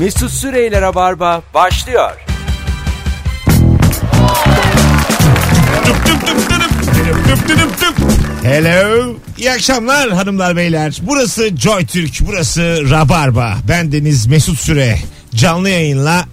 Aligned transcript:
Mesut 0.00 0.30
Süreyler'e 0.30 0.94
barba 0.94 1.42
başlıyor. 1.54 2.10
Hello. 8.42 9.14
İyi 9.38 9.52
akşamlar 9.52 10.10
hanımlar 10.10 10.56
beyler. 10.56 10.98
Burası 11.02 11.56
Joy 11.56 11.86
Türk, 11.86 12.20
burası 12.20 12.90
Rabarba. 12.90 13.56
Ben 13.68 13.92
Deniz 13.92 14.26
Mesut 14.26 14.58
Süre. 14.58 14.98
Canlı 15.34 15.68
yayınla 15.68 16.24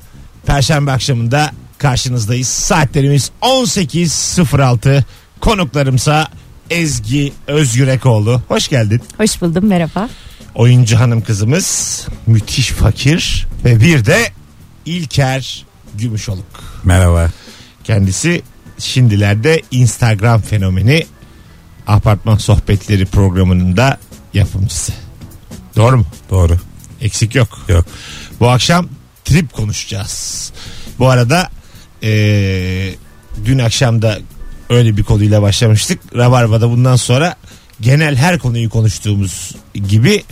Perşembe 0.45 0.91
akşamında 0.91 1.51
karşınızdayız. 1.77 2.47
Saatlerimiz 2.47 3.31
18.06. 3.41 5.03
Konuklarımsa 5.39 6.27
Ezgi 6.69 7.33
Özgürekoğlu. 7.47 8.41
Hoş 8.47 8.67
geldin. 8.67 9.01
Hoş 9.17 9.41
buldum 9.41 9.65
merhaba. 9.65 10.09
Oyuncu 10.55 10.99
hanım 10.99 11.21
kızımız 11.21 12.07
müthiş 12.27 12.67
fakir 12.69 13.47
ve 13.65 13.81
bir 13.81 14.05
de 14.05 14.31
İlker 14.85 15.65
Gümüşoluk. 15.95 16.45
Merhaba. 16.83 17.29
Kendisi 17.83 18.41
şimdilerde 18.79 19.61
Instagram 19.71 20.41
fenomeni 20.41 21.05
Apartman 21.87 22.37
Sohbetleri 22.37 23.05
programının 23.05 23.77
da 23.77 23.97
yapımcısı. 24.33 24.93
Doğru 25.75 25.97
mu? 25.97 26.05
Doğru. 26.29 26.57
Eksik 27.01 27.35
yok. 27.35 27.65
Yok. 27.67 27.85
Bu 28.39 28.49
akşam 28.49 28.89
trip 29.25 29.53
konuşacağız. 29.53 30.51
Bu 30.99 31.09
arada 31.09 31.49
eee, 32.01 32.95
dün 33.45 33.59
akşam 33.59 34.01
da 34.01 34.19
öyle 34.69 34.97
bir 34.97 35.03
konuyla 35.03 35.41
başlamıştık. 35.41 35.99
Rabarba'da 36.15 36.69
bundan 36.69 36.95
sonra 36.95 37.35
genel 37.81 38.15
her 38.15 38.39
konuyu 38.39 38.69
konuştuğumuz 38.69 39.51
gibi 39.89 40.23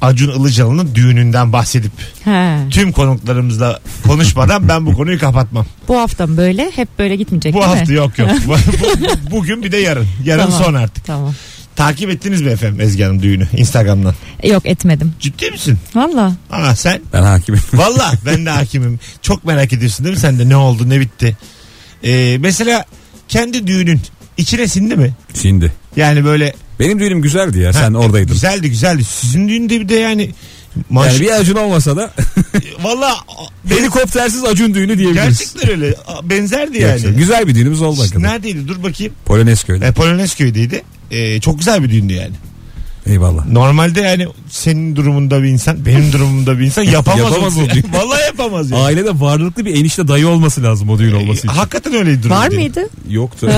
Acun 0.00 0.40
Ilıcalı'nın 0.40 0.94
düğününden 0.94 1.52
bahsedip 1.52 1.92
He. 2.24 2.56
tüm 2.70 2.92
konuklarımızla 2.92 3.80
konuşmadan 4.06 4.68
ben 4.68 4.86
bu 4.86 4.92
konuyu 4.96 5.18
kapatmam. 5.20 5.66
Bu 5.88 5.98
hafta 5.98 6.26
mı 6.26 6.36
böyle? 6.36 6.70
Hep 6.74 6.98
böyle 6.98 7.16
gitmeyecek 7.16 7.54
Bu 7.54 7.58
değil 7.60 7.68
hafta 7.68 7.84
mi? 7.92 7.94
yok 7.94 8.18
yok. 8.18 8.30
Bu- 8.46 8.50
bu- 8.52 9.30
Bugün 9.30 9.62
bir 9.62 9.72
de 9.72 9.76
yarın. 9.76 10.06
Yarın 10.24 10.42
Tamam. 10.50 10.62
son 10.64 10.74
artık. 10.74 11.04
Tamam. 11.04 11.34
Takip 11.76 12.10
ettiniz 12.10 12.40
mi 12.42 12.50
efendim 12.50 12.80
Ezgi 12.80 13.02
Hanım 13.04 13.22
düğünü 13.22 13.48
Instagram'dan? 13.56 14.14
Yok 14.44 14.66
etmedim. 14.66 15.14
Ciddi 15.20 15.50
misin? 15.50 15.78
Valla. 15.94 16.32
Aa 16.50 16.76
sen? 16.76 17.00
Ben 17.12 17.22
hakimim. 17.22 17.60
Valla 17.74 18.12
ben 18.26 18.46
de 18.46 18.50
hakimim. 18.50 19.00
Çok 19.22 19.44
merak 19.44 19.72
ediyorsun 19.72 20.04
değil 20.04 20.14
mi 20.16 20.20
sen 20.20 20.38
de 20.38 20.48
ne 20.48 20.56
oldu 20.56 20.88
ne 20.88 21.00
bitti? 21.00 21.36
Ee, 22.04 22.36
mesela 22.40 22.84
kendi 23.28 23.66
düğünün 23.66 24.00
içine 24.36 24.68
sindi 24.68 24.96
mi? 24.96 25.12
Şimdi. 25.42 25.72
Yani 25.96 26.24
böyle 26.24 26.54
Benim 26.80 26.98
düğünüm 26.98 27.22
güzeldi 27.22 27.58
ya. 27.58 27.72
Sen 27.72 27.94
Ha, 27.94 27.98
oradaydın. 27.98 28.32
Güzeldi 28.32 28.70
güzeldi. 28.70 29.04
Sizin 29.04 29.48
düğünde 29.48 29.80
bir 29.80 29.88
de 29.88 29.94
yani 29.94 30.30
maş... 30.90 31.12
Yani 31.12 31.20
bir 31.20 31.30
Acun 31.40 31.54
olmasa 31.56 31.96
da 31.96 32.10
Valla 32.82 33.16
helikoptersiz 33.68 34.44
Acun 34.44 34.74
düğünü 34.74 34.98
diyebiliriz. 34.98 35.38
gerçekten 35.38 35.70
öyle 35.70 35.94
benzerdi 36.22 36.78
Gerçekten. 36.78 37.08
yani. 37.08 37.18
Güzel 37.18 37.48
bir 37.48 37.54
düğünümüz 37.54 37.82
oldu 37.82 38.00
hakikaten. 38.00 38.22
Neredeydi 38.22 38.68
dur 38.68 38.82
bakayım. 38.82 39.12
Polonezköy'de. 39.24 39.86
E, 39.86 39.92
Polonezköy'deydi. 39.92 40.82
E, 41.10 41.40
çok 41.40 41.58
güzel 41.58 41.82
bir 41.82 41.90
düğündü 41.90 42.12
yani. 42.12 42.32
Eyvallah. 43.06 43.46
Normalde 43.46 44.00
yani 44.00 44.26
senin 44.48 44.96
durumunda 44.96 45.42
bir 45.42 45.48
insan, 45.48 45.86
benim 45.86 46.12
durumumda 46.12 46.58
bir 46.58 46.64
insan 46.64 46.82
yapamaz, 46.92 47.20
Yapamaz 47.20 47.58
o 47.58 47.60
o 47.60 47.70
düğün. 47.70 47.84
Vallahi 47.92 48.22
yapamaz 48.26 48.70
yani. 48.70 48.82
Ailede 48.82 49.20
varlıklı 49.20 49.64
bir 49.64 49.76
enişte 49.76 50.08
dayı 50.08 50.28
olması 50.28 50.62
lazım 50.62 50.88
o 50.90 50.98
düğün 50.98 51.12
olması 51.12 51.38
için. 51.38 51.48
Hakikaten 51.48 51.94
öyleydi 51.94 52.22
durum. 52.22 52.36
Var 52.36 52.48
mıydı? 52.48 52.88
Yoktu. 53.08 53.50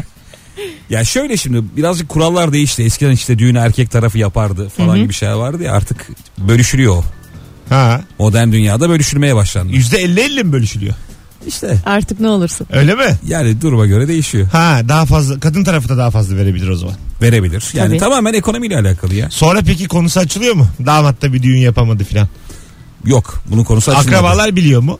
ya 0.90 1.04
şöyle 1.04 1.36
şimdi 1.36 1.62
birazcık 1.76 2.08
kurallar 2.08 2.52
değişti. 2.52 2.82
Eskiden 2.82 3.10
işte 3.10 3.38
düğünü 3.38 3.58
erkek 3.58 3.90
tarafı 3.90 4.18
yapardı 4.18 4.68
falan 4.68 4.98
gibi 4.98 5.12
şeyler 5.14 5.34
vardı 5.34 5.62
ya 5.62 5.72
artık 5.72 6.08
bölüşülüyor 6.38 6.96
o. 6.96 7.04
Ha. 7.68 8.00
Modern 8.18 8.52
dünyada 8.52 8.88
bölüşülmeye 8.88 9.36
başlandı. 9.36 9.72
Yüzde 9.72 9.98
elli 9.98 10.20
elli 10.20 10.44
mi 10.44 10.52
bölüşülüyor? 10.52 10.94
İşte 11.48 11.78
Artık 11.86 12.20
ne 12.20 12.28
olursun. 12.28 12.66
Öyle 12.72 12.94
mi? 12.94 13.18
yani 13.26 13.60
duruma 13.60 13.86
göre 13.86 14.08
değişiyor. 14.08 14.48
Ha 14.48 14.80
daha 14.88 15.06
fazla 15.06 15.40
kadın 15.40 15.64
tarafı 15.64 15.88
da 15.88 15.98
daha 15.98 16.10
fazla 16.10 16.36
verebilir 16.36 16.68
o 16.68 16.76
zaman. 16.76 16.94
Verebilir. 17.22 17.64
Yani 17.74 17.88
Tabii. 17.88 17.98
tamamen 17.98 18.34
ekonomiyle 18.34 18.76
alakalı 18.78 19.14
ya. 19.14 19.30
Sonra 19.30 19.60
peki 19.66 19.88
konusu 19.88 20.20
açılıyor 20.20 20.54
mu? 20.54 20.66
Damat 20.86 21.22
da 21.22 21.32
bir 21.32 21.42
düğün 21.42 21.58
yapamadı 21.58 22.04
filan. 22.04 22.28
Yok 23.04 23.42
bunun 23.50 23.64
konusu 23.64 23.90
açılmadı. 23.90 24.16
Akrabalar 24.16 24.56
biliyor 24.56 24.82
mu? 24.82 24.98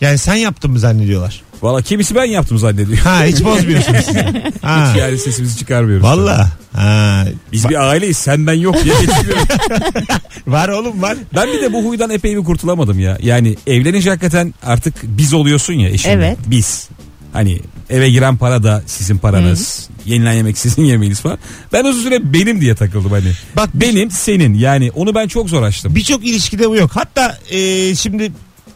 Yani 0.00 0.18
sen 0.18 0.34
yaptın 0.34 0.70
mı 0.70 0.78
zannediyorlar? 0.78 1.42
Valla 1.62 1.82
kimisi 1.82 2.14
ben 2.14 2.24
yaptım 2.24 2.58
zannediyor. 2.58 2.98
Ha 2.98 3.24
hiç 3.24 3.44
bozmuyorsunuz 3.44 4.04
siz. 4.04 4.16
Ha. 4.62 4.90
Hiç 4.90 4.98
yani 5.00 5.18
sesimizi 5.18 5.58
çıkarmıyoruz. 5.58 6.04
Valla. 6.04 6.50
Ha. 6.72 7.24
Biz 7.52 7.68
bir 7.68 7.88
aileyiz 7.90 8.16
sen 8.16 8.46
ben 8.46 8.52
yok 8.52 8.84
diye 8.84 8.94
geçmiyoruz. 9.00 9.48
Var 10.46 10.68
oğlum 10.68 11.02
var. 11.02 11.16
ben 11.34 11.48
bir 11.52 11.62
de 11.62 11.72
bu 11.72 11.84
huydan 11.84 12.10
epey 12.10 12.36
bir 12.36 12.44
kurtulamadım 12.44 12.98
ya. 12.98 13.18
Yani 13.22 13.56
evlenince 13.66 14.10
hakikaten 14.10 14.54
artık 14.62 14.94
biz 15.02 15.34
oluyorsun 15.34 15.72
ya 15.74 15.88
eşinle. 15.88 16.12
Evet. 16.12 16.38
Biz. 16.46 16.88
Hani 17.32 17.60
eve 17.90 18.10
giren 18.10 18.36
para 18.36 18.62
da 18.62 18.82
sizin 18.86 19.18
paranız. 19.18 19.88
Yenilen 20.06 20.32
yemek 20.32 20.58
sizin 20.58 20.84
yemeğiniz 20.84 21.20
falan. 21.20 21.38
Ben 21.72 21.84
uzun 21.84 22.02
süre 22.02 22.32
benim 22.32 22.60
diye 22.60 22.74
takıldım 22.74 23.10
hani. 23.10 23.32
Bak 23.56 23.68
Benim 23.74 24.10
senin 24.10 24.54
yani 24.54 24.90
onu 24.90 25.14
ben 25.14 25.28
çok 25.28 25.48
zor 25.48 25.62
açtım. 25.62 25.94
Birçok 25.94 26.26
ilişkide 26.26 26.70
bu 26.70 26.76
yok. 26.76 26.90
Hatta 26.94 27.38
e, 27.50 27.94
şimdi 27.94 28.32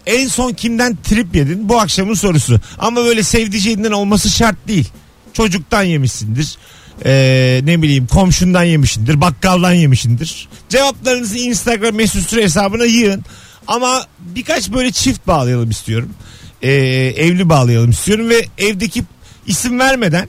en 0.06 0.28
son 0.28 0.52
kimden 0.52 0.96
trip 1.02 1.36
yedin 1.36 1.68
bu 1.68 1.80
akşamın 1.80 2.14
sorusu. 2.14 2.60
Ama 2.78 3.04
böyle 3.04 3.22
sevdiceğinden 3.22 3.92
olması 3.92 4.30
şart 4.30 4.68
değil. 4.68 4.88
Çocuktan 5.32 5.82
yemişsindir. 5.82 6.56
E, 7.04 7.60
ne 7.64 7.82
bileyim 7.82 8.06
komşundan 8.06 8.62
yemişindir. 8.62 9.20
Bakkaldan 9.20 9.72
yemişindir. 9.72 10.48
Cevaplarınızı 10.68 11.38
Instagram 11.38 11.94
mesut 11.94 12.28
süre 12.28 12.42
hesabına 12.42 12.84
yığın. 12.84 13.24
Ama 13.66 14.06
birkaç 14.18 14.72
böyle 14.72 14.92
çift 14.92 15.26
bağlayalım 15.26 15.70
istiyorum. 15.70 16.10
E, 16.62 16.72
evli 17.16 17.48
bağlayalım 17.48 17.90
istiyorum 17.90 18.28
ve 18.28 18.46
evdeki 18.58 19.04
isim 19.46 19.78
vermeden 19.78 20.28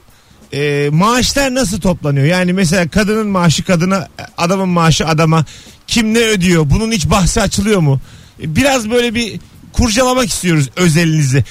e, 0.52 0.90
maaşlar 0.92 1.54
nasıl 1.54 1.80
toplanıyor? 1.80 2.26
Yani 2.26 2.52
mesela 2.52 2.88
kadının 2.88 3.26
maaşı 3.26 3.64
kadına, 3.64 4.08
adamın 4.36 4.68
maaşı 4.68 5.06
adama 5.06 5.44
kim 5.86 6.14
ne 6.14 6.18
ödüyor? 6.18 6.70
Bunun 6.70 6.92
hiç 6.92 7.10
bahsi 7.10 7.40
açılıyor 7.40 7.80
mu? 7.80 8.00
Biraz 8.38 8.90
böyle 8.90 9.14
bir 9.14 9.40
kurcalamak 9.76 10.28
istiyoruz 10.28 10.68
özelinizi. 10.76 11.44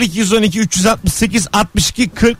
0212 0.00 0.60
368 0.60 1.46
62 1.52 2.08
40 2.08 2.38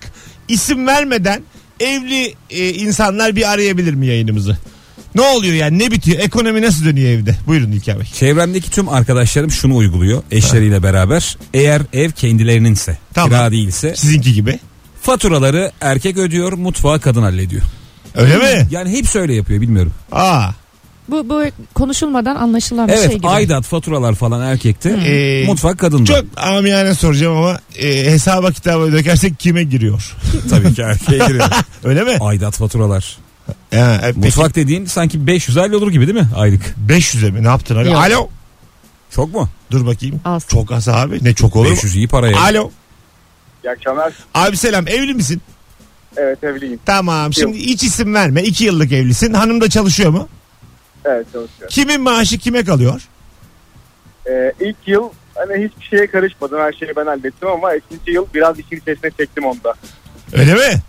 isim 0.48 0.86
vermeden 0.86 1.42
evli 1.80 2.34
e, 2.50 2.68
insanlar 2.70 3.36
bir 3.36 3.50
arayabilir 3.52 3.94
mi 3.94 4.06
yayınımızı? 4.06 4.58
Ne 5.14 5.20
oluyor 5.22 5.54
yani 5.54 5.78
ne 5.78 5.90
bitiyor? 5.90 6.18
Ekonomi 6.18 6.62
nasıl 6.62 6.84
dönüyor 6.84 7.08
evde? 7.10 7.36
Buyurun 7.46 7.72
İlker 7.72 7.98
Bey. 8.00 8.06
Çevremdeki 8.14 8.70
tüm 8.70 8.88
arkadaşlarım 8.88 9.50
şunu 9.50 9.76
uyguluyor 9.76 10.22
eşleriyle 10.30 10.82
beraber. 10.82 11.36
Eğer 11.54 11.82
ev 11.92 12.10
kendilerininse, 12.10 12.98
Tamam. 13.14 13.30
kira 13.30 13.50
değilse 13.50 13.96
Sizinki 13.96 14.32
gibi. 14.32 14.58
faturaları 15.02 15.72
erkek 15.80 16.16
ödüyor, 16.16 16.52
mutfağı 16.52 17.00
kadın 17.00 17.22
hallediyor. 17.22 17.62
Öyle 18.14 18.36
mi? 18.36 18.68
Yani 18.70 18.90
hepsi 18.90 19.18
öyle 19.18 19.34
yapıyor 19.34 19.60
bilmiyorum. 19.60 19.92
Aa. 20.12 20.50
Bu, 21.09 21.28
bu 21.28 21.42
konuşulmadan 21.75 22.37
anlaşılan 22.37 22.88
bir 22.88 22.92
Evet 22.92 23.06
şey 23.06 23.16
gibi. 23.16 23.28
aidat 23.28 23.65
faturalar 23.65 24.15
falan 24.15 24.41
erkekte, 24.41 24.91
Ee, 24.91 25.47
mutfak 25.47 25.78
kadında. 25.78 26.04
Çok 26.12 26.25
amiyane 26.37 26.94
soracağım 26.94 27.37
ama 27.37 27.59
e, 27.78 27.88
hesaba 28.12 28.50
kitaba 28.53 28.92
dökersek 28.92 29.38
kime 29.41 29.62
giriyor? 29.64 30.16
Tabii 30.50 30.75
ki 30.75 30.82
erkeğe 30.82 31.19
giriyor. 31.26 31.47
Öyle 31.84 32.04
mi? 32.04 32.16
Aidat 32.20 32.56
faturalar. 32.56 33.19
Ha, 33.75 34.00
e, 34.03 34.06
peki 34.06 34.19
Mutfak 34.19 34.54
dediğin 34.54 34.84
sanki 34.84 35.26
500 35.26 35.56
olur 35.56 35.93
gibi 35.93 36.06
değil 36.06 36.19
mi 36.19 36.28
aylık? 36.37 36.75
500'e 36.88 37.31
mi? 37.31 37.43
Ne 37.43 37.47
yaptın? 37.48 37.84
Yok. 37.84 37.97
Alo. 37.97 38.28
Çok 39.10 39.34
mu? 39.34 39.48
Dur 39.70 39.87
bakayım. 39.87 40.20
Az. 40.25 40.44
Çok 40.48 40.72
az 40.72 40.88
abi. 40.88 41.25
Ne 41.25 41.34
çok 41.34 41.56
olur 41.56 41.66
mu? 41.70 41.72
500 41.72 41.97
iyi 41.97 42.09
para 42.09 42.31
ya. 42.31 42.41
Alo. 42.41 42.70
İyi 43.64 43.70
akşamlar. 43.70 44.12
Abi 44.34 44.56
selam. 44.56 44.88
Evli 44.88 45.14
misin? 45.14 45.43
Evet 46.16 46.44
evliyim. 46.44 46.78
Tamam. 46.87 47.32
Şimdi 47.32 47.59
hiç 47.59 47.82
isim 47.82 48.14
verme. 48.14 48.43
İki 48.43 48.64
yıllık 48.64 48.93
evlisin. 48.93 49.34
Hanım 49.34 49.60
da 49.60 49.69
çalışıyor 49.70 50.10
mu? 50.10 50.28
Evet 51.04 51.26
çalışıyorum. 51.32 51.69
Kimin 51.69 52.00
maaşı 52.00 52.38
kime 52.38 52.65
kalıyor? 52.65 53.03
Ee, 54.31 54.52
ilk 54.61 54.76
yıl 54.87 55.11
hani 55.34 55.64
hiçbir 55.64 55.84
şeye 55.96 56.06
karışmadım. 56.06 56.58
Her 56.61 56.73
şeyi 56.73 56.96
ben 56.96 57.06
hallettim 57.06 57.49
ama 57.49 57.75
ikinci 57.75 58.11
yıl 58.11 58.26
biraz 58.34 58.58
işin 58.58 58.76
içerisine 58.76 59.11
çektim 59.11 59.44
onda. 59.44 59.75
Öyle 60.32 60.55
mi? 60.55 60.82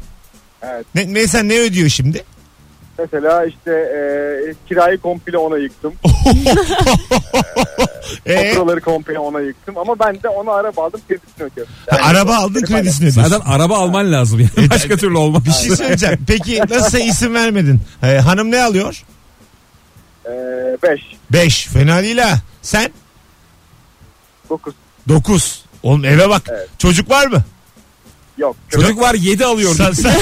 Evet. 0.62 0.86
Ne, 0.96 1.06
mesela 1.08 1.44
ne 1.44 1.60
ödüyor 1.60 1.90
şimdi? 1.90 2.24
Mesela 3.00 3.46
işte 3.46 3.72
e, 3.72 4.00
kirayı 4.68 4.98
komple 4.98 5.38
ona 5.38 5.58
yıktım. 5.58 5.94
Ee, 8.26 8.54
Faturaları 8.54 8.82
komple 8.82 9.20
ona 9.20 9.40
yıktım. 9.42 9.78
Ama 9.78 10.00
ben 10.00 10.24
de 10.24 10.30
ona 10.30 10.52
araba 10.52 10.86
aldım 10.86 11.02
kredisini 11.08 11.44
ödüyorum. 11.44 11.74
ha, 11.90 11.98
araba 12.04 12.36
aldın 12.36 12.62
kredisini 12.62 13.10
ödüyorsun. 13.10 13.32
Zaten 13.32 13.52
araba 13.52 13.78
alman 13.78 14.12
lazım 14.12 14.40
yani. 14.40 14.70
Başka 14.70 14.98
türlü 14.98 15.18
olmaz. 15.18 15.46
Bir 15.46 15.52
şey 15.52 15.76
söyleyeceğim. 15.76 16.20
Peki 16.28 16.60
nasılsa 16.70 17.00
isim 17.00 17.34
vermedin. 17.34 17.80
Ee, 18.04 18.18
hanım 18.18 18.52
ne 18.52 18.64
alıyor? 18.64 19.04
5, 20.84 21.02
Beş. 21.32 21.66
Fena 21.68 22.04
değil 22.04 22.18
ha. 22.18 22.40
Sen? 22.62 22.92
9. 24.50 24.74
Dokuz. 25.10 25.66
Oğlum 25.84 26.06
eve 26.06 26.30
bak. 26.30 26.42
Evet. 26.50 26.70
Çocuk 26.78 27.10
var 27.10 27.28
mı? 27.28 27.44
Yok. 28.38 28.56
Köpek, 28.70 28.88
Çocuk 28.88 29.02
var 29.02 29.14
7 29.14 29.46
alıyor. 29.46 29.76
Sen- 29.76 29.92
sen- 29.92 30.16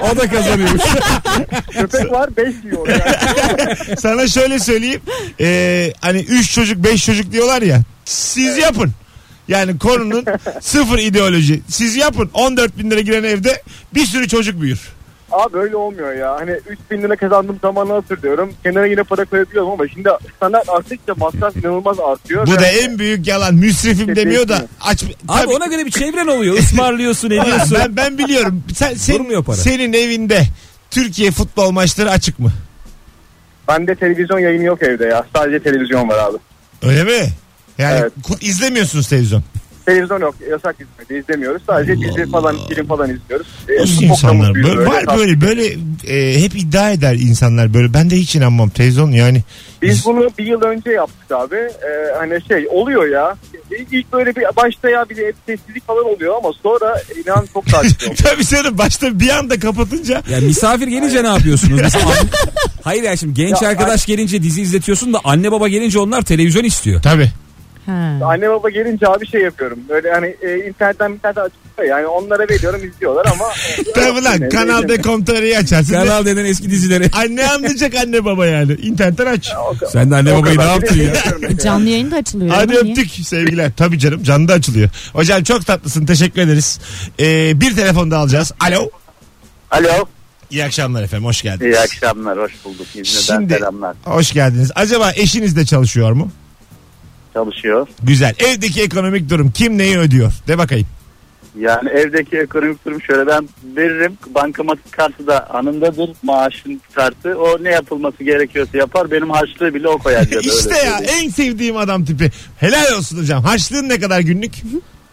o 0.12 0.16
da 0.16 0.30
kazanıyormuş. 0.30 0.82
köpek 1.72 2.12
var 2.12 2.36
5 2.36 2.54
yiyor. 2.64 2.88
Yani. 2.88 3.96
sana 4.00 4.26
şöyle 4.28 4.58
söyleyeyim. 4.58 5.00
Ee, 5.40 5.92
hani 6.00 6.18
3 6.20 6.52
çocuk 6.52 6.84
5 6.84 7.06
çocuk 7.06 7.32
diyorlar 7.32 7.62
ya. 7.62 7.82
Siz 8.04 8.56
yapın. 8.58 8.90
Yani 9.48 9.78
konunun 9.78 10.24
sıfır 10.60 10.98
ideoloji. 10.98 11.60
Siz 11.68 11.96
yapın. 11.96 12.30
14 12.34 12.78
bin 12.78 12.90
lira 12.90 13.00
giren 13.00 13.24
evde 13.24 13.62
bir 13.94 14.06
sürü 14.06 14.28
çocuk 14.28 14.60
büyür. 14.60 14.80
Abi 15.32 15.52
böyle 15.52 15.76
olmuyor 15.76 16.12
ya. 16.12 16.34
Hani 16.34 16.50
3000 16.68 17.02
lira 17.02 17.16
kazandığım 17.16 17.58
zamanı 17.62 17.92
hatırlıyorum. 17.92 18.52
Kenara 18.62 18.86
yine 18.86 19.02
para 19.02 19.24
koyabiliyorum 19.24 19.70
ama 19.70 19.88
şimdi 19.88 20.08
standart 20.36 20.68
arttıkça 20.68 21.14
masraf 21.14 21.56
inanılmaz 21.56 22.00
artıyor. 22.00 22.46
Bu 22.46 22.54
da 22.58 22.66
en 22.66 22.98
büyük 22.98 23.26
yalan. 23.26 23.54
Müsrifim 23.54 24.16
demiyor 24.16 24.48
da 24.48 24.66
aç. 24.80 25.04
Abi 25.04 25.14
Tabii- 25.28 25.54
ona 25.54 25.66
göre 25.66 25.86
bir 25.86 25.90
çevren 25.90 26.26
oluyor. 26.26 26.58
Ismarlıyorsun 26.58 27.28
ediyorsun. 27.30 27.78
ben, 27.80 27.96
ben 27.96 28.18
biliyorum. 28.18 28.62
Sen, 28.74 28.94
sen- 28.94 29.14
Durmuyor 29.18 29.44
para. 29.44 29.56
senin 29.56 29.92
evinde 29.92 30.42
Türkiye 30.90 31.30
futbol 31.30 31.70
maçları 31.70 32.10
açık 32.10 32.38
mı? 32.38 32.52
Bende 33.68 33.94
televizyon 33.94 34.38
yayını 34.38 34.64
yok 34.64 34.82
evde 34.82 35.04
ya. 35.06 35.24
Sadece 35.36 35.62
televizyon 35.62 36.08
var 36.08 36.18
abi. 36.18 36.36
Öyle 36.82 37.04
mi? 37.04 37.28
Yani 37.78 37.98
Evet. 38.00 38.12
ku- 38.28 38.44
izlemiyorsunuz 38.44 39.08
televizyon. 39.08 39.42
Televizyon 39.86 40.20
yok. 40.20 40.34
Yasak 40.50 40.76
izlemedi. 40.80 41.24
izlemiyoruz. 41.24 41.62
Sadece 41.66 41.96
dizi 41.96 42.30
falan, 42.30 42.56
film 42.68 42.86
falan 42.86 43.10
izliyoruz. 43.10 43.46
E, 43.68 43.82
Nasıl 43.82 44.02
insanlar? 44.02 44.46
mutluyuz 44.48 44.68
Böyle, 44.78 44.86
var 44.90 45.18
böyle 45.18 45.40
böyle 45.40 45.64
e, 46.16 46.42
hep 46.42 46.56
iddia 46.56 46.90
eder 46.90 47.14
insanlar 47.14 47.74
böyle. 47.74 47.94
Ben 47.94 48.10
de 48.10 48.16
hiç 48.16 48.36
inanmam 48.36 48.68
televizyon 48.68 49.10
yani. 49.10 49.42
Biz 49.82 50.06
bunu 50.06 50.30
bir 50.38 50.46
yıl 50.46 50.62
önce 50.62 50.90
yaptık 50.90 51.32
abi. 51.32 51.56
Ee, 51.56 52.16
hani 52.18 52.38
şey 52.48 52.66
oluyor 52.70 53.06
ya. 53.08 53.36
İlk 53.90 54.12
böyle 54.12 54.36
bir 54.36 54.42
başta 54.56 54.90
ya 54.90 55.04
bir 55.10 55.16
de 55.16 55.32
sessizlik 55.46 55.86
falan 55.86 56.04
oluyor 56.04 56.34
ama 56.36 56.52
sonra 56.62 57.02
inan 57.24 57.46
çok 57.54 57.66
takip 57.66 58.02
oluyor. 58.02 58.16
Tabii 58.16 58.46
canım 58.46 58.78
başta 58.78 59.20
bir 59.20 59.28
anda 59.28 59.58
kapatınca 59.58 60.22
Ya 60.30 60.40
misafir 60.40 60.86
gelince 60.86 61.22
ne 61.24 61.28
yapıyorsunuz? 61.28 61.80
Mesela 61.82 62.04
an- 62.10 62.28
Hayır 62.82 63.02
ya 63.02 63.16
şimdi 63.16 63.34
genç 63.34 63.62
Ya, 63.62 63.68
arkadaş 63.68 64.06
gelince 64.06 64.42
dizi 64.42 64.62
izletiyorsun 64.62 65.12
da 65.12 65.18
anne 65.24 65.52
baba 65.52 65.68
gelince 65.68 65.98
onlar 65.98 66.22
televizyon 66.22 66.64
istiyor. 66.64 67.02
tabii. 67.02 67.30
Ha. 67.86 68.18
Anne 68.24 68.50
baba 68.50 68.70
gelince 68.70 69.08
abi 69.08 69.26
şey 69.26 69.40
yapıyorum. 69.42 69.78
Böyle 69.88 70.12
hani 70.12 70.36
e, 70.42 70.56
internetten 70.68 71.14
bir 71.14 71.18
tane 71.18 71.40
açıkta 71.40 71.84
yani 71.84 72.06
onlara 72.06 72.48
veriyorum 72.48 72.80
izliyorlar 72.88 73.26
ama. 73.26 73.44
e, 73.78 73.92
Tabii 73.94 74.24
lan 74.24 74.48
Kanal 74.48 74.88
D.com.tr'yi 74.88 75.58
açarsın. 75.58 75.92
Kanal 75.94 76.26
denen 76.26 76.44
eski 76.44 76.70
dizileri. 76.70 77.10
Anne 77.12 77.46
anlayacak 77.48 77.94
anne 77.94 78.24
baba 78.24 78.46
yani. 78.46 78.72
İnternetten 78.72 79.26
aç. 79.26 79.52
Sen 79.92 80.10
de 80.10 80.16
anne 80.16 80.32
O 80.32 80.40
babayı 80.42 80.58
ne 80.58 80.62
yaptın 80.64 80.96
ya? 81.00 81.12
Canlı 81.64 81.88
yayın 81.88 82.10
da 82.10 82.16
açılıyor. 82.16 82.54
Hadi 82.54 82.76
öptük 82.76 83.10
sevgiler. 83.10 83.72
Tabii 83.76 83.98
canım 83.98 84.22
canlı 84.22 84.48
da 84.48 84.52
açılıyor. 84.52 84.88
Hocam 85.12 85.42
çok 85.42 85.66
tatlısın 85.66 86.06
teşekkür 86.06 86.42
ederiz. 86.42 86.80
Ee, 87.20 87.60
bir 87.60 87.76
telefon 87.76 88.10
da 88.10 88.18
alacağız. 88.18 88.52
Alo. 88.60 88.90
Alo. 89.70 90.04
İyi 90.50 90.64
akşamlar 90.64 91.02
efendim 91.02 91.26
hoş 91.26 91.42
geldiniz. 91.42 91.74
İyi 91.76 91.78
akşamlar. 91.80 92.38
Hoş 92.38 92.52
bulduk. 92.64 92.86
İzmir'den 92.94 93.36
Şimdi- 93.38 93.54
selamlar. 93.54 93.96
Hoş 94.04 94.32
geldiniz. 94.32 94.70
Acaba 94.74 95.12
eşiniz 95.16 95.56
de 95.56 95.64
çalışıyor 95.66 96.12
mu? 96.12 96.30
Çalışıyor. 97.34 97.88
Güzel. 98.02 98.34
Evdeki 98.38 98.82
ekonomik 98.82 99.30
durum 99.30 99.50
kim 99.50 99.78
neyi 99.78 99.98
ödüyor? 99.98 100.32
De 100.48 100.58
bakayım. 100.58 100.86
Yani 101.58 101.88
evdeki 101.88 102.38
ekonomik 102.38 102.86
durum 102.86 103.02
şöyle 103.02 103.26
ben 103.26 103.48
veririm. 103.76 104.18
Bankamatik 104.34 104.92
kartı 104.92 105.26
da 105.26 105.50
anındadır. 105.50 106.10
Maaşın 106.22 106.80
kartı. 106.92 107.38
O 107.38 107.64
ne 107.64 107.70
yapılması 107.70 108.24
gerekiyorsa 108.24 108.78
yapar. 108.78 109.10
Benim 109.10 109.30
harçlığı 109.30 109.74
bile 109.74 109.88
o 109.88 109.98
koyar. 109.98 110.22
işte 110.42 110.78
ya 110.86 110.98
en 110.98 111.28
sevdiğim 111.28 111.76
adam 111.76 112.04
tipi. 112.04 112.30
Helal 112.56 112.98
olsun 112.98 113.18
hocam. 113.18 113.44
Harçlığın 113.44 113.88
ne 113.88 114.00
kadar 114.00 114.20
günlük? 114.20 114.52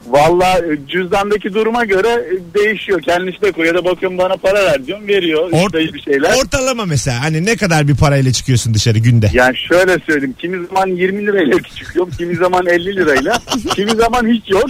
Valla 0.07 0.57
e, 0.57 0.88
cüzdandaki 0.88 1.54
duruma 1.54 1.86
göre 1.86 2.07
e, 2.07 2.60
değişiyor. 2.60 3.01
Kendisi 3.01 3.42
de 3.42 3.51
koyuyor 3.51 3.75
da 3.75 3.86
bakıyorum 3.86 4.18
bana 4.18 4.38
para 4.38 4.66
ver 4.66 4.86
diyorum. 4.86 5.07
Veriyor. 5.07 5.51
Or- 5.51 5.81
işte 5.84 5.94
bir 5.94 6.01
şeyler. 6.01 6.36
Ortalama 6.36 6.86
mesela 6.86 7.24
hani 7.24 7.46
ne 7.46 7.56
kadar 7.57 7.88
bir 7.88 7.96
parayla 7.96 8.31
çıkıyorsun 8.31 8.74
dışarı 8.74 9.00
günde? 9.00 9.30
Yani 9.34 9.57
şöyle 9.57 9.98
söyleyeyim. 10.06 10.36
Kimi 10.40 10.68
zaman 10.68 10.88
20 10.88 11.25
lirayla 11.25 11.57
çıkıyorum. 11.75 12.12
Kimi 12.18 12.36
zaman 12.36 12.68
50 12.68 12.96
lirayla. 12.96 13.42
kimi 13.75 13.92
zaman 13.92 14.28
hiç 14.28 14.50
yok. 14.50 14.68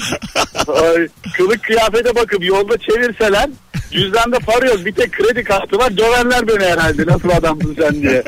Kılık 1.38 1.64
kıyafete 1.64 2.16
bakıp 2.16 2.44
yolda 2.44 2.78
çevirseler 2.78 3.50
cüzdanda 3.92 4.40
para 4.40 4.66
yok. 4.66 4.86
Bir 4.86 4.92
tek 4.92 5.12
kredi 5.12 5.44
kartı 5.44 5.78
var. 5.78 5.98
Döverler 5.98 6.48
beni 6.48 6.66
herhalde. 6.66 7.06
Nasıl 7.06 7.30
adamsın 7.30 7.78
sen 7.80 8.02
diye. 8.02 8.24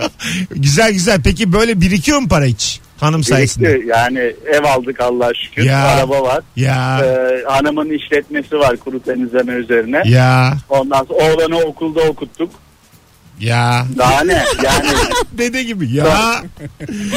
güzel 0.50 0.92
güzel. 0.92 1.20
Peki 1.24 1.52
böyle 1.52 1.80
birikiyor 1.80 2.18
mu 2.18 2.28
para 2.28 2.44
hiç? 2.44 2.80
Hanım 3.00 3.24
sayesinde. 3.24 3.74
Birikti. 3.74 3.88
Yani 3.88 4.18
ev 4.46 4.64
aldık 4.64 5.00
Allah'a 5.00 5.34
şükür. 5.34 5.64
Ya. 5.64 5.86
Araba 5.86 6.22
var. 6.22 6.40
Ya 6.56 7.00
Ee, 7.04 7.42
hanımın 7.48 7.90
işletmesi 7.90 8.58
var 8.58 8.76
kuru 8.76 9.02
temizleme 9.02 9.52
üzerine. 9.52 10.02
ya 10.04 10.52
Ondan 10.68 11.04
sonra 11.04 11.34
oğlanı 11.34 11.58
okulda 11.60 12.00
okuttuk. 12.00 12.50
Ya. 13.40 13.86
Daha 13.98 14.24
ne? 14.24 14.44
Yani 14.64 14.88
Dede 15.38 15.62
gibi 15.62 15.90
ya. 15.92 16.06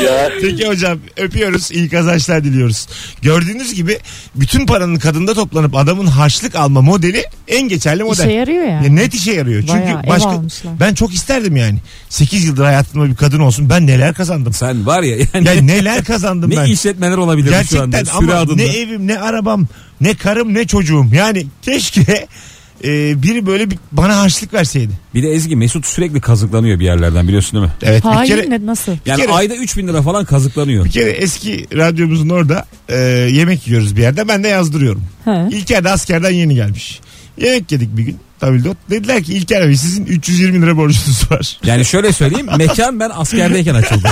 ya 0.04 0.30
Peki 0.42 0.68
hocam 0.68 1.00
öpüyoruz. 1.18 1.72
iyi 1.72 1.90
kazançlar 1.90 2.44
diliyoruz. 2.44 2.88
Gördüğünüz 3.22 3.74
gibi 3.74 3.98
bütün 4.36 4.66
paranın 4.66 4.96
kadında 4.96 5.34
toplanıp 5.34 5.76
adamın 5.76 6.06
harçlık 6.08 6.56
alma 6.56 6.82
modeli 6.82 7.24
en 7.48 7.68
geçerli 7.68 8.04
model. 8.04 8.24
İşe 8.24 8.32
yarıyor 8.32 8.64
ya. 8.64 8.70
Ya 8.82 8.90
net 8.90 9.14
işe 9.14 9.32
yarıyor. 9.32 9.62
Çünkü 9.62 9.74
Bayağı 9.74 10.08
başka 10.08 10.42
ben 10.80 10.94
çok 10.94 11.14
isterdim 11.14 11.56
yani. 11.56 11.80
8 12.10 12.46
yıldır 12.46 12.64
hayatımda 12.64 13.10
bir 13.10 13.16
kadın 13.16 13.40
olsun. 13.40 13.70
Ben 13.70 13.88
neler 13.88 14.14
kazandım. 14.14 14.54
Sen 14.54 14.86
var 14.86 15.02
ya 15.04 15.18
yani 15.34 15.48
Ya 15.48 15.54
neler 15.62 16.04
kazandım 16.04 16.50
ne 16.50 16.58
ben. 16.58 16.66
işletmeler 16.66 17.18
olabilir 17.18 17.56
şu 17.70 17.82
anda 17.82 17.98
Gerçekten 17.98 18.18
ama 18.18 18.34
adında. 18.34 18.56
ne 18.56 18.64
evim 18.78 19.08
ne 19.08 19.20
arabam 19.20 19.68
ne 20.02 20.14
karım 20.16 20.54
ne 20.54 20.68
çocuğum. 20.68 21.06
Yani 21.14 21.48
keşke 21.62 22.28
e, 22.84 23.24
biri 23.24 23.46
böyle 23.46 23.72
bir 23.72 23.78
bana 23.92 24.18
harçlık 24.20 24.54
verseydi. 24.54 24.92
Bir 25.16 25.24
de 25.24 25.30
Ezgi 25.32 25.56
Mesut 25.56 25.86
sürekli 25.86 26.22
kazıklanıyor 26.22 26.80
bir 26.80 26.86
yerlerden 26.86 27.28
biliyorsun 27.28 27.54
değil 27.60 27.66
mi? 27.66 27.72
Evet 27.84 28.04
bir 28.04 28.10
Hayır 28.10 28.36
kere 28.36 28.50
ne, 28.50 28.66
nasıl? 28.66 28.92
Yani 29.06 29.22
kere- 29.22 29.32
ayda 29.32 29.56
3000 29.56 29.88
lira 29.88 30.02
falan 30.02 30.26
kazıklanıyor. 30.26 30.86
bir 30.86 30.90
kere 30.92 31.10
eski 31.10 31.68
radyomuzun 31.78 32.30
orada 32.30 32.66
e, 32.90 32.96
yemek 33.32 33.68
yiyoruz 33.68 33.96
bir 33.96 34.02
yerde. 34.02 34.28
Ben 34.28 34.44
de 34.44 34.48
yazdırıyorum. 34.48 35.04
He. 35.26 35.48
İlker 35.52 35.84
de 35.84 35.90
askerden 35.90 36.32
yeni 36.32 36.56
gelmiş. 36.56 37.00
Yemek 37.38 37.72
yedik 37.72 37.98
bir 37.98 38.04
gün. 38.04 38.18
Tabildot. 38.40 38.78
Dediler 38.90 39.24
ki 39.24 39.34
İlker 39.34 39.68
Bey 39.68 39.78
sizin 39.78 40.06
320 40.06 40.62
lira 40.62 40.78
borcunuz 40.78 41.32
var. 41.32 41.60
Yani 41.66 41.86
şöyle 41.86 42.14
söyleyeyim 42.14 42.48
mekan 42.58 43.00
ben 43.00 43.10
askerdeyken 43.14 43.76
açıldı. 43.76 44.10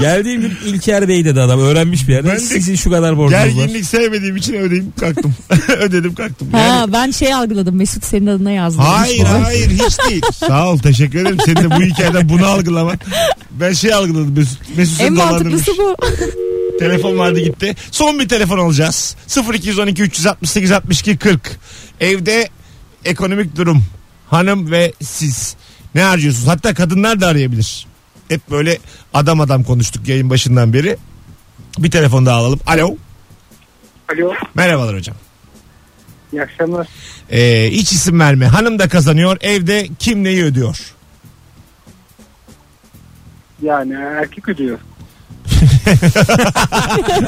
Geldiğim 0.00 0.40
gün 0.40 0.52
İlker 0.66 1.08
Bey 1.08 1.24
dedi 1.24 1.40
adam 1.40 1.60
öğrenmiş 1.60 2.08
bir 2.08 2.12
yerde. 2.12 2.28
Ben 2.28 2.36
de 2.36 2.40
Sizin 2.40 2.74
şu 2.74 2.90
kadar 2.90 3.16
borcunuz 3.16 3.42
var. 3.42 3.46
Gerginlik 3.46 3.84
sevmediğim 3.84 4.36
için 4.36 4.54
ödeyim 4.54 4.92
kalktım. 5.00 5.34
Ödedim 5.78 6.14
kalktım. 6.14 6.48
Yani, 6.52 6.68
Ha 6.70 6.92
ben 6.92 7.10
şey 7.10 7.34
algıladım 7.34 7.76
Mesut 7.76 8.04
senin 8.04 8.26
adına 8.26 8.50
yazdım. 8.50 8.84
Hayır 8.84 9.24
hayır 9.24 9.70
hiç 9.70 9.98
değil. 10.10 10.22
Sağ 10.48 10.68
ol 10.68 10.78
teşekkür 10.78 11.20
ederim. 11.20 11.38
Senin 11.44 11.56
de 11.56 11.70
bu 11.70 11.82
hikayeden 11.82 12.28
bunu 12.28 12.46
algılaman. 12.46 12.98
Ben 13.50 13.72
şey 13.72 13.94
algıladım 13.94 14.34
Mesut. 14.36 14.76
Mesut 14.76 14.96
seni 14.96 15.06
En 15.06 15.12
mantıklısı 15.12 15.72
bu. 15.78 15.96
Telefon 16.82 17.18
vardı 17.18 17.40
gitti. 17.40 17.74
Son 17.90 18.18
bir 18.18 18.28
telefon 18.28 18.58
alacağız. 18.58 19.16
0212 19.54 20.02
368 20.02 20.72
62 20.72 21.16
40. 21.16 21.58
Evde 22.00 22.48
ekonomik 23.04 23.56
durum. 23.56 23.84
Hanım 24.30 24.70
ve 24.70 24.92
siz 25.02 25.56
ne 25.94 26.02
harcıyorsunuz? 26.02 26.48
Hatta 26.48 26.74
kadınlar 26.74 27.20
da 27.20 27.26
arayabilir. 27.26 27.86
Hep 28.28 28.50
böyle 28.50 28.78
adam 29.14 29.40
adam 29.40 29.64
konuştuk 29.64 30.08
yayın 30.08 30.30
başından 30.30 30.72
beri. 30.72 30.96
Bir 31.78 31.90
telefon 31.90 32.26
daha 32.26 32.36
alalım. 32.36 32.60
Alo. 32.66 32.96
Alo. 34.14 34.32
Merhabalar 34.54 34.96
hocam. 34.96 35.16
İyi 36.32 36.42
akşamlar. 36.42 36.88
Ee, 37.30 37.68
hiç 37.72 37.92
isim 37.92 38.20
verme. 38.20 38.46
Hanım 38.46 38.78
da 38.78 38.88
kazanıyor. 38.88 39.36
Evde 39.40 39.88
kim 39.98 40.24
neyi 40.24 40.44
ödüyor? 40.44 40.94
Yani 43.62 43.92
erkek 43.92 44.48
ödüyor. 44.48 44.78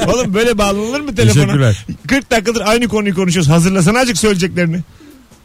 Oğlum 0.13 0.33
böyle 0.33 0.57
bağlanılır 0.57 0.99
mı 0.99 1.15
telefona? 1.15 1.43
Teşekkürler. 1.43 1.85
40 2.07 2.31
dakikadır 2.31 2.61
aynı 2.65 2.87
konuyu 2.87 3.15
konuşuyoruz. 3.15 3.51
Hazırlasana 3.51 3.99
azıcık 3.99 4.17
söyleyeceklerini. 4.17 4.79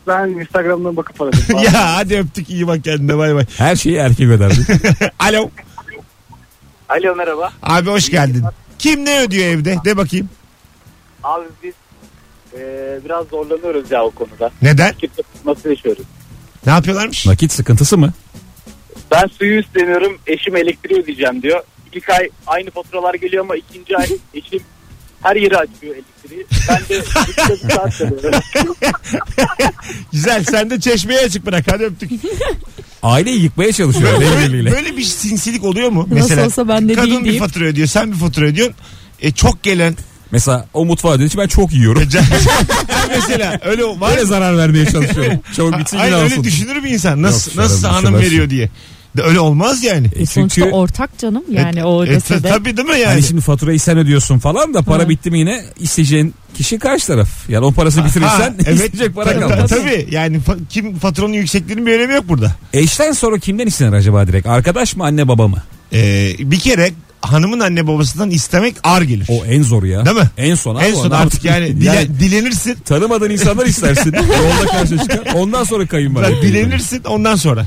Ben 0.06 0.28
Instagram'dan 0.28 0.96
bakıp 0.96 1.22
aradım. 1.22 1.40
ya 1.64 1.96
hadi 1.96 2.18
öptük 2.18 2.50
iyi 2.50 2.66
bak 2.66 2.84
kendine 2.84 3.18
bay 3.18 3.34
bay. 3.34 3.44
Her 3.56 3.76
şeyi 3.76 3.96
erkek 3.96 4.28
öderdi. 4.28 4.66
Alo. 5.18 5.50
Alo 6.88 7.14
merhaba. 7.16 7.52
Abi 7.62 7.90
hoş 7.90 8.10
geldin. 8.10 8.44
Kim 8.78 9.04
ne 9.04 9.20
ödüyor 9.20 9.46
evde? 9.46 9.76
De 9.84 9.96
bakayım. 9.96 10.28
Abi 11.24 11.44
biz 11.62 11.74
e, 12.58 12.98
biraz 13.04 13.26
zorlanıyoruz 13.26 13.90
ya 13.90 14.04
o 14.04 14.10
konuda. 14.10 14.50
Neden? 14.62 14.94
Nasıl 15.44 15.70
yaşıyoruz? 15.70 16.04
Ne 16.66 16.72
yapıyorlarmış? 16.72 17.26
Nakit 17.26 17.52
sıkıntısı 17.52 17.98
mı? 17.98 18.12
Ben 19.10 19.26
suyu 19.26 19.60
üstleniyorum. 19.60 20.18
Eşim 20.26 20.56
elektriği 20.56 21.02
ödeyeceğim 21.02 21.42
diyor. 21.42 21.62
İlk 21.92 22.08
ay 22.08 22.28
aynı 22.46 22.70
faturalar 22.70 23.14
geliyor 23.14 23.44
ama 23.44 23.56
ikinci 23.56 23.96
ay 23.96 24.06
eşim 24.34 24.60
her 25.22 25.36
yeri 25.36 25.56
açıyor 25.56 25.94
elektriği. 25.94 26.46
Ben 26.68 26.78
de 26.88 27.02
bir 27.64 27.70
saat 27.70 27.98
çalıyorum. 27.98 28.40
Güzel 30.12 30.44
sen 30.44 30.70
de 30.70 30.80
çeşmeyi 30.80 31.20
açık 31.20 31.46
bırak 31.46 31.64
hadi 31.70 31.84
öptük. 31.84 32.10
Aileyi 33.02 33.42
yıkmaya 33.42 33.72
çalışıyor. 33.72 34.20
Böyle, 34.20 34.70
böyle, 34.70 34.96
bir 34.96 35.02
sinsilik 35.02 35.64
oluyor 35.64 35.90
mu? 35.90 36.08
Nasıl 36.12 36.38
olsa 36.38 36.68
ben 36.68 36.88
de 36.88 36.94
kadın 36.94 37.10
değil 37.10 37.20
bir 37.20 37.24
deyip. 37.24 37.40
fatura 37.42 37.64
ödüyor 37.64 37.88
sen 37.88 38.12
bir 38.12 38.16
fatura 38.16 38.46
ödüyorsun. 38.46 38.76
E, 39.20 39.32
çok 39.32 39.62
gelen 39.62 39.96
Mesela 40.32 40.66
o 40.74 40.84
mutfağa 40.84 41.18
dönüşü 41.18 41.38
ben 41.38 41.46
çok 41.46 41.72
yiyorum. 41.72 42.02
Mesela 43.08 43.60
öyle 43.64 43.84
var. 43.84 44.10
Böyle 44.10 44.24
zarar 44.24 44.58
vermeye 44.58 44.86
çalışıyorum. 44.86 45.40
Çabuk 45.56 45.78
bitsin 45.78 45.98
Hayır 45.98 46.14
öyle 46.14 46.44
düşünür 46.44 46.84
bir 46.84 46.90
insan. 46.90 47.22
Nasıl, 47.22 47.50
Yok, 47.50 47.58
nasıl 47.58 47.86
hanım 47.88 48.02
düşünmez. 48.02 48.22
veriyor 48.22 48.50
diye. 48.50 48.70
De 49.16 49.22
öyle 49.22 49.40
olmaz 49.40 49.84
yani. 49.84 50.06
E 50.16 50.26
Sonuçta 50.26 50.54
çünkü 50.54 50.70
ortak 50.70 51.18
canım 51.18 51.42
yani 51.50 51.78
E, 51.80 51.84
o 51.84 52.04
e, 52.04 52.10
desede. 52.10 52.48
Tabii 52.48 52.76
değil 52.76 52.88
mi 52.88 52.94
yani? 52.94 53.04
hani 53.04 53.22
şimdi 53.22 53.40
faturayı 53.40 53.80
sen 53.80 53.98
ödüyorsun 53.98 54.38
falan 54.38 54.74
da 54.74 54.82
para 54.82 55.02
Ha. 55.02 55.08
bitti 55.08 55.30
mi 55.30 55.38
yine 55.38 55.64
isteyeceğin 55.80 56.34
kişi 56.54 56.78
karşı 56.78 57.06
taraf. 57.06 57.28
Yani 57.48 57.64
o 57.64 57.72
parası 57.72 58.00
Ha, 58.00 58.06
bitirirsen 58.06 58.54
evet. 58.66 58.74
isteyecek 58.74 59.14
para 59.14 59.24
Ta- 59.32 59.40
ta- 59.40 59.48
kalmaz. 59.48 59.70
Tabii 59.70 60.06
yani 60.10 60.36
fa- 60.36 60.58
kim 60.70 60.98
faturanın 60.98 61.32
yüksekliğinin 61.32 61.86
bir 61.86 61.92
önemi 61.92 62.14
yok 62.14 62.24
burada. 62.28 62.54
Eşten 62.72 63.12
sonra 63.12 63.38
kimden 63.38 63.66
istenir 63.66 63.92
acaba 63.92 64.26
direkt? 64.26 64.46
Arkadaş 64.46 64.96
mı 64.96 65.04
anne 65.04 65.28
baba 65.28 65.48
mı? 65.48 65.62
Ee, 65.92 66.32
bir 66.38 66.58
kere 66.58 66.90
hanımın 67.20 67.60
anne 67.60 67.86
babasından 67.86 68.30
istemek 68.30 68.74
ar 68.82 69.02
gelir. 69.02 69.26
O 69.28 69.44
en 69.44 69.62
zoru 69.62 69.86
ya. 69.86 70.04
Değil 70.06 70.16
mi? 70.16 70.30
En 70.36 70.54
son 70.54 70.76
en 70.76 70.94
son 70.94 71.10
artık 71.10 71.44
yapayım? 71.44 71.82
yani, 71.82 72.00
dile- 72.08 72.20
dilenirsin. 72.20 72.74
Tanımadığın 72.84 73.30
insanlar 73.30 73.66
istersin. 73.66 74.12
Yolda 74.14 74.66
karşı 74.72 74.98
çıkar. 74.98 75.20
Ondan 75.34 75.64
sonra 75.64 75.86
kayınvalide. 75.86 76.42
dilenirsin 76.42 77.02
ondan 77.04 77.36
sonra. 77.36 77.66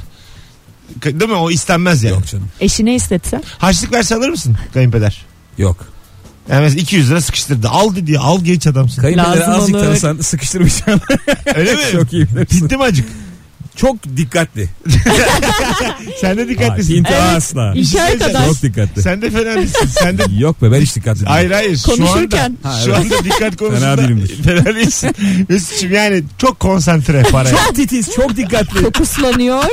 Değil 1.04 1.30
mi? 1.32 1.36
O 1.36 1.52
istenmez 1.52 2.04
yani. 2.04 2.14
Yok 2.14 2.28
canım. 2.28 2.48
Eşine 2.60 2.96
istetse. 2.96 3.42
Harçlık 3.58 3.92
verse 3.94 4.16
alır 4.16 4.30
mısın 4.30 4.58
kayınpeder? 4.74 5.26
Yok. 5.58 5.86
Yani 6.50 6.62
mesela 6.62 6.82
200 6.82 7.10
lira 7.12 7.22
sıkıştırdı. 7.22 7.70
Al 7.70 7.96
dedi 7.96 8.20
al 8.20 8.42
genç 8.44 8.68
adamsın. 8.68 9.02
Kayınvalide 9.02 9.40
Lazım 9.40 9.54
azıcık 9.54 9.76
olur. 9.76 9.84
tanısan 9.86 10.18
sıkıştırmayacaksın. 10.22 11.02
Öyle 11.56 11.74
mi? 11.76 11.82
Çok 11.92 12.14
iyi 12.14 12.28
bilirsin. 12.28 12.64
Bitti 12.64 12.78
mi 12.78 12.84
acık? 12.84 13.08
Çok 13.76 14.18
dikkatli. 14.18 14.70
Sen 16.22 16.38
de 16.38 16.48
dikkatlisin. 16.48 17.06
Evet. 17.10 17.20
asla. 17.38 17.74
Söyleyeceğim. 17.74 18.20
kadar. 18.20 18.46
Çok 18.46 18.62
dikkatli. 18.62 19.02
Sen 19.02 19.22
de 19.22 19.30
fena 19.32 19.56
değilsin. 19.56 19.88
Sen 20.00 20.18
de 20.18 20.24
Yok 20.38 20.62
be 20.62 20.72
ben 20.72 20.82
hiç 20.82 20.96
dikkatli 20.96 21.20
değilim. 21.20 21.32
Hayır 21.32 21.52
hayır. 21.52 21.78
Şu 21.78 21.92
anda, 21.94 22.06
Konuşurken. 22.06 22.58
Ha, 22.64 22.74
şu 22.84 22.92
evet. 22.92 23.00
anda 23.00 23.24
dikkat 23.24 23.58
konusunda 23.58 23.80
Fena 23.80 23.98
değilimdir. 23.98 24.44
fena 24.44 24.66
değilsin. 24.76 25.16
Mesut'cum 25.50 25.94
yani 25.94 26.24
çok 26.38 26.60
konsantre 26.60 27.24
paraya. 27.24 27.56
Çok 27.56 27.76
titiz, 27.76 28.12
çok 28.16 28.38
dikkatli. 28.38 28.80
Fokuslanıyor. 28.80 29.64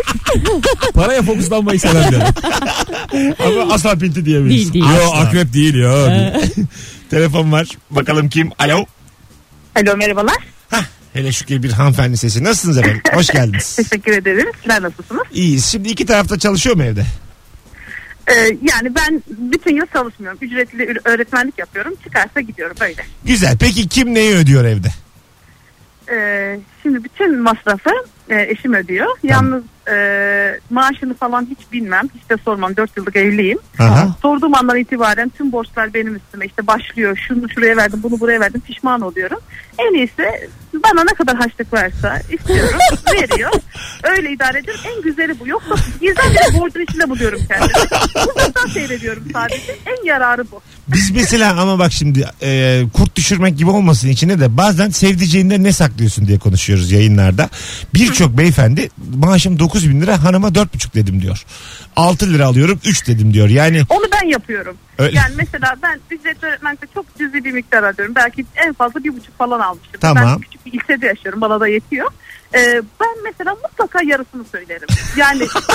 Paraya 0.94 1.22
fokuslanmayı 1.22 1.80
seven 1.80 2.10
bir 2.12 2.16
adam. 2.16 2.34
Ama 3.46 3.74
asla 3.74 3.98
pinti 3.98 4.24
diyemeyiz. 4.24 4.72
Değil, 4.72 4.72
değil. 4.72 5.00
Yo 5.00 5.12
akrep 5.12 5.52
değil 5.52 5.74
ya. 5.74 6.32
Telefon 7.10 7.52
var. 7.52 7.68
Bakalım 7.90 8.28
kim? 8.28 8.50
Alo. 8.58 8.84
Alo 9.76 9.96
merhabalar. 9.96 10.49
Hele 11.12 11.32
şükür 11.32 11.62
bir 11.62 11.72
hanımefendi 11.72 12.16
sesi. 12.16 12.44
Nasılsınız 12.44 12.78
efendim? 12.78 13.02
Hoş 13.12 13.26
geldiniz. 13.26 13.76
Teşekkür 13.90 14.12
ederim. 14.12 14.46
Sizler 14.60 14.82
nasılsınız? 14.82 15.22
İyiyiz. 15.32 15.66
Şimdi 15.66 15.88
iki 15.88 16.06
tarafta 16.06 16.38
çalışıyor 16.38 16.76
mu 16.76 16.82
evde? 16.82 17.04
Ee, 18.28 18.34
yani 18.62 18.94
ben 18.94 19.22
bütün 19.28 19.76
yıl 19.76 19.86
çalışmıyorum. 19.92 20.38
Ücretli 20.42 20.94
öğretmenlik 21.04 21.58
yapıyorum. 21.58 21.94
Çıkarsa 22.04 22.40
gidiyorum 22.40 22.76
böyle. 22.80 23.04
Güzel. 23.24 23.56
Peki 23.60 23.88
kim 23.88 24.14
neyi 24.14 24.34
ödüyor 24.34 24.64
evde? 24.64 24.88
Ee, 26.12 26.60
şimdi 26.82 27.04
bütün 27.04 27.38
masrafı 27.38 27.90
e, 28.28 28.42
eşim 28.50 28.74
ödüyor. 28.74 29.06
Yalnız 29.22 29.62
e, 29.90 30.60
maaşını 30.70 31.14
falan 31.14 31.48
hiç 31.50 31.72
bilmem. 31.72 32.08
Hiç 32.14 32.30
de 32.30 32.36
sormam. 32.44 32.76
4 32.76 32.96
yıllık 32.96 33.16
evliyim. 33.16 33.58
Aha. 33.78 34.16
Sorduğum 34.22 34.54
andan 34.54 34.78
itibaren 34.78 35.28
tüm 35.28 35.52
borçlar 35.52 35.94
benim 35.94 36.16
üstüme. 36.16 36.46
İşte 36.46 36.66
başlıyor. 36.66 37.18
Şunu 37.28 37.50
şuraya 37.50 37.76
verdim, 37.76 38.00
bunu 38.02 38.20
buraya 38.20 38.40
verdim. 38.40 38.60
Pişman 38.60 39.00
oluyorum. 39.00 39.38
En 39.78 39.94
iyisi 39.94 40.48
bana 40.74 41.04
ne 41.04 41.14
kadar 41.14 41.36
harçlık 41.36 41.72
varsa 41.72 42.20
istiyorum. 42.30 42.78
veriyor. 43.12 43.50
Öyle 44.02 44.32
idare 44.32 44.58
ediyorum. 44.58 44.80
En 44.96 45.02
güzeli 45.02 45.40
bu. 45.40 45.48
Yoksa 45.48 45.74
birdenbire 46.00 46.60
borcun 46.60 46.80
içinde 46.80 47.10
buluyorum 47.10 47.40
kendimi. 47.48 47.72
Uzaktan 48.36 48.66
seyrediyorum 48.66 49.22
sadece. 49.32 49.76
En 49.86 50.06
yararı 50.06 50.50
bu. 50.50 50.60
Biz 50.88 51.10
mesela 51.10 51.60
ama 51.60 51.78
bak 51.78 51.92
şimdi 51.92 52.28
e, 52.42 52.82
kurt 52.92 53.16
düşürmek 53.16 53.58
gibi 53.58 53.70
olmasın 53.70 54.08
içine 54.08 54.40
de 54.40 54.56
bazen 54.56 54.90
sevdiceğinde 54.90 55.62
ne 55.62 55.72
saklıyorsun 55.72 56.26
diye 56.26 56.38
konuşuyoruz 56.38 56.92
yayınlarda. 56.92 57.50
Birçok 57.94 58.38
beyefendi 58.38 58.88
maaşım 59.14 59.58
9 59.58 59.79
bin 59.88 60.00
lira 60.00 60.24
hanıma 60.24 60.48
4,5 60.48 60.94
dedim 60.94 61.22
diyor. 61.22 61.44
6 61.96 62.32
lira 62.32 62.46
alıyorum 62.46 62.80
3 62.86 63.06
dedim 63.06 63.34
diyor. 63.34 63.48
Yani 63.48 63.82
Onu 63.88 64.04
ben 64.12 64.28
yapıyorum. 64.28 64.76
Öyle. 64.98 65.16
Yani 65.16 65.34
mesela 65.36 65.74
ben 65.82 66.00
ücretli 66.10 66.46
öğretmenlikte 66.46 66.86
çok 66.94 67.18
cüzi 67.18 67.44
bir 67.44 67.52
miktar 67.52 67.82
alıyorum. 67.82 68.14
Belki 68.14 68.46
en 68.66 68.72
fazla 68.72 69.04
bir 69.04 69.16
buçuk 69.16 69.38
falan 69.38 69.60
almıştım. 69.60 70.00
Tamam. 70.00 70.24
Ben 70.26 70.38
küçük 70.38 70.66
bir 70.66 70.72
ilçede 70.72 71.06
yaşıyorum. 71.06 71.40
Bana 71.40 71.60
da 71.60 71.68
yetiyor. 71.68 72.10
Ee, 72.54 72.82
ben 73.00 73.24
mesela 73.24 73.54
mutlaka 73.54 74.02
yarısını 74.02 74.44
söylerim. 74.52 74.88
Yani 75.16 75.46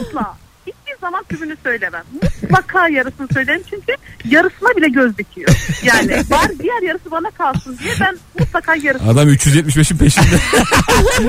asla. 0.00 0.36
Hiçbir 0.66 1.00
zaman 1.00 1.24
tümünü 1.28 1.56
söylemem. 1.62 2.02
Mutlaka 2.42 2.88
yarısını 2.88 3.28
söylerim 3.34 3.62
çünkü 3.70 3.92
yarısına 4.24 4.68
bile 4.76 4.88
göz 4.88 5.18
dikiyor. 5.18 5.48
Yani 5.82 6.12
var 6.30 6.50
diğer 6.62 6.82
yarısı 6.82 7.10
bana 7.10 7.30
kalsın 7.30 7.78
diye 7.82 7.94
ben 8.00 8.18
mutlaka 8.38 8.74
yarısını 8.74 9.10
Adam 9.10 9.28
375'in 9.28 9.98
peşinde. 9.98 10.36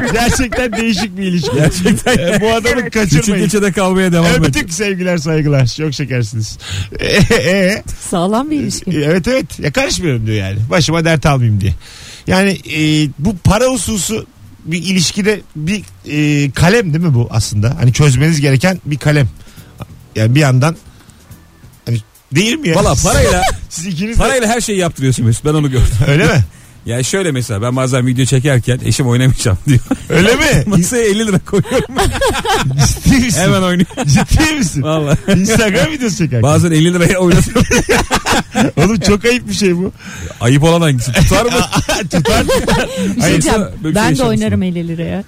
gerçekten 0.13 0.73
değişik 0.73 1.17
bir 1.17 1.23
ilişki. 1.23 1.55
Gerçekten. 1.55 2.17
E, 2.17 2.41
bu 2.41 2.49
adamı 2.53 2.81
Evet. 2.81 2.93
Küçük 2.93 2.93
kaçırmayın. 2.93 3.45
geçede 3.45 3.71
kalmaya 3.71 4.11
devam 4.11 4.25
et. 4.25 4.39
Öptük 4.39 4.73
sevgiler 4.73 5.17
saygılar. 5.17 5.65
Çok 5.65 5.93
şekersiniz. 5.93 6.57
E, 6.99 7.07
e, 7.35 7.83
Sağlam 7.99 8.51
bir 8.51 8.59
ilişki. 8.59 8.91
evet 8.91 9.27
evet. 9.27 9.59
Ya 9.59 9.71
karışmıyorum 9.71 10.27
diyor 10.27 10.37
yani. 10.37 10.57
Başıma 10.69 11.05
dert 11.05 11.25
almayayım 11.25 11.61
diye. 11.61 11.73
Yani 12.27 12.51
e, 12.51 13.09
bu 13.19 13.37
para 13.37 13.65
hususu 13.65 14.25
bir 14.65 14.83
ilişkide 14.83 15.41
bir 15.55 15.83
e, 16.05 16.51
kalem 16.51 16.93
değil 16.93 17.05
mi 17.05 17.13
bu 17.13 17.27
aslında? 17.31 17.75
Hani 17.79 17.93
çözmeniz 17.93 18.41
gereken 18.41 18.79
bir 18.85 18.97
kalem. 18.97 19.29
Yani 20.15 20.35
bir 20.35 20.39
yandan 20.39 20.75
hani 21.85 21.97
değil 22.35 22.59
mi 22.59 22.69
ya? 22.69 22.75
Valla 22.75 22.95
parayla 23.03 23.41
Siz 23.69 23.85
ikiniz 23.85 24.17
de 24.17 24.21
parayla 24.21 24.47
her 24.47 24.61
şeyi 24.61 24.79
yaptırıyorsun 24.79 25.25
Mesut. 25.25 25.45
Ben 25.45 25.53
onu 25.53 25.71
gördüm. 25.71 25.87
öyle 26.07 26.25
mi? 26.25 26.43
Yani 26.85 27.03
şöyle 27.03 27.31
mesela 27.31 27.61
ben 27.61 27.75
bazen 27.75 28.07
video 28.07 28.25
çekerken 28.25 28.79
eşim 28.85 29.07
oynamayacağım 29.07 29.57
diyor. 29.67 29.79
Öyle 30.09 30.35
mi? 30.35 30.63
Masaya 30.65 31.03
50 31.05 31.27
lira 31.27 31.39
koyuyorum. 31.39 31.79
Ciddi 33.05 33.15
misin? 33.25 33.41
Hemen 33.41 33.61
oynuyor. 33.61 33.87
Ciddi 34.05 34.53
misin? 34.57 34.81
Valla. 34.83 35.17
Instagram 35.35 35.91
videosu 35.91 36.15
çekerken. 36.17 36.41
Bazen 36.41 36.71
50 36.71 36.93
liraya 36.93 37.17
oynatıyorum. 37.17 37.63
Oğlum 38.77 38.99
çok 38.99 39.25
ayıp 39.25 39.47
bir 39.49 39.53
şey 39.53 39.75
bu. 39.77 39.91
Ayıp 40.41 40.63
olan 40.63 40.81
hangisi? 40.81 41.11
Tutar 41.11 41.45
mı? 41.45 41.51
tutar 42.11 42.43
tutar. 42.43 42.87
Bir 43.15 43.21
şey 43.21 43.29
diyeceğim. 43.31 43.59
böyle 43.61 43.75
bir 43.77 43.83
şey 43.83 43.83
Ben 43.83 43.93
de 43.95 43.99
yaşamışsın. 43.99 44.25
oynarım 44.27 44.63
50 44.63 44.87
liraya. 44.87 45.23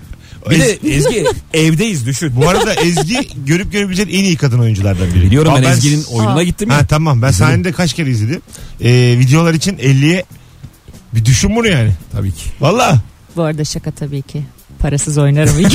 Bir 0.50 0.60
de 0.60 0.72
Ezgi 0.96 1.26
evdeyiz 1.54 2.06
düşün. 2.06 2.32
Bu 2.36 2.50
arada 2.50 2.74
Ezgi 2.74 3.20
görüp 3.46 3.72
görebileceğin 3.72 4.10
en 4.10 4.24
iyi 4.24 4.38
kadın 4.38 4.60
oyunculardan 4.60 5.08
biri. 5.14 5.24
Biliyorum 5.24 5.54
Aa, 5.54 5.62
ben 5.62 5.72
Ezgi'nin 5.72 6.04
oyununa 6.04 6.36
Aa. 6.40 6.44
gittim 6.44 6.70
ya. 6.70 6.78
Ha 6.78 6.86
tamam 6.86 7.22
ben 7.22 7.32
sahnede 7.32 7.72
kaç 7.72 7.94
kere 7.94 8.10
izledim. 8.10 8.42
Ee, 8.82 9.16
videolar 9.20 9.54
için 9.54 9.78
50'ye 9.78 10.24
bir 11.16 11.26
düşün 11.26 11.56
bunu 11.56 11.68
yani. 11.68 11.92
Tabii 12.12 12.32
ki. 12.32 12.44
Valla 12.62 13.00
Bu 13.36 13.44
arada 13.44 13.66
şaka 13.66 13.92
tabii 13.92 14.22
ki. 14.22 14.44
Parasız 14.80 15.18
oynarım. 15.18 15.54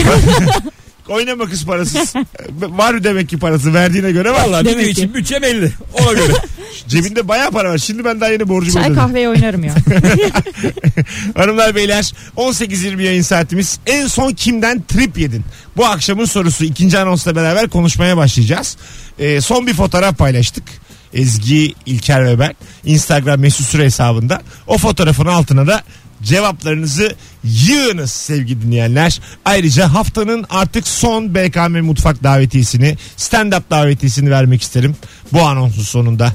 oynama 1.09 1.45
kız 1.45 1.67
parasız. 1.67 2.15
var 2.61 3.05
demek 3.05 3.29
ki 3.29 3.39
parası 3.39 3.75
verdiğine 3.75 4.13
göre 4.13 4.31
var. 4.31 4.41
Valla 4.47 4.65
Demek 4.65 4.79
video 4.79 4.91
için 4.91 5.15
bütçem 5.15 5.45
50. 5.45 5.73
Ona 5.95 6.13
göre. 6.13 6.33
Cebinde 6.89 7.29
bayağı 7.29 7.51
para 7.51 7.71
var. 7.71 7.79
Şimdi 7.79 8.05
ben 8.05 8.21
daha 8.21 8.31
yeni 8.31 8.49
borcumu 8.49 8.73
Çay 8.73 8.83
ödedim. 8.83 8.95
kahveye 8.97 9.29
oynarım 9.29 9.65
ya. 9.65 9.75
Hanımlar 11.37 11.75
beyler 11.75 12.13
18.20 12.37 13.03
yayın 13.03 13.23
saatimiz. 13.23 13.79
En 13.87 14.07
son 14.07 14.33
kimden 14.33 14.83
trip 14.89 15.19
yedin? 15.19 15.45
Bu 15.77 15.87
akşamın 15.87 16.25
sorusu 16.25 16.65
ikinci 16.65 16.99
anonsla 16.99 17.37
beraber 17.37 17.69
konuşmaya 17.69 18.17
başlayacağız. 18.17 18.77
Ee, 19.19 19.41
son 19.41 19.67
bir 19.67 19.75
fotoğraf 19.75 20.19
paylaştık. 20.19 20.65
Ezgi, 21.15 21.75
İlker 21.87 22.27
ve 22.27 22.39
ben 22.39 22.55
Instagram 22.85 23.41
mesut 23.41 23.67
süre 23.67 23.85
hesabında. 23.85 24.43
O 24.67 24.79
fotoğrafın 24.79 25.27
altına 25.27 25.67
da 25.67 25.83
cevaplarınızı 26.23 27.15
yığınız 27.45 28.11
sevgili 28.11 28.63
dinleyenler. 28.63 29.21
Ayrıca 29.45 29.95
haftanın 29.95 30.47
artık 30.51 30.89
son 30.89 31.35
BKM 31.35 31.81
Mutfak 31.81 32.23
davetiyesini, 32.23 32.97
stand-up 33.17 33.63
davetiyesini 33.71 34.31
vermek 34.31 34.63
isterim 34.63 34.97
bu 35.33 35.43
anonsun 35.43 35.83
sonunda. 35.83 36.33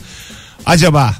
Acaba 0.66 1.16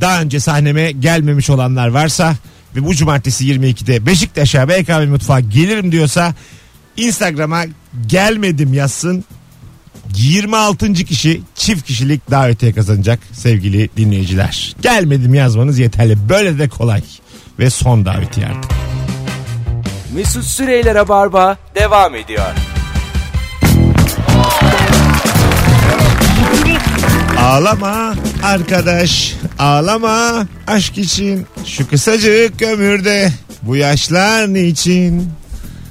daha 0.00 0.20
önce 0.20 0.40
sahneme 0.40 0.92
gelmemiş 0.92 1.50
olanlar 1.50 1.88
varsa 1.88 2.36
ve 2.76 2.86
bu 2.86 2.94
cumartesi 2.94 3.44
22'de 3.44 4.06
Beşiktaş'a 4.06 4.68
BKM 4.68 5.10
Mutfağı 5.10 5.40
gelirim 5.40 5.92
diyorsa 5.92 6.34
Instagram'a 6.96 7.64
gelmedim 8.06 8.74
yazsın. 8.74 9.24
26. 10.16 10.94
kişi 10.94 11.40
çift 11.54 11.86
kişilik 11.86 12.30
davetiye 12.30 12.72
kazanacak 12.72 13.20
sevgili 13.32 13.90
dinleyiciler. 13.96 14.76
Gelmedim 14.82 15.34
yazmanız 15.34 15.78
yeterli. 15.78 16.28
Böyle 16.28 16.58
de 16.58 16.68
kolay. 16.68 17.02
Ve 17.58 17.70
son 17.70 18.04
davetiye 18.04 18.46
artık. 18.46 18.70
Mesut 20.14 20.44
Süreyler'e 20.44 21.08
barba 21.08 21.56
devam 21.74 22.14
ediyor. 22.14 22.46
Ağlama 27.38 28.14
arkadaş 28.42 29.34
ağlama 29.58 30.46
aşk 30.66 30.98
için 30.98 31.46
şu 31.66 31.88
kısacık 31.88 32.62
ömürde 32.62 33.32
bu 33.62 33.76
yaşlar 33.76 34.54
niçin 34.54 35.32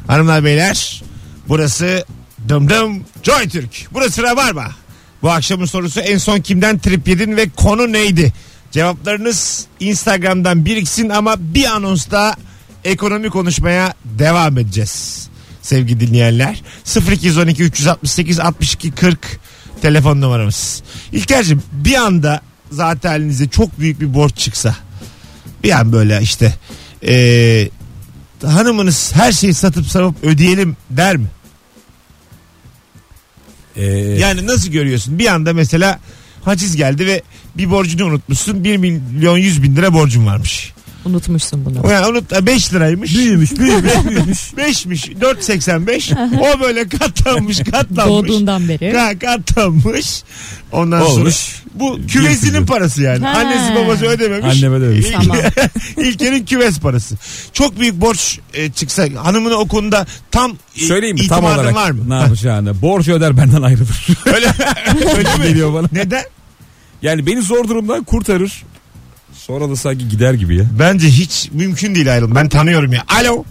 Hanımlar 0.08 0.44
beyler 0.44 1.04
burası 1.48 2.06
Dım 2.50 2.69
Dım 2.69 3.03
Joy 3.24 3.50
Türk 3.50 3.88
burası 3.93 4.24
Rabarba 4.24 4.71
bu 5.21 5.31
akşamın 5.31 5.65
sorusu 5.65 6.00
en 6.00 6.17
son 6.17 6.39
kimden 6.39 6.79
trip 6.79 7.07
yedin 7.07 7.38
ve 7.38 7.50
konu 7.50 7.91
neydi 7.91 8.33
Cevaplarınız 8.71 9.65
Instagram'dan 9.79 10.65
biriksin 10.65 11.10
ama 11.10 11.36
bir 11.39 11.65
anonsta 11.65 12.36
ekonomi 12.83 13.29
konuşmaya 13.29 13.93
devam 14.05 14.57
edeceğiz. 14.57 15.27
Sevgili 15.62 16.00
dinleyenler 16.00 16.62
0212 17.12 17.63
368 17.63 18.39
62 18.39 18.91
40 18.91 19.19
telefon 19.81 20.21
numaramız. 20.21 20.83
İlker'cim 21.12 21.63
bir 21.71 21.95
anda 21.95 22.41
zaten 22.71 23.12
elinize 23.13 23.48
çok 23.50 23.79
büyük 23.79 24.01
bir 24.01 24.13
borç 24.13 24.38
çıksa 24.38 24.75
bir 25.63 25.71
an 25.71 25.93
böyle 25.93 26.19
işte 26.21 26.53
eee, 27.01 27.69
hanımınız 28.45 29.12
her 29.15 29.31
şeyi 29.31 29.53
satıp 29.53 29.86
satıp 29.88 30.24
ödeyelim 30.24 30.77
der 30.89 31.17
mi? 31.17 31.27
Ee, 33.75 33.86
Yani 34.20 34.48
nasıl 34.48 34.72
görüyorsun? 34.72 35.20
Bir 35.20 35.28
anda 35.28 35.54
mesela 35.54 36.00
haciz 36.44 36.75
geldi 36.75 37.08
ve 37.08 37.22
bir 37.58 37.72
borcunu 37.72 38.06
unutmuşsun. 38.06 38.63
1 38.63 38.78
milyon 38.78 39.38
100 39.38 39.63
bin 39.63 39.75
lira 39.75 39.94
borcun 39.94 40.25
varmış. 40.25 40.74
Unutmuşsun 41.05 41.65
bunu. 41.65 41.81
O 41.84 41.89
yani 41.89 42.08
unut 42.08 42.31
5 42.46 42.74
liraymış. 42.74 43.15
Büyümüş, 43.17 43.51
büyümüş, 43.60 43.91
büyümüş. 44.10 44.39
5'miş, 44.58 45.20
4.85. 45.20 46.39
o 46.39 46.60
böyle 46.60 46.88
katlanmış, 46.89 47.60
katlanmış. 47.72 48.29
Doğduğundan 48.29 48.70
beri. 48.70 48.86
Ka- 48.91 49.20
katlanmış. 49.20 50.24
Ondan 50.72 51.01
Olmuş. 51.01 51.36
sonra 51.36 51.62
bu 51.74 52.00
küvesinin 52.08 52.65
parası 52.65 53.01
yani. 53.01 53.25
Ha. 53.25 53.34
Annesi 53.39 53.75
babası 53.75 54.05
ödememiş. 54.05 54.55
Anneme 54.58 54.81
de 54.81 54.86
ödemiş. 54.86 55.05
İlk- 55.08 55.13
Tamam. 55.13 55.38
İlker'in 55.98 56.46
küves 56.46 56.79
parası. 56.79 57.15
Çok 57.53 57.79
büyük 57.79 58.01
borç 58.01 58.39
e, 58.53 58.72
çıksa 58.72 59.08
hanımına 59.24 59.55
o 59.55 59.67
konuda 59.67 60.05
tam 60.31 60.51
e, 60.51 60.86
Söyleyeyim 60.86 61.15
mi 61.17 61.27
tam 61.27 61.38
itimadın 61.39 61.58
olarak 61.60 61.75
var 61.75 61.91
mı? 61.91 62.10
ne 62.10 62.15
yapacağını? 62.15 62.81
Borcu 62.81 63.13
öder 63.13 63.38
benden 63.38 63.62
ayrılır. 63.62 64.08
Öyle, 64.25 64.53
öyle 65.17 65.38
mi? 65.38 65.43
Geliyor 65.43 65.74
bana. 65.74 65.88
Neden? 65.91 66.24
Yani 67.01 67.25
beni 67.25 67.41
zor 67.41 67.67
durumdan 67.67 68.03
kurtarır. 68.03 68.63
Sonra 69.51 69.70
da 69.70 69.75
sanki 69.75 70.08
gider 70.08 70.34
gibi 70.34 70.55
ya. 70.55 70.65
Bence 70.79 71.08
hiç 71.08 71.50
mümkün 71.51 71.96
değil 71.96 72.13
ayrılım. 72.13 72.36
Ben 72.36 72.50
tanıyorum 72.50 72.93
ya. 72.93 73.03
Alo. 73.08 73.43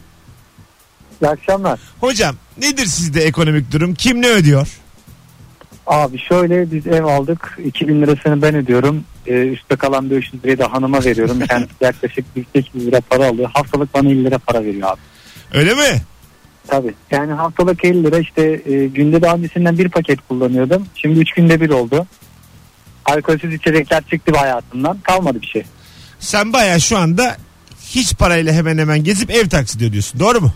İyi 1.22 1.28
akşamlar. 1.28 1.80
Hocam 2.00 2.36
nedir 2.58 2.86
sizde 2.86 3.22
ekonomik 3.22 3.72
durum? 3.72 3.94
Kim 3.94 4.22
ne 4.22 4.28
ödüyor? 4.28 4.68
Abi 5.86 6.18
şöyle 6.18 6.72
biz 6.72 6.86
ev 6.86 7.04
aldık. 7.04 7.58
2000 7.64 8.02
lirasını 8.02 8.42
ben 8.42 8.54
ödüyorum. 8.54 9.04
Ee, 9.26 9.32
üstte 9.32 9.76
kalan 9.76 10.10
500 10.10 10.44
lirayı 10.44 10.58
da 10.58 10.72
hanıma 10.72 11.04
veriyorum. 11.04 11.40
Kendisi 11.48 11.74
yaklaşık 11.80 12.24
800 12.52 12.86
lira 12.86 13.00
para 13.00 13.26
alıyor. 13.26 13.50
Haftalık 13.54 13.94
bana 13.94 14.08
50 14.08 14.24
lira 14.24 14.38
para 14.38 14.64
veriyor 14.64 14.88
abi. 14.88 15.00
Öyle 15.58 15.74
mi? 15.74 16.02
Tabii. 16.66 16.94
Yani 17.10 17.32
haftalık 17.32 17.84
50 17.84 18.04
lira 18.04 18.18
işte 18.18 18.62
e, 18.66 18.86
günde 18.86 19.22
daha 19.22 19.34
öncesinden 19.34 19.78
bir 19.78 19.88
paket 19.88 20.18
kullanıyordum. 20.28 20.86
Şimdi 20.94 21.20
3 21.20 21.32
günde 21.32 21.60
bir 21.60 21.70
oldu. 21.70 22.06
Alkolsüz 23.04 23.54
içecekler 23.54 24.02
çıktı 24.10 24.32
hayatımdan. 24.36 24.98
Kalmadı 25.02 25.42
bir 25.42 25.46
şey. 25.46 25.64
Sen 26.20 26.52
baya 26.52 26.80
şu 26.80 26.98
anda 26.98 27.36
hiç 27.90 28.14
parayla 28.14 28.52
hemen 28.52 28.78
hemen 28.78 29.04
gezip 29.04 29.30
ev 29.30 29.48
taksidi 29.48 29.84
ödüyorsun. 29.84 30.20
Doğru 30.20 30.40
mu? 30.40 30.52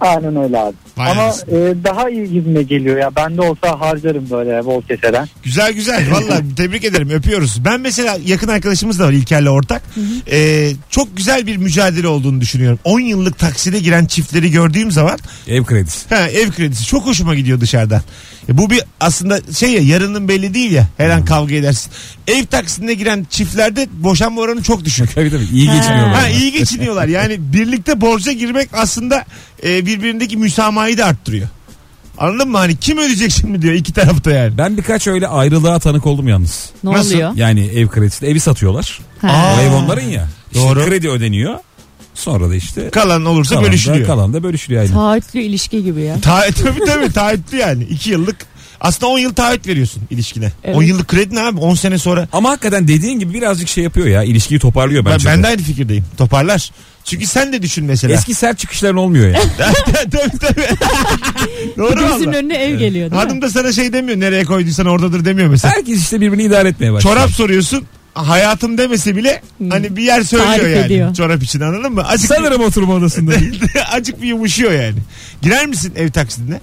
Aynen 0.00 0.36
öyle 0.36 0.58
abi. 0.58 0.74
Vay 0.96 1.10
Ama 1.10 1.34
e, 1.48 1.54
daha 1.84 2.10
iyi 2.10 2.30
gibime 2.30 2.62
geliyor 2.62 2.96
ya. 2.96 3.16
Bende 3.16 3.42
olsa 3.42 3.80
harcarım 3.80 4.30
böyle 4.30 4.64
bol 4.64 4.82
keseden. 4.82 5.28
Güzel 5.42 5.72
güzel. 5.72 6.10
Vallahi 6.12 6.54
tebrik 6.56 6.84
ederim. 6.84 7.10
Öpüyoruz. 7.10 7.64
Ben 7.64 7.80
mesela 7.80 8.18
yakın 8.26 8.48
arkadaşımız 8.48 8.98
da 8.98 9.04
var 9.06 9.12
İlker'le 9.12 9.46
ortak. 9.48 9.82
Ee, 10.30 10.70
çok 10.90 11.16
güzel 11.16 11.46
bir 11.46 11.56
mücadele 11.56 12.08
olduğunu 12.08 12.40
düşünüyorum. 12.40 12.78
10 12.84 13.00
yıllık 13.00 13.38
takside 13.38 13.78
giren 13.78 14.06
çiftleri 14.06 14.50
gördüğüm 14.50 14.90
zaman 14.90 15.18
Ev 15.48 15.64
kredisi. 15.64 16.14
ha, 16.14 16.28
ev 16.28 16.50
kredisi 16.50 16.86
çok 16.86 17.06
hoşuma 17.06 17.34
gidiyor 17.34 17.60
dışarıdan. 17.60 18.02
E, 18.48 18.58
bu 18.58 18.70
bir 18.70 18.80
aslında 19.00 19.40
şey 19.54 19.72
ya 19.72 19.80
yarının 19.80 20.28
belli 20.28 20.54
değil 20.54 20.72
ya. 20.72 20.88
Her 20.96 21.10
an 21.10 21.24
kavga 21.24 21.54
edersin. 21.54 21.92
Ev 22.26 22.44
taksidine 22.44 22.94
giren 22.94 23.26
çiftlerde 23.30 23.88
boşanma 23.92 24.40
oranı 24.40 24.62
çok 24.62 24.84
düşük. 24.84 25.14
Tabii 25.14 25.30
tabii 25.30 25.44
iyi 25.52 25.66
geçiniyorlar. 25.66 26.14
Ha 26.14 26.28
iyi 26.28 26.52
geçiniyorlar. 26.52 27.08
Yani 27.08 27.36
birlikte 27.52 28.00
borca 28.00 28.32
girmek 28.32 28.68
aslında 28.72 29.24
e, 29.66 29.86
birbirindeki 29.86 30.36
müsamahayı 30.36 30.98
da 30.98 31.04
arttırıyor. 31.04 31.48
Anladın 32.18 32.48
mı? 32.50 32.58
Hani 32.58 32.76
kim 32.76 32.98
ödeyecek 32.98 33.30
şimdi 33.32 33.62
diyor 33.62 33.74
iki 33.74 33.92
tarafta 33.92 34.30
yani. 34.30 34.58
Ben 34.58 34.76
birkaç 34.76 35.06
öyle 35.06 35.28
ayrılığa 35.28 35.78
tanık 35.78 36.06
oldum 36.06 36.28
yalnız. 36.28 36.70
Ne 36.84 36.92
Nasıl? 36.92 37.14
oluyor? 37.14 37.32
Yani 37.36 37.60
ev 37.66 37.88
kredisi 37.88 38.26
evi 38.26 38.40
satıyorlar. 38.40 38.98
O 39.24 39.60
ev 39.60 39.72
onların 39.72 40.02
ya. 40.08 40.28
İşte 40.52 40.64
Doğru. 40.64 40.84
kredi 40.84 41.08
ödeniyor. 41.08 41.58
Sonra 42.14 42.50
da 42.50 42.54
işte 42.54 42.90
Kalan 42.90 43.24
olursa 43.24 43.50
kalan 43.54 43.64
da, 43.64 43.68
bölüşülüyor. 43.68 44.06
kalan 44.06 44.32
da 44.32 44.42
bölüşülüyor 44.42 44.82
aynı. 44.82 44.92
Taahhütlü 44.92 45.40
ilişki 45.40 45.84
gibi 45.84 46.00
ya. 46.02 46.20
Ta 46.20 46.40
tabii 46.62 46.84
tabii 46.86 47.12
taahhütlü 47.12 47.56
yani. 47.58 47.84
iki 47.84 48.10
yıllık. 48.10 48.36
Aslında 48.80 49.06
10 49.12 49.18
yıl 49.18 49.34
taahhüt 49.34 49.66
veriyorsun 49.66 50.02
ilişkine. 50.10 50.52
Evet. 50.64 50.76
10 50.76 50.82
yıllık 50.82 51.08
kredi 51.08 51.34
ne 51.34 51.40
abi? 51.40 51.60
10 51.60 51.74
sene 51.74 51.98
sonra. 51.98 52.28
Ama 52.32 52.50
hakikaten 52.50 52.88
dediğin 52.88 53.18
gibi 53.18 53.34
birazcık 53.34 53.68
şey 53.68 53.84
yapıyor 53.84 54.06
ya. 54.06 54.22
ilişkiyi 54.22 54.60
toparlıyor 54.60 55.04
Ben, 55.04 55.12
bence. 55.12 55.28
ben 55.28 55.38
de. 55.38 55.42
de 55.42 55.46
aynı 55.46 55.62
fikirdeyim. 55.62 56.04
Toparlar. 56.18 56.70
Çünkü 57.10 57.26
sen 57.26 57.52
de 57.52 57.62
düşün 57.62 57.84
mesela. 57.84 58.14
Eski 58.14 58.34
sert 58.34 58.58
çıkışların 58.58 58.96
olmuyor 58.96 59.28
ya. 59.28 59.40
tabii 59.94 60.38
tabii. 60.38 60.66
Doğru 61.78 61.94
Gözünün 62.00 62.26
valla. 62.28 62.36
önüne 62.38 62.56
ev 62.56 62.70
geliyor 62.78 63.10
değil 63.10 63.22
Hanım 63.22 63.36
mi? 63.36 63.42
da 63.42 63.50
sana 63.50 63.72
şey 63.72 63.92
demiyor. 63.92 64.20
Nereye 64.20 64.44
koyduysan 64.44 64.86
oradadır 64.86 65.24
demiyor 65.24 65.48
mesela. 65.48 65.74
Herkes 65.74 66.00
işte 66.00 66.20
birbirini 66.20 66.42
idare 66.42 66.68
etmeye 66.68 66.92
başlıyor. 66.92 67.16
Çorap 67.16 67.30
soruyorsun. 67.30 67.84
Hayatım 68.14 68.78
demese 68.78 69.16
bile 69.16 69.42
Hmm. 69.58 69.70
hani 69.70 69.96
bir 69.96 70.02
yer 70.02 70.22
söylüyor 70.22 70.50
Tarif 70.56 70.76
yani. 70.76 70.86
ediyor. 70.86 71.14
Çorap 71.14 71.42
için 71.42 71.60
anladın 71.60 71.92
mı? 71.92 72.02
Azıcık 72.08 72.28
Sanırım 72.36 72.62
oturma 72.62 72.94
odasında. 72.94 73.32
Acık 73.92 74.22
bir 74.22 74.26
yumuşuyor 74.28 74.72
yani. 74.72 74.98
Girer 75.42 75.66
misin 75.66 75.92
ev 75.96 76.10
taksidine? 76.10 76.60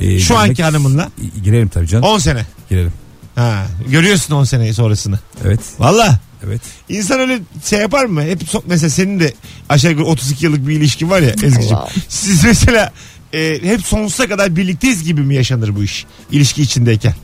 Ee, 0.00 0.18
Şu 0.18 0.38
anki 0.38 0.54
girmek- 0.54 0.66
hanımınla. 0.66 1.08
Girerim 1.44 1.68
tabii 1.68 1.86
canım. 1.86 2.04
10 2.04 2.18
sene. 2.18 2.46
Girerim. 2.70 2.92
Ha, 3.34 3.66
görüyorsun 3.88 4.34
10 4.34 4.44
sene 4.44 4.72
sonrasını. 4.72 5.18
Evet. 5.44 5.60
Valla. 5.78 6.18
Evet. 6.46 6.60
İnsan 6.88 7.20
öyle 7.20 7.38
şey 7.64 7.78
yapar 7.80 8.04
mı? 8.04 8.22
Hep 8.22 8.42
so- 8.42 8.62
mesela 8.66 8.90
senin 8.90 9.20
de 9.20 9.32
aşağı 9.68 9.90
yukarı 9.90 10.06
32 10.06 10.44
yıllık 10.46 10.68
bir 10.68 10.76
ilişkin 10.76 11.10
var 11.10 11.20
ya 11.20 11.30
Ezgi'cim. 11.30 11.60
Wow. 11.60 12.00
Siz 12.08 12.44
mesela 12.44 12.92
e, 13.32 13.60
hep 13.62 13.86
sonsuza 13.86 14.28
kadar 14.28 14.56
birlikteyiz 14.56 15.04
gibi 15.04 15.20
mi 15.20 15.34
yaşanır 15.34 15.76
bu 15.76 15.84
iş? 15.84 16.06
ilişki 16.30 16.62
içindeyken. 16.62 17.14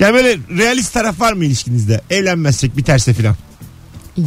Yani 0.00 0.14
böyle 0.14 0.38
realist 0.58 0.92
taraf 0.92 1.20
var 1.20 1.32
mı 1.32 1.44
ilişkinizde? 1.44 2.00
Evlenmezsek 2.10 2.76
biterse 2.76 3.14
filan. 3.14 3.36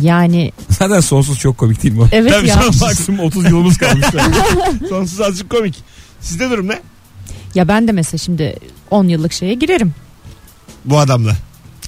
Yani 0.01 0.51
Zaten 0.69 0.99
sonsuz 0.99 1.39
çok 1.39 1.57
komik 1.57 1.83
değil 1.83 1.93
mi? 1.95 2.01
o? 2.01 2.07
evet 2.11 2.31
Tabii 2.31 2.47
ya. 2.47 2.55
sonsuz. 2.61 2.81
Maksimum 2.81 3.19
30 3.19 3.45
yılımız 3.45 3.77
kalmış. 3.77 4.05
Sonsuz 4.89 5.21
azıcık 5.21 5.49
komik. 5.49 5.75
Sizde 6.21 6.49
durum 6.49 6.67
ne? 6.67 6.79
Ya 7.55 7.67
ben 7.67 7.87
de 7.87 7.91
mesela 7.91 8.17
şimdi 8.17 8.55
10 8.91 9.07
yıllık 9.07 9.33
şeye 9.33 9.53
girerim. 9.53 9.93
Bu 10.85 10.99
adamla. 10.99 11.35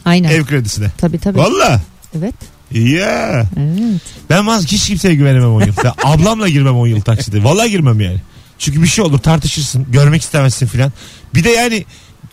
Aynen. 0.05 0.29
Ev 0.29 0.45
kredisine. 0.45 0.91
Tabii 0.97 1.19
tabii. 1.19 1.37
Valla. 1.37 1.81
Evet. 2.17 2.35
Ya. 2.71 3.45
Evet. 3.57 4.01
Ben 4.29 4.47
vaz 4.47 4.67
hiç 4.67 4.87
kimseye 4.87 5.15
güvenemem 5.15 5.53
10 5.53 5.61
yıl. 5.61 5.73
Ya 5.83 5.95
ablamla 6.03 6.49
girmem 6.49 6.75
10 6.75 6.87
yıl 6.87 7.01
takside. 7.01 7.43
Valla 7.43 7.67
girmem 7.67 8.01
yani. 8.01 8.17
Çünkü 8.59 8.81
bir 8.81 8.87
şey 8.87 9.05
olur 9.05 9.19
tartışırsın. 9.19 9.85
Görmek 9.89 10.21
istemezsin 10.21 10.67
filan. 10.67 10.91
Bir 11.35 11.43
de 11.43 11.49
yani 11.49 11.85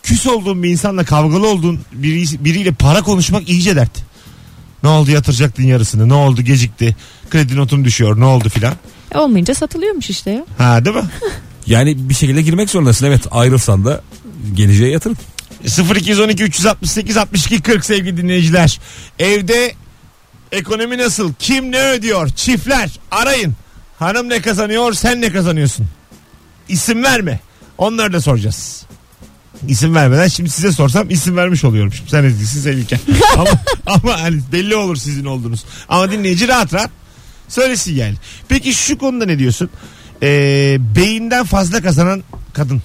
küs 0.03 0.27
olduğun 0.27 0.62
bir 0.62 0.71
insanla 0.71 1.05
kavgalı 1.05 1.49
olduğun 1.49 1.81
biri, 1.93 2.45
biriyle 2.45 2.73
para 2.73 3.03
konuşmak 3.03 3.49
iyice 3.49 3.77
dert. 3.77 4.11
Ne 4.83 4.88
oldu 4.88 5.11
yatıracaktın 5.11 5.62
yarısını. 5.62 6.09
Ne 6.09 6.14
oldu 6.14 6.43
gecikti. 6.43 6.97
Kredi 7.31 7.57
notum 7.57 7.85
düşüyor. 7.85 8.21
Ne 8.21 8.25
oldu 8.25 8.49
filan. 8.49 8.75
E, 9.14 9.19
olmayınca 9.19 9.55
satılıyormuş 9.55 10.11
işte 10.11 10.31
ya. 10.31 10.45
Ha 10.59 10.85
değil 10.85 10.97
mi? 10.97 11.03
yani 11.66 12.09
bir 12.09 12.14
şekilde 12.14 12.43
girmek 12.43 12.71
zorundasın. 12.71 13.07
Evet 13.07 13.23
ayrılsan 13.31 13.85
da 13.85 14.01
geleceğe 14.55 14.90
yatırım. 14.90 15.16
0212 15.64 16.42
368 16.44 17.16
62 17.16 17.62
40 17.62 17.85
sevgili 17.85 18.16
dinleyiciler. 18.16 18.81
Evde 19.18 19.75
ekonomi 20.53 20.99
nasıl? 20.99 21.33
Kim 21.38 21.73
ne 21.73 21.83
ödüyor? 21.88 22.29
Çiftler 22.29 22.90
arayın. 23.11 23.55
Hanım 23.99 24.29
ne 24.29 24.40
kazanıyor? 24.42 24.92
Sen 24.92 25.20
ne 25.20 25.33
kazanıyorsun? 25.33 25.87
İsim 26.68 27.05
verme. 27.05 27.40
Onları 27.79 28.12
da 28.12 28.20
soracağız. 28.20 28.87
İsim 29.68 29.94
vermeden 29.94 30.29
şimdi 30.29 30.51
size 30.51 30.73
sorsam 30.73 31.11
isim 31.11 31.37
vermiş 31.37 31.64
oluyorum. 31.64 31.92
Şimdi 31.92 32.11
sen 32.11 32.25
ezgisin 32.25 32.61
sen 32.61 32.73
İlker. 32.73 33.01
ama, 33.37 33.51
ama 33.87 34.20
hani 34.23 34.40
belli 34.53 34.77
olur 34.77 34.96
sizin 34.96 35.25
olduğunuz. 35.25 35.64
Ama 35.88 36.11
dinleyici 36.11 36.49
rahat 36.49 36.75
rahat 36.75 36.90
söylesin 37.49 37.94
yani. 37.96 38.14
Peki 38.49 38.75
şu 38.75 38.99
konuda 38.99 39.27
ne 39.27 39.38
diyorsun? 39.38 39.70
Ee, 40.23 40.77
beyinden 40.96 41.44
fazla 41.44 41.83
kazanan 41.83 42.23
kadın. 42.53 42.83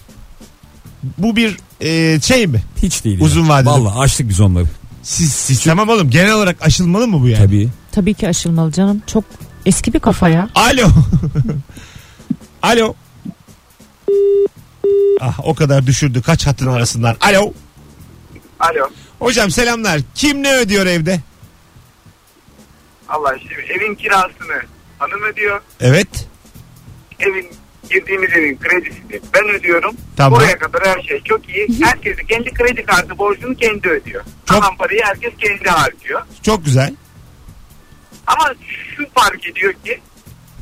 Bu 1.18 1.36
bir 1.36 1.58
e, 1.82 2.22
şey 2.22 2.48
mi? 2.48 2.63
Hiç 2.84 3.04
değil. 3.04 3.22
Uzun 3.22 3.44
ya. 3.44 3.50
vadeli. 3.50 3.70
Vallahi 3.70 4.00
açtık 4.00 4.30
biz 4.30 4.41
onları. 4.41 4.65
Siz, 5.04 5.34
siz 5.34 5.63
tamam 5.63 5.89
oğlum 5.89 6.10
genel 6.10 6.34
olarak 6.34 6.62
aşılmalı 6.62 7.08
mı 7.08 7.22
bu 7.22 7.28
yani? 7.28 7.46
Tabii. 7.46 7.70
Tabii 7.91 8.13
ki 8.13 8.28
aşılmalı 8.28 8.72
canım. 8.72 9.02
Çok 9.08 9.24
eski 9.65 9.94
bir 9.94 10.00
kafa 10.00 10.30
ya. 10.30 10.50
Alo. 10.56 10.88
Alo. 12.62 12.94
Ah 15.22 15.39
o 15.44 15.56
kadar 15.56 15.88
düşürdü 15.88 16.22
kaç 16.22 16.48
hattın 16.48 16.68
arasından. 16.68 17.15
Alo. 17.22 17.54
Alo. 18.60 18.89
Hocam 19.20 19.52
selamlar. 19.52 20.02
Kim 20.15 20.44
ne 20.44 20.54
ödüyor 20.56 20.86
evde? 20.86 21.20
Allah 23.10 23.36
şimdi 23.39 23.72
evin 23.72 23.96
kirasını 23.96 24.62
hanım 25.00 25.24
ödüyor. 25.34 25.62
Evet. 25.80 26.28
Evin 27.20 27.52
girdiğimiz 27.89 28.34
evin 28.34 28.58
kredisini 28.58 29.19
ben 29.34 29.50
ödüyorum. 29.50 29.95
Tamam. 30.17 30.39
Buraya 30.39 30.58
kadar 30.58 30.88
her 30.88 31.02
şey 31.02 31.21
çok 31.24 31.50
iyi. 31.50 31.67
Herkes 31.84 32.17
kendi 32.30 32.54
kredi 32.54 32.86
kartı 32.86 33.17
borcunu 33.17 33.56
kendi 33.56 33.89
ödüyor. 33.89 34.24
Çok- 34.24 34.62
Kalan 34.62 34.78
parayı 34.78 35.02
herkes 35.04 35.34
kendi 35.38 35.69
harcıyor. 35.69 36.21
Çok 36.43 36.65
güzel. 36.65 36.95
Ama 38.28 38.54
şu 38.98 39.06
fark 39.15 39.48
ediyor 39.48 39.74
ki 39.74 40.00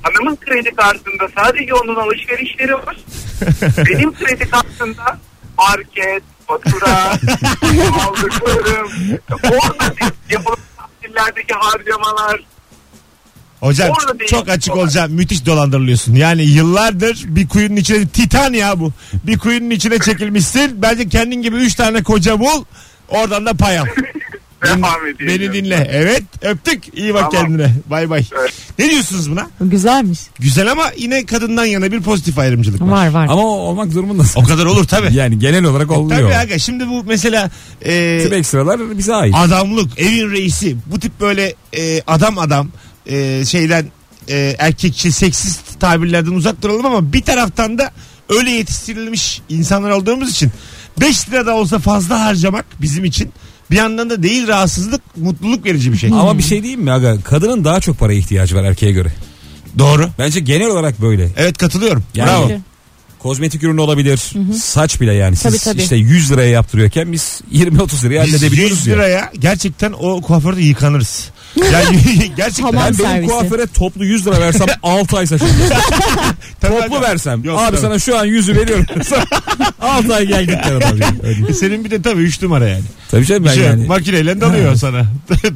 hanımın 0.03 0.36
kredi 0.36 0.75
kartında 0.75 1.27
sadece 1.38 1.73
onun 1.73 1.95
alışverişleri 1.95 2.73
var. 2.73 2.97
Benim 3.89 4.13
kredi 4.13 4.49
kartında 4.49 5.19
market, 5.57 6.23
fatura, 6.47 7.12
aldıklarım, 8.07 8.89
orada 9.43 9.93
yapılan 10.29 10.57
tatillerdeki 10.77 11.53
harcamalar, 11.53 12.43
Hocam 13.63 13.89
Orada 13.89 14.19
değil. 14.19 14.30
çok 14.30 14.49
açık 14.49 14.76
olacağım. 14.76 15.12
Müthiş 15.12 15.45
dolandırılıyorsun. 15.45 16.15
Yani 16.15 16.43
yıllardır 16.43 17.23
bir 17.28 17.47
kuyunun 17.47 17.76
içine 17.76 18.08
titan 18.08 18.54
ya 18.54 18.80
bu. 18.80 18.91
Bir 19.13 19.38
kuyunun 19.38 19.69
içine 19.69 19.99
çekilmişsin. 19.99 20.82
Bence 20.82 21.10
kendin 21.10 21.41
gibi 21.41 21.56
3 21.56 21.76
tane 21.76 22.04
koca 22.04 22.39
bul. 22.39 22.63
Oradan 23.10 23.45
da 23.45 23.54
pay 23.54 23.80
al. 23.80 23.86
devam. 24.65 24.84
Beni 25.19 25.54
dinle. 25.54 25.88
Evet 25.91 26.23
öptük. 26.41 26.97
İyi 26.97 27.13
bak 27.13 27.32
Tamam. 27.32 27.45
kendine. 27.47 27.71
Bay 27.89 28.10
bay. 28.10 28.23
Ne 28.80 28.89
diyorsunuz 28.89 29.32
buna? 29.32 29.47
Güzelmiş. 29.62 30.19
Güzel 30.39 30.71
ama 30.71 30.91
yine 30.97 31.26
kadından 31.26 31.65
yana 31.65 31.91
bir 31.91 32.02
pozitif 32.02 32.39
ayrımcılık 32.39 32.82
var. 32.82 32.88
Var 32.88 33.08
var. 33.08 33.23
Ama 33.30 33.41
o 33.41 33.45
olmak 33.45 33.93
durumundasın. 33.93 34.41
O 34.41 34.43
kadar 34.43 34.65
olur 34.65 34.84
tabii. 34.88 35.15
Yani 35.15 35.39
genel 35.39 35.63
olarak 35.63 35.91
oluyor. 35.91 36.21
Tabii 36.21 36.36
aga 36.36 36.60
şimdi 36.60 36.88
bu 36.88 37.04
mesela 37.04 37.52
e, 37.86 38.19
Tüm 38.23 38.34
ekstralar 38.34 38.97
bize 38.97 39.13
ait. 39.15 39.36
adamlık, 39.38 39.99
evin 39.99 40.32
reisi 40.32 40.76
bu 40.86 40.99
tip 40.99 41.19
böyle 41.21 41.54
e, 41.78 42.02
adam 42.08 42.38
adam 42.38 42.67
e, 43.05 43.45
şeyden 43.45 43.85
e, 44.29 44.55
erkekçi, 44.59 45.11
seksist 45.11 45.79
tabirlerden 45.79 46.31
uzak 46.31 46.61
duralım 46.61 46.85
ama 46.85 47.13
bir 47.13 47.21
taraftan 47.21 47.77
da 47.77 47.91
öyle 48.29 48.51
yetiştirilmiş 48.51 49.41
insanlar 49.49 49.89
olduğumuz 49.89 50.31
için 50.31 50.51
5 50.99 51.29
lira 51.29 51.45
da 51.45 51.55
olsa 51.55 51.79
fazla 51.79 52.21
harcamak 52.25 52.65
bizim 52.81 53.05
için 53.05 53.33
bir 53.71 53.75
yandan 53.75 54.09
da 54.09 54.23
değil 54.23 54.47
rahatsızlık, 54.47 55.01
mutluluk 55.17 55.65
verici 55.65 55.91
bir 55.93 55.97
şey. 55.97 56.09
Ama 56.09 56.37
bir 56.37 56.43
şey 56.43 56.61
diyeyim 56.61 56.81
mi 56.81 56.91
aga? 56.91 57.21
Kadının 57.21 57.63
daha 57.65 57.79
çok 57.79 57.99
paraya 57.99 58.19
ihtiyacı 58.19 58.55
var 58.55 58.63
erkeğe 58.63 58.91
göre. 58.91 59.13
Doğru. 59.79 60.09
Bence 60.19 60.39
genel 60.39 60.67
olarak 60.67 61.01
böyle. 61.01 61.29
Evet 61.37 61.57
katılıyorum. 61.57 62.03
Yani 62.15 62.29
Bravo. 62.29 62.59
Kozmetik 63.19 63.63
ürünü 63.63 63.81
olabilir. 63.81 64.31
Saç 64.63 65.01
bile 65.01 65.13
yani. 65.13 65.35
Siz 65.35 65.43
Tabii, 65.43 65.57
tabii. 65.57 65.81
işte 65.81 65.95
100 65.95 66.31
liraya 66.31 66.49
yaptırıyorken 66.49 67.11
biz 67.11 67.41
20-30 67.53 68.05
liraya 68.05 68.23
Biz 68.25 68.33
halledebiliyoruz 68.33 68.77
100 68.77 68.87
ya. 68.87 68.95
liraya 68.95 69.31
gerçekten 69.39 69.93
o 69.99 70.21
kuaförde 70.21 70.61
yıkanırız. 70.61 71.29
Yani 71.73 72.01
gerçekten. 72.37 72.63
Hamam 72.63 72.83
Ben 72.85 72.93
benim 72.99 73.05
servisi. 73.09 73.27
kuaföre 73.27 73.67
toplu 73.67 74.05
100 74.05 74.27
lira 74.27 74.39
versem 74.39 74.67
6 74.83 75.17
ay 75.17 75.25
saçım. 75.27 75.47
Toplu 76.61 77.01
versem. 77.01 77.43
Yok, 77.43 77.59
abi 77.59 77.71
tabii. 77.71 77.81
sana 77.81 77.99
şu 77.99 78.17
an 78.19 78.27
100'ü 78.27 78.55
veriyorum. 78.55 78.85
6 79.81 80.15
ay 80.15 80.25
gel 80.27 80.45
git 80.45 80.65
adam. 80.65 80.97
Öyle. 81.23 81.53
Senin 81.53 81.85
bir 81.85 81.91
de 81.91 82.01
tabii 82.01 82.21
3 82.21 82.41
numara 82.41 82.67
yani. 82.67 82.83
Tabii 83.11 83.25
canım 83.25 83.45
ben 83.45 83.53
şey 83.53 83.63
yani. 83.63 83.85
Makineyle 83.87 84.41
dalıyor 84.41 84.75
sana. 84.75 85.05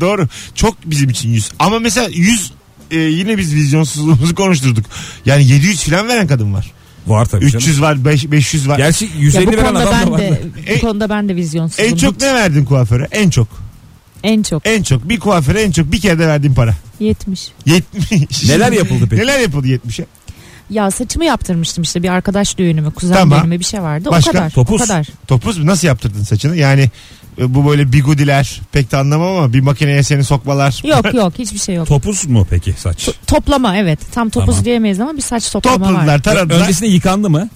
Doğru. 0.01 0.27
Çok 0.55 0.75
bizim 0.85 1.09
için 1.09 1.29
100. 1.29 1.51
Ama 1.59 1.79
mesela 1.79 2.09
100 2.13 2.51
e, 2.91 2.97
yine 2.97 3.37
biz 3.37 3.53
vizyonsuzluğumuzu 3.55 4.35
konuşturduk. 4.35 4.85
Yani 5.25 5.47
700 5.47 5.83
falan 5.83 6.07
veren 6.07 6.27
kadın 6.27 6.53
var. 6.53 6.71
Var 7.07 7.25
tabii 7.25 7.45
300 7.45 7.81
var, 7.81 8.05
5, 8.05 8.31
500 8.31 8.67
var. 8.67 8.77
Gerçi 8.77 9.05
Ya 9.05 9.11
150 9.19 9.47
bu 9.47 9.51
veren 9.51 9.75
adam 9.75 10.07
da 10.07 10.11
var. 10.11 10.19
de 10.19 10.41
E- 10.67 10.75
bu 10.75 10.79
konuda 10.81 11.09
ben 11.09 11.29
de 11.29 11.35
vizyonsuzum. 11.35 11.85
en 11.85 11.95
çok 11.95 12.21
ne 12.21 12.33
verdin 12.33 12.65
kuaföre? 12.65 13.07
En 13.11 13.29
çok. 13.29 13.47
En 14.23 14.43
çok 14.43 14.67
En 14.67 14.83
çok. 14.83 15.09
Bir 15.09 15.19
kuaföre 15.19 15.61
en 15.61 15.71
çok 15.71 15.91
bir 15.91 16.01
kere 16.01 16.19
de 16.19 16.27
verdiğin 16.27 16.53
para. 16.53 16.73
70. 16.99 17.51
70. 17.65 18.49
Neler 18.49 18.71
yapıldı 18.71 19.07
peki? 19.09 19.21
Neler 19.21 19.39
yapıldı 19.39 19.67
70'e? 19.67 20.05
Ya 20.69 20.91
saçımı 20.91 21.25
yaptırmıştım 21.25 21.81
işte 21.81 22.03
bir 22.03 22.09
arkadaş 22.09 22.57
düğünü 22.57 22.81
mü 22.81 22.91
kuzen 22.91 23.15
Tamam. 23.15 23.39
düğünü 23.39 23.49
mü 23.49 23.59
bir 23.59 23.65
şey 23.65 23.81
vardı. 23.81 24.09
Başka? 24.11 24.29
O 24.29 24.33
kadar. 24.33 24.49
Topuz. 24.49 24.81
O 24.81 24.85
kadar. 24.85 25.07
Topuz 25.27 25.57
mu? 25.57 25.65
Nasıl 25.65 25.87
yaptırdın 25.87 26.23
saçını? 26.23 26.55
Yani 26.55 26.89
e, 27.39 27.55
bu 27.55 27.65
böyle 27.69 27.91
bigudiler 27.93 28.61
pek 28.71 28.91
de 28.91 28.97
anlamam 28.97 29.37
ama 29.37 29.53
bir 29.53 29.59
makineye 29.59 30.03
seni 30.03 30.23
sokmalar. 30.23 30.81
Yok 30.87 31.13
yok 31.13 31.33
hiçbir 31.39 31.59
şey 31.59 31.75
yok. 31.75 31.87
Topuz 31.87 32.25
mu 32.25 32.47
peki 32.49 32.73
saç? 32.77 33.09
Toplama 33.27 33.77
evet. 33.77 33.99
Tam 34.11 34.29
topuz 34.29 34.49
Tamam. 34.49 34.65
diyemeyiz 34.65 34.99
ama 34.99 35.17
bir 35.17 35.21
saç 35.21 35.51
toplama 35.51 35.77
Topladılar, 35.77 36.07
var. 36.13 36.21
taradılar. 36.23 36.61
Öncesinde 36.61 36.89
yıkandı 36.89 37.29
mı? 37.29 37.49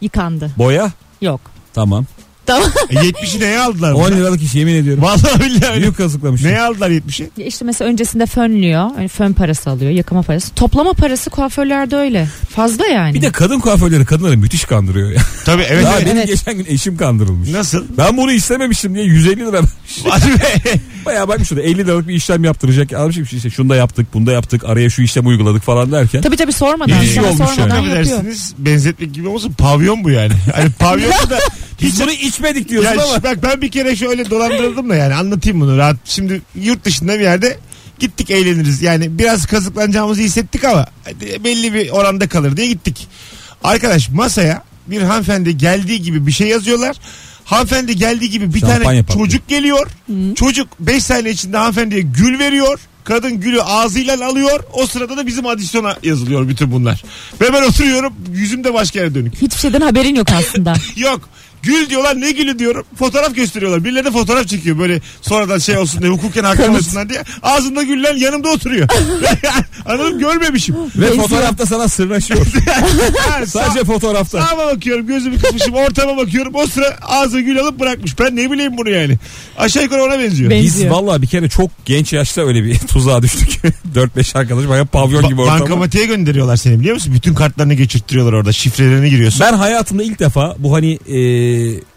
Yıkandı. 0.00 0.50
Boya? 0.58 0.92
Yok. 1.20 1.40
Tamam. 1.74 2.06
Tamam. 2.46 2.70
E, 2.90 2.94
70'i 2.94 3.40
neye 3.40 3.60
aldılar? 3.60 3.92
10 3.92 4.00
burada? 4.00 4.14
liralık 4.14 4.42
iş 4.42 4.54
yemin 4.54 4.74
ediyorum. 4.74 5.02
Vallahi 5.02 5.40
billahi 5.40 5.70
öyle. 5.70 5.80
Büyük 5.80 5.96
kazıklamış. 5.96 6.42
Neye 6.42 6.60
aldılar 6.60 6.90
70'i? 6.90 7.30
Ya 7.36 7.46
işte 7.46 7.64
mesela 7.64 7.90
öncesinde 7.90 8.26
fönlüyor. 8.26 8.90
Yani 8.96 9.08
fön 9.08 9.32
parası 9.32 9.70
alıyor. 9.70 9.90
Yakama 9.90 10.22
parası. 10.22 10.54
Toplama 10.54 10.92
parası 10.92 11.30
kuaförlerde 11.30 11.96
öyle. 11.96 12.28
Fazla 12.50 12.86
yani. 12.86 13.14
Bir 13.14 13.22
de 13.22 13.30
kadın 13.32 13.60
kuaförleri 13.60 14.04
kadınları 14.04 14.36
müthiş 14.36 14.64
kandırıyor 14.64 15.10
ya. 15.10 15.20
Tabii 15.44 15.62
evet. 15.68 15.84
Daha 15.84 15.96
evet. 15.96 16.06
benim 16.06 16.16
Evet. 16.16 16.28
geçen 16.28 16.56
gün 16.56 16.66
eşim 16.68 16.96
kandırılmış. 16.96 17.48
Nasıl? 17.48 17.84
Ben 17.98 18.16
bunu 18.16 18.32
istememiştim 18.32 18.94
diye 18.94 19.04
150 19.04 19.36
lira 19.36 19.52
vermiş. 19.52 19.70
Hadi 20.08 20.26
be. 20.26 20.78
Bayağı 21.06 21.28
bakmış 21.28 21.48
şurada 21.48 21.62
50 21.64 21.78
liralık 21.78 22.08
bir 22.08 22.14
işlem 22.14 22.44
yaptıracak. 22.44 22.92
Almış 22.92 23.16
bir 23.16 23.26
şey 23.26 23.36
işte 23.36 23.50
şunu 23.50 23.68
da 23.68 23.76
yaptık 23.76 24.06
bunu 24.14 24.26
da 24.26 24.32
yaptık 24.32 24.64
araya 24.64 24.90
şu 24.90 25.02
işlem 25.02 25.26
uyguladık 25.26 25.62
falan 25.62 25.92
derken. 25.92 26.22
Tabii 26.22 26.36
tabii 26.36 26.52
sormadan. 26.52 27.00
Bir 27.00 27.06
şey 27.06 27.14
sana 27.14 27.26
olmuş 27.26 27.38
sormadan 27.38 27.76
yani. 27.76 27.86
yapıyor. 27.86 27.96
Affedersiniz 27.96 28.54
benzetmek 28.58 29.14
gibi 29.14 29.28
olmasın 29.28 29.52
pavyon 29.52 30.04
bu 30.04 30.10
yani. 30.10 30.32
Hani 30.54 30.70
pavyonda 30.70 31.30
da 31.30 31.38
hiç 31.78 31.92
Biz 31.92 32.00
bunu 32.00 32.12
içmedik 32.12 32.68
diyorsun 32.68 32.98
ya, 32.98 33.04
ama. 33.04 33.22
bak 33.22 33.42
ben 33.42 33.62
bir 33.62 33.70
kere 33.70 33.96
şöyle 33.96 34.30
dolandırıldım 34.30 34.90
da 34.90 34.96
yani 34.96 35.14
anlatayım 35.14 35.60
bunu 35.60 35.78
rahat. 35.78 35.96
Şimdi 36.04 36.42
yurt 36.54 36.84
dışında 36.84 37.14
bir 37.18 37.24
yerde 37.24 37.58
gittik 37.98 38.30
eğleniriz. 38.30 38.82
Yani 38.82 39.18
biraz 39.18 39.46
kazıklanacağımızı 39.46 40.20
hissettik 40.22 40.64
ama 40.64 40.86
belli 41.44 41.74
bir 41.74 41.90
oranda 41.90 42.28
kalır 42.28 42.56
diye 42.56 42.66
gittik. 42.66 43.08
Arkadaş 43.64 44.08
masaya 44.08 44.62
bir 44.86 45.02
hanımefendi 45.02 45.58
geldiği 45.58 46.02
gibi 46.02 46.26
bir 46.26 46.32
şey 46.32 46.48
yazıyorlar. 46.48 46.96
Hanımefendi 47.44 47.96
geldiği 47.96 48.30
gibi 48.30 48.54
bir 48.54 48.60
Şampanya 48.60 48.82
tane 48.82 49.02
patlıyor. 49.02 49.26
çocuk 49.26 49.48
geliyor. 49.48 49.88
Çocuk 50.34 50.68
5 50.80 51.04
saniye 51.04 51.34
içinde 51.34 51.56
hanımefendiye 51.56 52.00
gül 52.00 52.38
veriyor. 52.38 52.80
Kadın 53.04 53.40
gülü 53.40 53.62
ağzıyla 53.62 54.26
alıyor. 54.26 54.64
O 54.72 54.86
sırada 54.86 55.16
da 55.16 55.26
bizim 55.26 55.46
adisyona 55.46 55.96
yazılıyor 56.02 56.48
bütün 56.48 56.72
bunlar. 56.72 57.04
Ve 57.40 57.52
ben 57.52 57.62
oturuyorum 57.62 58.14
yüzüm 58.32 58.64
de 58.64 58.74
başka 58.74 58.98
yere 58.98 59.14
dönük. 59.14 59.34
Hiçbir 59.42 59.60
şeyden 59.60 59.80
haberin 59.80 60.14
yok 60.14 60.26
aslında. 60.32 60.74
Yok. 60.96 61.28
Gül 61.66 61.90
diyorlar 61.90 62.20
ne 62.20 62.30
gülü 62.30 62.58
diyorum. 62.58 62.84
Fotoğraf 62.98 63.34
gösteriyorlar. 63.36 63.84
Birileri 63.84 64.04
de 64.04 64.10
fotoğraf 64.10 64.48
çekiyor 64.48 64.78
böyle 64.78 65.00
sonradan 65.22 65.58
şey 65.58 65.78
olsun 65.78 66.02
diye 66.02 66.12
hukuken 66.12 66.44
hakkı 66.44 66.72
olsunlar 66.72 67.08
diye. 67.08 67.22
Ağzında 67.42 67.82
güller 67.82 68.14
yanımda 68.14 68.48
oturuyor. 68.48 68.88
Anladım 69.86 70.18
görmemişim. 70.18 70.74
Ve 70.96 71.02
Benziyor. 71.02 71.22
fotoğrafta 71.22 71.66
sana 71.66 71.88
sırnaşıyor. 71.88 72.46
Ha, 73.30 73.46
Sadece 73.46 73.84
fotoğrafta. 73.84 74.42
Sağıma 74.46 74.66
bakıyorum 74.66 75.06
gözümü 75.06 75.38
kısmışım 75.38 75.74
ortama 75.74 76.16
bakıyorum 76.16 76.52
o 76.54 76.66
sıra 76.66 76.96
ağzına 77.02 77.40
gül 77.40 77.60
alıp 77.60 77.80
bırakmış. 77.80 78.18
Ben 78.18 78.36
ne 78.36 78.50
bileyim 78.50 78.72
bunu 78.78 78.90
yani. 78.90 79.14
Aşağı 79.58 79.82
yukarı 79.82 80.02
ona 80.04 80.18
benziyor. 80.18 80.50
Ben- 80.50 80.62
Biz 80.62 80.74
Benziyor. 80.74 80.90
vallahi 80.94 81.22
bir 81.22 81.26
kere 81.26 81.48
çok 81.48 81.70
genç 81.84 82.12
yaşta 82.12 82.42
öyle 82.46 82.64
bir 82.64 82.78
tuzağa 82.88 83.22
düştük. 83.22 83.48
4-5 83.94 84.38
arkadaş 84.38 84.68
bayağı 84.68 84.86
pavyon 84.86 85.22
Ba- 85.22 85.28
gibi 85.28 85.40
ortam. 85.40 85.60
bankamatiğe 85.60 86.06
gönderiyorlar 86.06 86.56
seni 86.56 86.80
biliyor 86.80 86.94
musun? 86.94 87.14
Bütün 87.14 87.34
kartlarını 87.34 87.74
geçirttiriyorlar 87.74 88.32
orada. 88.32 88.52
Şifrelerini 88.52 89.10
giriyorsun. 89.10 89.40
Ben 89.40 89.52
hayatımda 89.52 90.02
ilk 90.02 90.18
defa 90.20 90.56
bu 90.58 90.74
hani 90.74 90.92
e, 90.92 91.16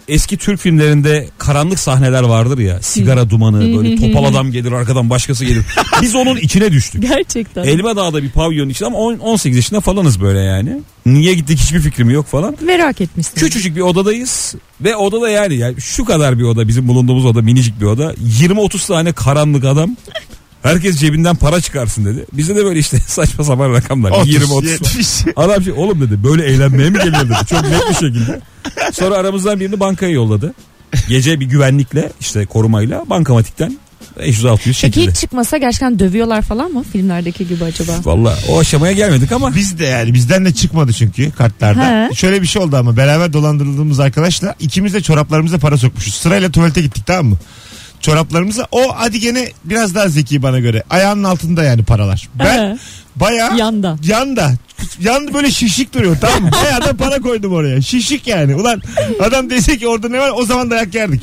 eski 0.07 0.37
Türk 0.37 0.59
filmlerinde 0.59 1.27
karanlık 1.37 1.79
sahneler 1.79 2.23
vardır 2.23 2.57
ya. 2.57 2.81
Sigara 2.81 3.29
dumanı 3.29 3.77
böyle 3.77 3.95
topal 3.95 4.23
adam 4.25 4.51
gelir 4.51 4.71
arkadan 4.71 5.09
başkası 5.09 5.45
gelir. 5.45 5.63
Biz 6.01 6.15
onun 6.15 6.37
içine 6.37 6.71
düştük. 6.71 7.01
Gerçekten. 7.01 7.63
Elma 7.63 7.95
Dağ'da 7.95 8.23
bir 8.23 8.29
pavyonun 8.31 8.69
içinde 8.69 8.87
ama 8.87 8.97
on- 8.97 9.17
18 9.19 9.57
yaşında 9.57 9.81
falanız 9.81 10.21
böyle 10.21 10.39
yani. 10.39 10.81
Niye 11.05 11.33
gittik 11.33 11.59
hiçbir 11.59 11.79
fikrim 11.79 12.09
yok 12.09 12.25
falan. 12.25 12.57
Merak 12.61 13.01
etmişsin. 13.01 13.39
Küçücük 13.39 13.75
bir 13.75 13.81
odadayız 13.81 14.55
ve 14.81 14.95
odada 14.95 15.29
yani, 15.29 15.55
yani 15.55 15.81
şu 15.81 16.05
kadar 16.05 16.39
bir 16.39 16.43
oda 16.43 16.67
bizim 16.67 16.87
bulunduğumuz 16.87 17.25
oda 17.25 17.41
minicik 17.41 17.81
bir 17.81 17.85
oda. 17.85 18.13
20-30 18.13 18.87
tane 18.87 19.11
karanlık 19.11 19.65
adam. 19.65 19.95
Herkes 20.63 20.95
cebinden 20.99 21.35
para 21.35 21.61
çıkarsın 21.61 22.05
dedi. 22.05 22.25
Bizde 22.33 22.55
de 22.55 22.65
böyle 22.65 22.79
işte 22.79 22.99
saçma 23.07 23.43
sapan 23.43 23.73
rakamlar. 23.73 24.11
30, 24.11 24.35
20-30. 24.35 24.67
70. 24.67 25.07
Adam 25.35 25.63
şey 25.63 25.73
oğlum 25.73 26.01
dedi 26.01 26.23
böyle 26.23 26.45
eğlenmeye 26.45 26.89
mi 26.89 26.97
geliyor 26.97 27.25
dedi. 27.25 27.37
Çok 27.49 27.63
net 27.63 27.89
bir 27.89 27.93
şekilde. 27.95 28.39
Sonra 28.93 29.15
aramızdan 29.15 29.59
birini 29.59 29.79
bankaya 29.79 30.11
yolladı. 30.11 30.53
Gece 31.07 31.39
bir 31.39 31.45
güvenlikle 31.45 32.11
işte 32.19 32.45
korumayla 32.45 33.03
bankamatikten 33.09 33.77
500-600 34.19 34.81
Peki 34.81 35.07
hiç 35.07 35.15
çıkmasa 35.15 35.57
gerçekten 35.57 35.99
dövüyorlar 35.99 36.41
falan 36.41 36.71
mı 36.71 36.83
filmlerdeki 36.83 37.47
gibi 37.47 37.63
acaba? 37.63 37.91
Valla 38.03 38.37
o 38.49 38.59
aşamaya 38.59 38.93
gelmedik 38.93 39.31
ama 39.31 39.55
Biz 39.55 39.79
de 39.79 39.85
yani 39.85 40.13
bizden 40.13 40.45
de 40.45 40.53
çıkmadı 40.53 40.93
çünkü 40.93 41.31
kartlarda. 41.31 42.09
He. 42.09 42.15
Şöyle 42.15 42.41
bir 42.41 42.47
şey 42.47 42.61
oldu 42.61 42.77
ama 42.77 42.97
beraber 42.97 43.33
dolandırıldığımız 43.33 43.99
arkadaşla 43.99 44.55
ikimiz 44.59 44.93
de 44.93 45.01
çoraplarımıza 45.01 45.57
para 45.57 45.77
sokmuşuz. 45.77 46.13
Sırayla 46.13 46.51
tuvalete 46.51 46.81
gittik 46.81 47.05
tamam 47.05 47.25
mı? 47.25 47.37
Çoraplarımıza 48.01 48.67
o 48.71 48.95
hadi 48.95 49.19
gene 49.19 49.51
biraz 49.65 49.95
daha 49.95 50.09
zeki 50.09 50.43
bana 50.43 50.59
göre. 50.59 50.83
Ayağının 50.89 51.23
altında 51.23 51.63
yani 51.63 51.83
paralar. 51.83 52.29
Ben 52.35 52.57
He. 52.73 52.77
bayağı 53.15 53.57
Yanda. 53.57 53.97
yanda. 54.03 54.51
Yandı 54.99 55.33
böyle 55.33 55.51
şişik 55.51 55.93
duruyor 55.93 56.17
tamam 56.21 56.43
mı? 56.43 56.51
Bayağı 56.63 56.81
da 56.85 56.93
para 56.97 57.19
koydum 57.21 57.53
oraya. 57.53 57.81
Şişik 57.81 58.27
yani. 58.27 58.55
Ulan 58.55 58.81
adam 59.23 59.49
dese 59.49 59.77
ki 59.77 59.87
orada 59.87 60.09
ne 60.09 60.19
var 60.19 60.31
o 60.35 60.45
zaman 60.45 60.71
dayak 60.71 60.95
yerdik. 60.95 61.21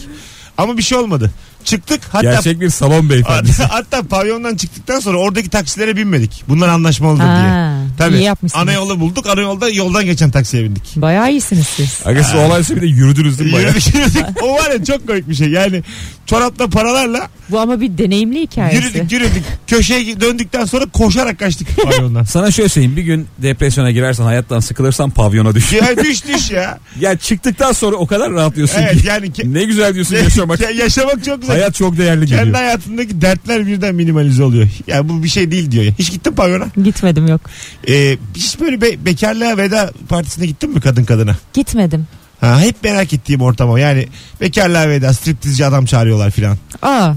Ama 0.58 0.76
bir 0.78 0.82
şey 0.82 0.98
olmadı. 0.98 1.30
Çıktık 1.64 2.00
hatta 2.12 2.22
gerçek 2.32 2.60
bir 2.60 2.70
salon 2.70 3.10
beyefendi. 3.10 3.52
Hatta, 3.52 3.74
hatta 3.74 4.02
pavyondan 4.02 4.56
çıktıktan 4.56 5.00
sonra 5.00 5.18
oradaki 5.18 5.50
taksilere 5.50 5.96
binmedik. 5.96 6.44
Bunlar 6.48 6.68
anlaşmalıdır 6.68 7.24
Ha, 7.24 7.36
diye. 7.40 7.75
Tabii. 7.96 8.16
iyi 8.16 8.22
yapmışsınız. 8.22 8.62
Ana 8.62 8.72
yolu 8.72 9.00
bulduk. 9.00 9.26
Ana 9.26 9.40
yolda 9.40 9.68
yoldan 9.68 10.04
geçen 10.04 10.30
taksiye 10.30 10.64
bindik. 10.64 10.82
Bayağı 10.96 11.30
iyisiniz 11.30 11.66
siz. 11.66 12.00
Arkadaşlar 12.04 12.46
olaysa 12.46 12.76
bir 12.76 12.80
de 12.82 12.86
yürüdünüz 12.86 13.38
değil 13.38 13.50
mi 13.50 13.56
bayağı? 13.56 13.70
Yürüdük, 13.70 13.94
yürüdük. 13.94 14.24
o 14.42 14.54
var 14.54 14.70
ya 14.70 14.84
çok 14.84 15.06
komik 15.08 15.28
bir 15.28 15.34
şey. 15.34 15.48
Yani 15.48 15.82
çorapla 16.26 16.68
paralarla 16.68 17.28
Bu 17.50 17.58
ama 17.60 17.80
bir 17.80 17.98
deneyimli 17.98 18.40
hikayesi. 18.40 18.76
Yürüdük 18.76 19.12
yürüdük. 19.12 19.42
Köşeye 19.66 20.20
döndükten 20.20 20.64
sonra 20.64 20.84
koşarak 20.86 21.38
kaçtık 21.38 21.68
pavyondan. 21.82 22.24
Sana 22.24 22.50
şöyle 22.50 22.68
söyleyeyim 22.68 22.96
bir 22.96 23.02
gün 23.02 23.26
depresyona 23.38 23.90
girersen 23.90 24.24
hayattan 24.24 24.60
sıkılırsan 24.60 25.10
pavyona 25.10 25.54
düş. 25.54 25.72
ya 25.72 25.96
düş 26.04 26.24
düş 26.26 26.50
ya. 26.50 26.78
ya 27.00 27.16
çıktıktan 27.18 27.72
sonra 27.72 27.96
o 27.96 28.06
kadar 28.06 28.32
rahatlıyorsun 28.32 28.78
Evet 28.78 29.00
ki. 29.02 29.06
yani 29.06 29.26
ke- 29.26 29.54
Ne 29.54 29.64
güzel 29.64 29.94
diyorsun 29.94 30.16
yaşamak. 30.16 30.60
Ya 30.60 30.70
yaşamak 30.70 31.24
çok 31.24 31.40
güzel. 31.40 31.56
Hayat 31.56 31.74
çok 31.74 31.98
değerli 31.98 32.26
Kendi 32.26 32.40
geliyor. 32.40 32.56
hayatındaki 32.56 33.20
dertler 33.20 33.66
birden 33.66 33.94
minimalize 33.94 34.42
oluyor. 34.44 34.68
Ya 34.86 35.08
bu 35.08 35.22
bir 35.24 35.28
şey 35.28 35.50
değil 35.50 35.70
diyor. 35.70 35.84
ya. 35.84 35.92
Hiç 35.98 36.10
gittin 36.12 36.32
pavyona? 36.32 36.66
Gitmedim 36.84 37.26
yok. 37.28 37.40
Ee, 37.88 38.18
hiç 38.36 38.60
böyle 38.60 38.80
be- 38.80 39.04
bekarlığa 39.06 39.56
veda 39.56 39.90
partisine 40.08 40.46
gittin 40.46 40.70
mi 40.70 40.80
kadın 40.80 41.04
kadına? 41.04 41.36
Gitmedim. 41.54 42.06
Ha, 42.40 42.60
hep 42.60 42.76
merak 42.84 43.12
ettiğim 43.12 43.40
ortam 43.40 43.70
o. 43.70 43.76
Yani 43.76 44.08
bekarlığa 44.40 44.88
veda 44.88 45.12
striptizci 45.12 45.66
adam 45.66 45.84
çağırıyorlar 45.86 46.30
filan. 46.30 46.56
Aa. 46.82 47.12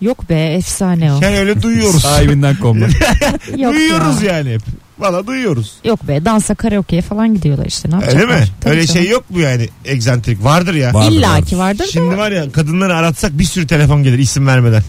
Yok 0.00 0.28
be 0.30 0.34
efsane 0.54 1.12
o. 1.12 1.20
Yani 1.22 1.38
öyle 1.38 1.62
duyuyoruz. 1.62 2.02
Sahibinden 2.02 2.56
komda. 2.56 2.84
Yok 3.58 3.74
duyuyoruz 3.74 4.22
ya. 4.22 4.36
yani 4.36 4.52
hep. 4.54 4.60
Valla 4.98 5.26
duyuyoruz. 5.26 5.72
Yok 5.84 6.08
be 6.08 6.24
dansa 6.24 6.54
karaoke'ye 6.54 7.02
falan 7.02 7.34
gidiyorlar 7.34 7.66
işte 7.66 7.90
ne 7.90 7.94
Öyle 7.94 8.04
yapacaklar? 8.06 8.40
mi? 8.40 8.46
Tabii 8.60 8.70
öyle 8.74 8.86
canım. 8.86 9.00
şey 9.02 9.10
yok 9.10 9.30
mu 9.30 9.40
yani 9.40 9.68
egzantrik? 9.84 10.44
Vardır 10.44 10.74
ya. 10.74 10.94
Vardır, 10.94 11.12
İlla 11.12 11.30
vardır. 11.30 11.46
ki 11.46 11.58
vardır 11.58 11.86
Şimdi 11.92 12.12
da. 12.12 12.18
var 12.18 12.30
ya 12.32 12.52
kadınları 12.52 12.94
aratsak 12.96 13.38
bir 13.38 13.44
sürü 13.44 13.66
telefon 13.66 14.02
gelir 14.02 14.18
isim 14.18 14.46
vermeden. 14.46 14.82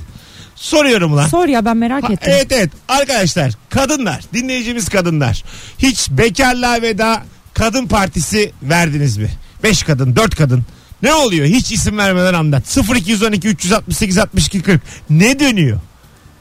Soruyorum 0.56 1.18
lan. 1.18 1.28
Sor 1.28 1.48
ya 1.48 1.66
ben 1.66 1.78
merak 1.78 2.04
Ha, 2.04 2.14
ettim. 2.14 2.32
evet 2.34 2.52
evet 2.52 2.70
arkadaşlar 2.88 3.52
kadınlar 3.70 4.22
dinleyicimiz 4.34 4.90
kadınlar 4.90 5.44
hiç 5.78 6.10
bekarlığa 6.12 6.82
veda 6.82 7.24
kadın 7.54 7.88
partisi 7.88 8.52
verdiniz 8.64 9.18
mi? 9.18 9.30
5 9.64 9.84
kadın 9.84 10.16
4 10.16 10.36
kadın 10.36 10.64
ne 11.02 11.14
oluyor 11.14 11.46
hiç 11.46 11.72
isim 11.72 11.98
vermeden 11.98 12.34
anlat 12.34 12.78
0212 12.96 13.48
368 13.48 14.18
62 14.18 14.62
40 14.62 14.82
ne 15.10 15.40
dönüyor? 15.40 15.80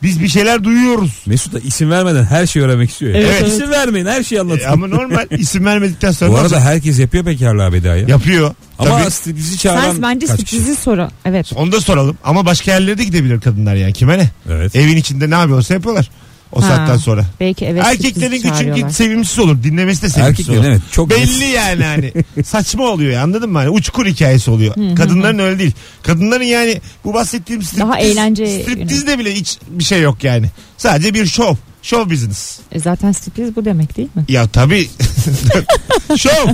Biz 0.02 0.20
bir 0.20 0.28
şeyler 0.28 0.64
duyuyoruz. 0.64 1.22
Mesut 1.26 1.52
da 1.52 1.58
isim 1.60 1.90
vermeden 1.90 2.24
her 2.24 2.46
şeyi 2.46 2.64
öğrenmek 2.64 2.90
istiyor. 2.90 3.14
ya. 3.14 3.20
Evet, 3.20 3.36
evet. 3.40 3.48
İsim 3.52 3.70
vermeyin 3.70 4.06
her 4.06 4.22
şeyi 4.22 4.40
anlatın. 4.40 4.64
E, 4.64 4.66
ama 4.66 4.86
normal 4.86 5.26
isim 5.30 5.64
vermedikten 5.64 6.12
sonra 6.12 6.32
Bu 6.32 6.36
arada 6.38 6.60
herkes 6.60 6.98
yapıyor 6.98 7.26
bekarlığa 7.26 7.72
vedayı. 7.72 8.08
yapıyor. 8.08 8.54
Ama 8.78 8.98
Tabii. 9.02 9.10
striptizi 9.10 9.58
çağıran 9.58 9.92
Sen 9.92 10.02
bence 10.02 10.26
kaç 10.26 10.44
kişi? 10.44 10.56
sürprizi 10.56 10.80
soru. 10.80 11.08
Evet. 11.24 11.52
Onu 11.56 11.72
da 11.72 11.80
soralım 11.80 12.18
ama 12.24 12.46
başka 12.46 12.72
yerlere 12.72 12.98
de 12.98 13.04
gidebilir 13.04 13.40
kadınlar 13.40 13.74
yani 13.74 13.92
kime 13.92 14.18
ne? 14.18 14.30
Evet. 14.50 14.76
Evin 14.76 14.96
içinde 14.96 15.30
ne 15.30 15.34
yapıyorsa 15.34 15.74
yapıyorlar 15.74 16.10
o 16.54 16.62
Ha. 16.62 16.66
saatten 16.66 16.96
sonra. 16.96 17.24
Belki 17.40 17.64
evet 17.64 17.82
Erkeklerin 17.84 18.12
sürprizi 18.36 18.42
çünkü 18.42 18.54
çağırıyorlar. 18.64 18.90
sevimsiz 18.90 19.38
olur. 19.38 19.62
Dinlemesi 19.62 20.02
de 20.02 20.08
sevimsiz 20.08 20.28
Erkeklerin 20.40 20.58
olur. 20.60 20.68
evet 20.68 20.80
çok 20.92 21.10
Belli 21.10 21.44
yani 21.44 21.84
hani. 21.84 22.12
Saçma 22.44 22.84
oluyor 22.84 23.12
ya 23.12 23.22
anladın 23.22 23.50
mı? 23.50 23.58
Hani 23.58 23.70
uçkur 23.70 24.06
hikayesi 24.06 24.50
oluyor. 24.50 24.74
Kadınların 24.96 25.38
öyle 25.38 25.58
değil. 25.58 25.72
Kadınların 26.02 26.44
yani 26.44 26.80
bu 27.04 27.14
bahsettiğim 27.14 27.62
striptiz, 27.62 27.80
Daha 27.88 27.98
eğlence 27.98 28.62
striptizde 28.62 29.18
bile 29.18 29.34
hiç 29.34 29.58
bir 29.68 29.84
şey 29.84 30.00
yok 30.02 30.24
yani. 30.24 30.46
Sadece 30.76 31.14
bir 31.14 31.26
şov. 31.26 31.54
Show 31.84 32.10
business. 32.14 32.60
E 32.72 32.78
zaten 32.80 33.12
sürpriz 33.12 33.56
bu 33.56 33.64
demek 33.64 33.96
değil 33.96 34.08
mi? 34.14 34.24
Ya 34.28 34.48
tabii. 34.48 34.88
şov. 36.18 36.46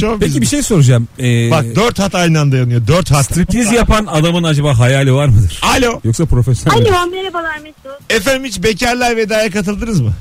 Show 0.00 0.16
Peki 0.20 0.20
bir 0.20 0.26
business. 0.26 0.50
şey 0.50 0.62
soracağım. 0.62 1.08
Ee, 1.18 1.50
Bak 1.50 1.64
dört 1.76 1.98
hat 1.98 2.14
aynı 2.14 2.40
anda 2.40 2.56
yanıyor. 2.56 2.86
Dört 2.86 3.10
hat. 3.10 3.24
striptiz 3.24 3.72
yapan 3.72 4.06
adamın 4.06 4.42
acaba 4.42 4.78
hayali 4.78 5.14
var 5.14 5.26
mıdır? 5.26 5.60
Alo. 5.62 6.00
Yoksa 6.04 6.26
profesyonel 6.26 6.80
mi? 6.90 6.96
Alo 6.96 7.10
merhabalar 7.10 7.58
Mesut. 7.58 8.12
Efendim 8.12 8.44
hiç 8.44 8.62
bekarlar 8.62 9.16
vedaya 9.16 9.50
katıldınız 9.50 10.00
mı? 10.00 10.12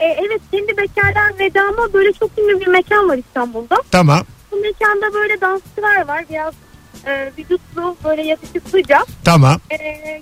E, 0.00 0.04
evet 0.04 0.40
şimdi 0.54 0.72
bekarlar 0.76 1.38
vedama 1.38 1.92
böyle 1.92 2.12
çok 2.12 2.30
ünlü 2.38 2.60
bir 2.60 2.66
mekan 2.66 3.08
var 3.08 3.16
İstanbul'da. 3.28 3.76
Tamam. 3.90 4.24
Bu 4.52 4.56
mekanda 4.56 5.14
böyle 5.14 5.40
dansçılar 5.40 6.08
var 6.08 6.24
biraz 6.30 6.54
e, 7.06 7.32
vücutlu 7.38 7.96
böyle 8.04 8.22
yakışıklıca. 8.22 8.98
Tamam. 9.24 9.60
E, 9.70 9.76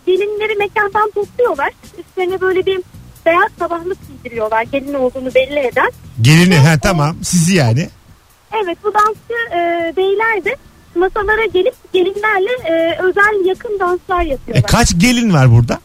gelinleri 0.06 0.54
mekandan 0.58 1.10
topluyorlar. 1.14 1.70
Üstlerine 1.98 2.40
böyle 2.40 2.66
bir 2.66 2.80
beyaz 3.26 3.50
sabahlık 3.58 3.98
giydiriyorlar 4.08 4.62
gelin 4.62 4.94
olduğunu 4.94 5.34
belli 5.34 5.58
eden. 5.58 5.90
Gelini 6.20 6.56
ha 6.58 6.78
tamam. 6.82 7.16
Sizi 7.22 7.54
yani. 7.56 7.88
Evet 8.64 8.78
bu 8.84 8.94
dansçı 8.94 9.56
e, 9.56 9.92
beyler 9.96 10.44
de 10.44 10.56
masalara 10.94 11.44
gelip 11.54 11.74
gelinlerle 11.92 12.50
e, 12.64 12.98
özel 13.02 13.46
yakın 13.46 13.78
danslar 13.80 14.22
E, 14.24 14.28
yapıyorlar. 14.28 14.66
kaç 14.66 14.98
gelin 14.98 15.32
var 15.32 15.50
burada? 15.52 15.80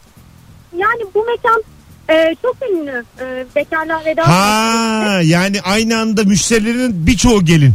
yani 0.76 1.02
bu 1.14 1.24
mekan 1.24 1.62
e, 2.10 2.34
çok 2.42 2.56
ünlü 2.70 3.04
e, 3.20 3.46
bekarlar 3.56 4.04
veda. 4.04 4.28
Ha 4.28 5.20
yani 5.22 5.60
aynı 5.60 5.98
anda 5.98 6.24
müşterilerin 6.24 7.06
birçoğu 7.06 7.44
gelin. 7.44 7.72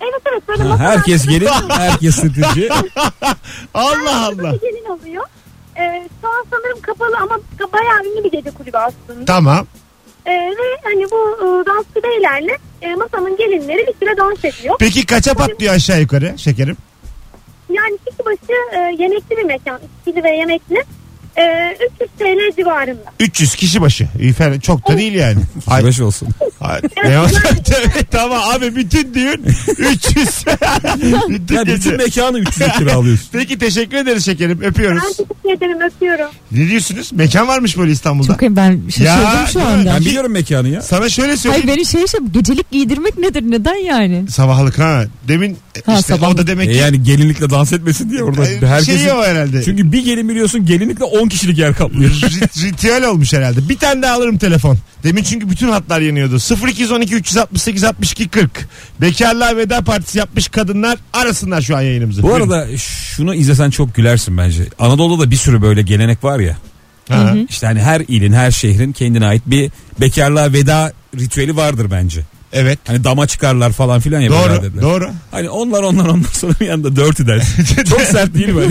Evet 0.00 0.22
evet 0.32 0.48
böyle 0.48 0.62
Ha, 0.62 0.68
masalar- 0.68 0.96
herkes 0.96 1.26
gelin, 1.26 1.48
herkes 1.68 2.16
striptizci. 2.16 2.68
Allah 3.74 4.26
Allah. 4.26 4.52
Gelin 4.56 4.84
oluyor. 4.88 5.24
E, 5.80 6.08
şu 6.20 6.28
an 6.28 6.44
sanırım 6.50 6.80
kapalı 6.80 7.16
ama 7.16 7.38
bayağı 7.72 8.04
ünlü 8.04 8.24
bir 8.24 8.30
gece 8.30 8.50
kulübü 8.50 8.76
aslında. 8.76 9.24
Tamam. 9.26 9.66
E, 10.26 10.30
ve 10.30 10.76
hani 10.84 11.04
bu 11.10 11.36
e, 11.38 11.66
dansçı 11.66 12.02
beylerle 12.02 12.58
e, 12.82 12.94
masanın 12.94 13.36
gelinleri 13.36 13.86
bir 13.86 13.94
süre 14.06 14.16
dans 14.16 14.44
ediyor. 14.44 14.76
Peki 14.78 15.06
kaça 15.06 15.34
patlıyor 15.34 15.74
aşağı 15.74 16.00
yukarı 16.00 16.38
şekerim? 16.38 16.76
Yani 17.70 17.98
kişi 18.06 18.24
başı 18.24 18.52
e, 18.72 18.78
yemekli 19.02 19.36
bir 19.36 19.44
mekan. 19.44 19.80
İçkili 19.98 20.24
ve 20.24 20.30
yemekli. 20.30 20.84
E, 21.40 21.76
300 22.00 22.10
TL 22.18 22.56
civarında. 22.56 23.12
300 23.20 23.54
kişi 23.54 23.80
başı. 23.80 24.08
İyi, 24.20 24.32
fena- 24.32 24.60
Çok 24.60 24.88
da 24.88 24.96
değil 24.98 25.12
yani. 25.12 25.38
Ay, 25.66 25.84
Baş 25.84 26.00
olsun. 26.00 26.28
ay, 26.60 26.80
ne 27.04 27.18
var? 27.20 27.30
Evet, 27.80 28.06
tamam 28.10 28.40
abi 28.54 28.76
bütün 28.76 29.14
düğün 29.14 29.44
300. 29.78 30.28
bütün 31.28 31.54
Ya 31.56 31.62
gece. 31.62 31.74
bütün 31.76 31.96
mekanı 31.96 32.38
300 32.38 32.60
lira 32.80 32.92
alıyorsun. 32.94 33.28
Peki 33.32 33.58
teşekkür 33.58 33.96
ederiz 33.96 34.24
şekerim. 34.24 34.60
Öpüyoruz. 34.62 35.02
Ben 35.02 35.08
teşekkür 35.12 35.56
ederim 35.56 35.80
öpüyorum. 35.80 36.26
Ne 36.52 36.68
diyorsunuz? 36.68 37.12
Mekan 37.12 37.48
varmış 37.48 37.78
böyle 37.78 37.92
İstanbul'da. 37.92 38.32
Çok 38.32 38.42
ben 38.42 38.80
şaşırdım 38.88 39.06
Ya, 39.06 39.46
şu 39.52 39.54
değil 39.58 39.66
mi? 39.66 39.72
anda. 39.72 39.94
Ben 39.94 40.00
biliyorum 40.00 40.32
mekanı 40.32 40.68
ya. 40.68 40.82
Sana 40.82 41.08
şöyle 41.08 41.26
Hayır 41.28 41.38
söyleyeyim. 41.40 41.68
beni 41.68 41.86
şey 41.86 42.06
şey 42.06 42.20
gecelik 42.32 42.70
giydirmek 42.70 43.18
nedir 43.18 43.42
neden 43.50 43.74
yani? 43.84 44.24
Sabahlık 44.30 44.78
ha. 44.78 45.04
Demin 45.28 45.56
Ha, 45.86 45.98
işte 45.98 46.14
o 46.14 46.16
sabahlık. 46.16 46.38
da 46.38 46.46
demek 46.46 46.68
E 46.68 46.72
ki 46.72 46.78
yani 46.78 47.02
gelinlikle 47.02 47.50
dans 47.50 47.72
etmesin 47.72 48.10
diye 48.10 48.22
orada 48.22 48.48
e, 48.48 48.66
herkesin... 48.66 48.98
şey 49.04 49.12
o 49.12 49.22
herhalde. 49.24 49.62
Çünkü 49.64 49.92
bir 49.92 50.04
gelin 50.04 50.28
biliyorsun 50.28 50.66
gelinlikle 50.66 51.04
10 51.04 51.28
kişilik 51.30 51.58
yer 51.58 51.74
kaplıyor. 51.74 52.10
Rit- 52.10 52.64
ritüel 52.64 53.04
olmuş 53.08 53.32
herhalde. 53.32 53.68
Bir 53.68 53.76
tane 53.78 54.02
daha 54.02 54.14
alırım 54.16 54.38
telefon. 54.38 54.78
Demin 55.02 55.22
çünkü 55.22 55.50
bütün 55.50 55.68
hatlar 55.68 56.00
yanıyordu. 56.00 56.38
0212 56.68 57.14
368 57.14 57.84
62 57.84 58.28
40. 58.28 58.68
Bekarlığa 59.00 59.56
veda 59.56 59.80
partisi 59.82 60.18
yapmış 60.18 60.48
kadınlar 60.48 60.98
arasınlar 61.12 61.62
şu 61.62 61.76
an 61.76 61.80
yayınımızı. 61.82 62.22
Bu 62.22 62.26
Buyurun. 62.26 62.50
arada 62.50 62.76
şunu 62.76 63.34
izlesen 63.34 63.70
çok 63.70 63.94
gülersin 63.94 64.38
bence. 64.38 64.62
Anadolu'da 64.78 65.22
da 65.26 65.30
bir 65.30 65.36
sürü 65.36 65.62
böyle 65.62 65.82
gelenek 65.82 66.24
var 66.24 66.38
ya. 66.40 66.56
Ha. 67.08 67.34
İşte 67.48 67.66
hani 67.66 67.80
her 67.82 68.00
ilin, 68.08 68.32
her 68.32 68.50
şehrin 68.50 68.92
kendine 68.92 69.26
ait 69.26 69.42
bir 69.46 69.70
bekarlığa 70.00 70.52
veda 70.52 70.92
ritüeli 71.18 71.56
vardır 71.56 71.86
bence. 71.90 72.20
Evet. 72.52 72.78
Hani 72.86 73.04
dama 73.04 73.26
çıkarlar 73.26 73.72
falan 73.72 74.00
filan 74.00 74.20
ya 74.20 74.30
Doğru. 74.30 74.82
Doğru. 74.82 75.10
Hani 75.30 75.50
onlar 75.50 75.82
onlar 75.82 76.06
ondan 76.06 76.28
sonra 76.32 76.52
bir 76.60 76.68
anda 76.68 76.96
dört 76.96 77.26
dersin. 77.26 77.84
Çok 77.90 78.00
sert 78.00 78.34
değil 78.34 78.48
mi? 78.48 78.62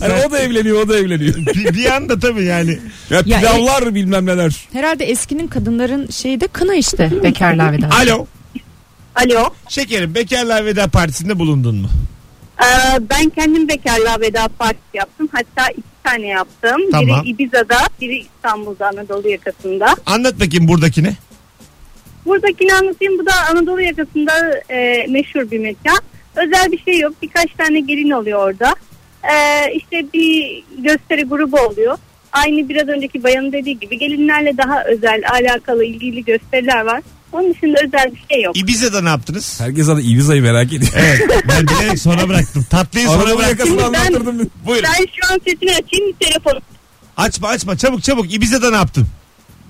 hani 0.00 0.12
o 0.26 0.30
da 0.30 0.38
evleniyor 0.38 0.82
o 0.82 0.88
da 0.88 0.98
evleniyor. 0.98 1.34
bir, 1.36 1.74
bir 1.74 1.90
anda 1.90 2.18
tabii 2.18 2.44
yani. 2.44 2.78
Ya 3.10 3.22
Ya 3.26 3.38
pilavlar 3.40 3.94
bilmem 3.94 4.26
neler. 4.26 4.56
Herhalde 4.72 5.04
eskinin 5.04 5.46
kadınların 5.46 6.10
şeyi 6.10 6.40
de 6.40 6.46
kına 6.46 6.74
işte 6.74 7.10
bekarlar 7.22 7.72
veda. 7.72 7.88
Alo. 7.90 8.26
Alo. 9.14 9.50
Şekerim 9.68 10.14
bekarlığa 10.14 10.64
veda 10.64 10.88
partisinde 10.88 11.38
bulundun 11.38 11.76
mu? 11.76 11.88
Ee, 12.62 12.98
ben 13.10 13.28
kendim 13.28 13.68
bekarlığa 13.68 14.20
veda 14.20 14.48
partisi 14.58 14.96
yaptım. 14.96 15.28
Hatta 15.32 15.70
iki 15.70 15.82
tane 16.04 16.26
yaptım. 16.26 16.80
Tamam. 16.92 17.24
Biri 17.24 17.30
Ibiza'da, 17.30 17.78
biri 18.00 18.18
İstanbul'da 18.18 18.88
Anadolu 18.88 19.28
yakasında. 19.28 19.96
Anlat 20.06 20.34
bakayım 20.40 20.68
buradakini. 20.68 21.16
Buradakini 22.26 22.74
anlatayım. 22.74 23.18
Bu 23.18 23.26
da 23.26 23.32
Anadolu 23.50 23.80
yakasında 23.80 24.32
e, 24.70 25.06
meşhur 25.08 25.50
bir 25.50 25.58
mekan. 25.58 25.98
Özel 26.36 26.72
bir 26.72 26.78
şey 26.84 26.98
yok. 26.98 27.12
Birkaç 27.22 27.52
tane 27.58 27.80
gelin 27.80 28.10
oluyor 28.10 28.38
orada. 28.48 28.74
Ee, 29.24 29.74
işte 29.74 30.06
bir 30.14 30.62
gösteri 30.78 31.22
grubu 31.24 31.56
oluyor. 31.60 31.98
Aynı 32.32 32.68
biraz 32.68 32.88
önceki 32.88 33.22
bayanın 33.22 33.52
dediği 33.52 33.78
gibi 33.78 33.98
gelinlerle 33.98 34.56
daha 34.56 34.84
özel, 34.84 35.22
alakalı, 35.32 35.84
ilgili 35.84 36.24
gösteriler 36.24 36.80
var. 36.80 37.02
Onun 37.32 37.54
dışında 37.54 37.78
özel 37.86 38.12
bir 38.14 38.34
şey 38.34 38.42
yok. 38.42 38.56
Ibiza'da 38.58 39.00
ne 39.02 39.08
yaptınız? 39.08 39.60
Herkes 39.60 39.88
adı 39.88 40.00
Ibiza'yı 40.00 40.42
merak 40.42 40.66
ediyor. 40.72 40.92
Evet. 40.96 41.20
Ben 41.48 41.66
bilerek 41.66 41.98
sona 41.98 42.28
bıraktım. 42.28 42.66
Tatlıyı 42.70 43.06
sonra 43.06 43.16
Anadolu 43.22 43.38
bıraktım. 43.38 43.58
yakasını 43.58 43.78
Ben- 43.92 43.98
anlattırdım. 43.98 44.50
Buyurun. 44.66 44.88
Ben 44.98 45.06
şu 45.06 45.32
an 45.34 45.40
sesini 45.44 45.70
açayım 45.70 46.12
telefonu. 46.20 46.60
Açma 47.16 47.48
açma 47.48 47.76
çabuk 47.76 48.02
çabuk. 48.02 48.34
Ibiza'da 48.34 48.70
ne 48.70 48.76
yaptın? 48.76 49.06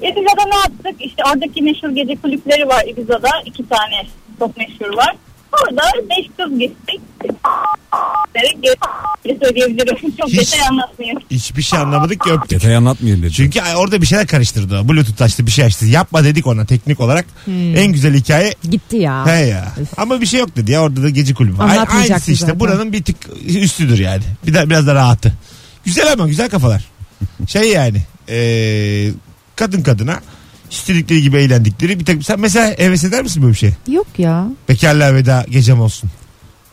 Ibiza'da 0.03 0.45
ne 0.49 0.57
yaptık? 0.57 0.95
İşte 1.01 1.23
oradaki 1.33 1.63
meşhur 1.63 1.89
gece 1.91 2.17
kulüpleri 2.17 2.69
var 2.69 2.85
Ibiza'da. 2.89 3.29
iki 3.47 3.69
tane 3.69 4.07
çok 4.39 4.57
meşhur 4.57 4.97
var. 4.97 5.17
Orada 5.53 5.83
beş 6.11 6.27
kız 6.37 6.59
gittik. 6.59 7.01
Söyleyebilirim. 9.43 9.97
Çok 10.21 10.29
Hiç- 10.29 10.53
detay 10.53 10.67
anlatmayayım. 10.69 11.19
Hiçbir 11.31 11.63
şey 11.63 11.79
anlamadık 11.79 12.21
ki 12.25 12.31
öptük. 12.31 12.51
Detay 12.51 12.77
anlatmayayım 12.77 13.23
dedi. 13.23 13.33
Çünkü 13.33 13.61
orada 13.77 14.01
bir 14.03 14.07
şeyler 14.07 14.27
karıştırdı. 14.27 14.79
o. 14.81 14.89
Bluetooth 14.89 15.23
açtı 15.23 15.47
bir 15.47 15.51
şey 15.51 15.65
açtı. 15.65 15.87
Yapma 15.87 16.25
dedik 16.25 16.47
ona 16.47 16.65
teknik 16.67 17.01
olarak. 17.01 17.25
Hmm. 17.45 17.77
En 17.77 17.93
güzel 17.93 18.15
hikaye 18.15 18.55
Gitti 18.71 18.97
ya. 18.97 19.27
he 19.27 19.31
ya. 19.47 19.73
Ama 19.97 20.21
bir 20.21 20.27
şey 20.27 20.41
yok 20.41 20.57
dedi 20.57 20.73
ya 20.73 20.83
orada 20.83 21.03
da 21.03 21.09
gece 21.11 21.35
kulübü 21.35 21.59
var. 21.59 21.87
Aynısı 21.89 22.33
işte 22.33 22.47
zaten. 22.47 22.61
buranın 22.61 22.93
bir 22.93 23.05
tık 23.05 23.17
üstüdür 23.47 23.99
yani. 23.99 24.23
Bir 24.47 24.55
de 24.55 24.71
biraz 24.71 24.87
da 24.87 24.95
rahatı. 24.95 25.33
Güzel 25.85 26.13
ama 26.13 26.29
güzel 26.29 26.51
kafalar. 26.51 26.85
Şey 27.49 27.63
yani 27.71 28.03
ee, 28.29 29.09
kadın 29.61 29.83
kadına 29.83 30.21
istedikleri 30.71 31.23
gibi 31.23 31.37
eğlendikleri 31.37 32.01
bir 32.01 32.05
tek 32.05 32.25
sen 32.25 32.41
mesela 32.41 32.75
heves 32.79 33.05
eder 33.05 33.23
misin 33.23 33.43
böyle 33.43 33.53
bir 33.53 33.59
şey? 33.59 33.73
Yok 33.89 34.07
ya. 34.19 34.47
Bekarlığa 34.69 35.15
veda 35.15 35.45
gecem 35.51 35.81
olsun. 35.81 36.11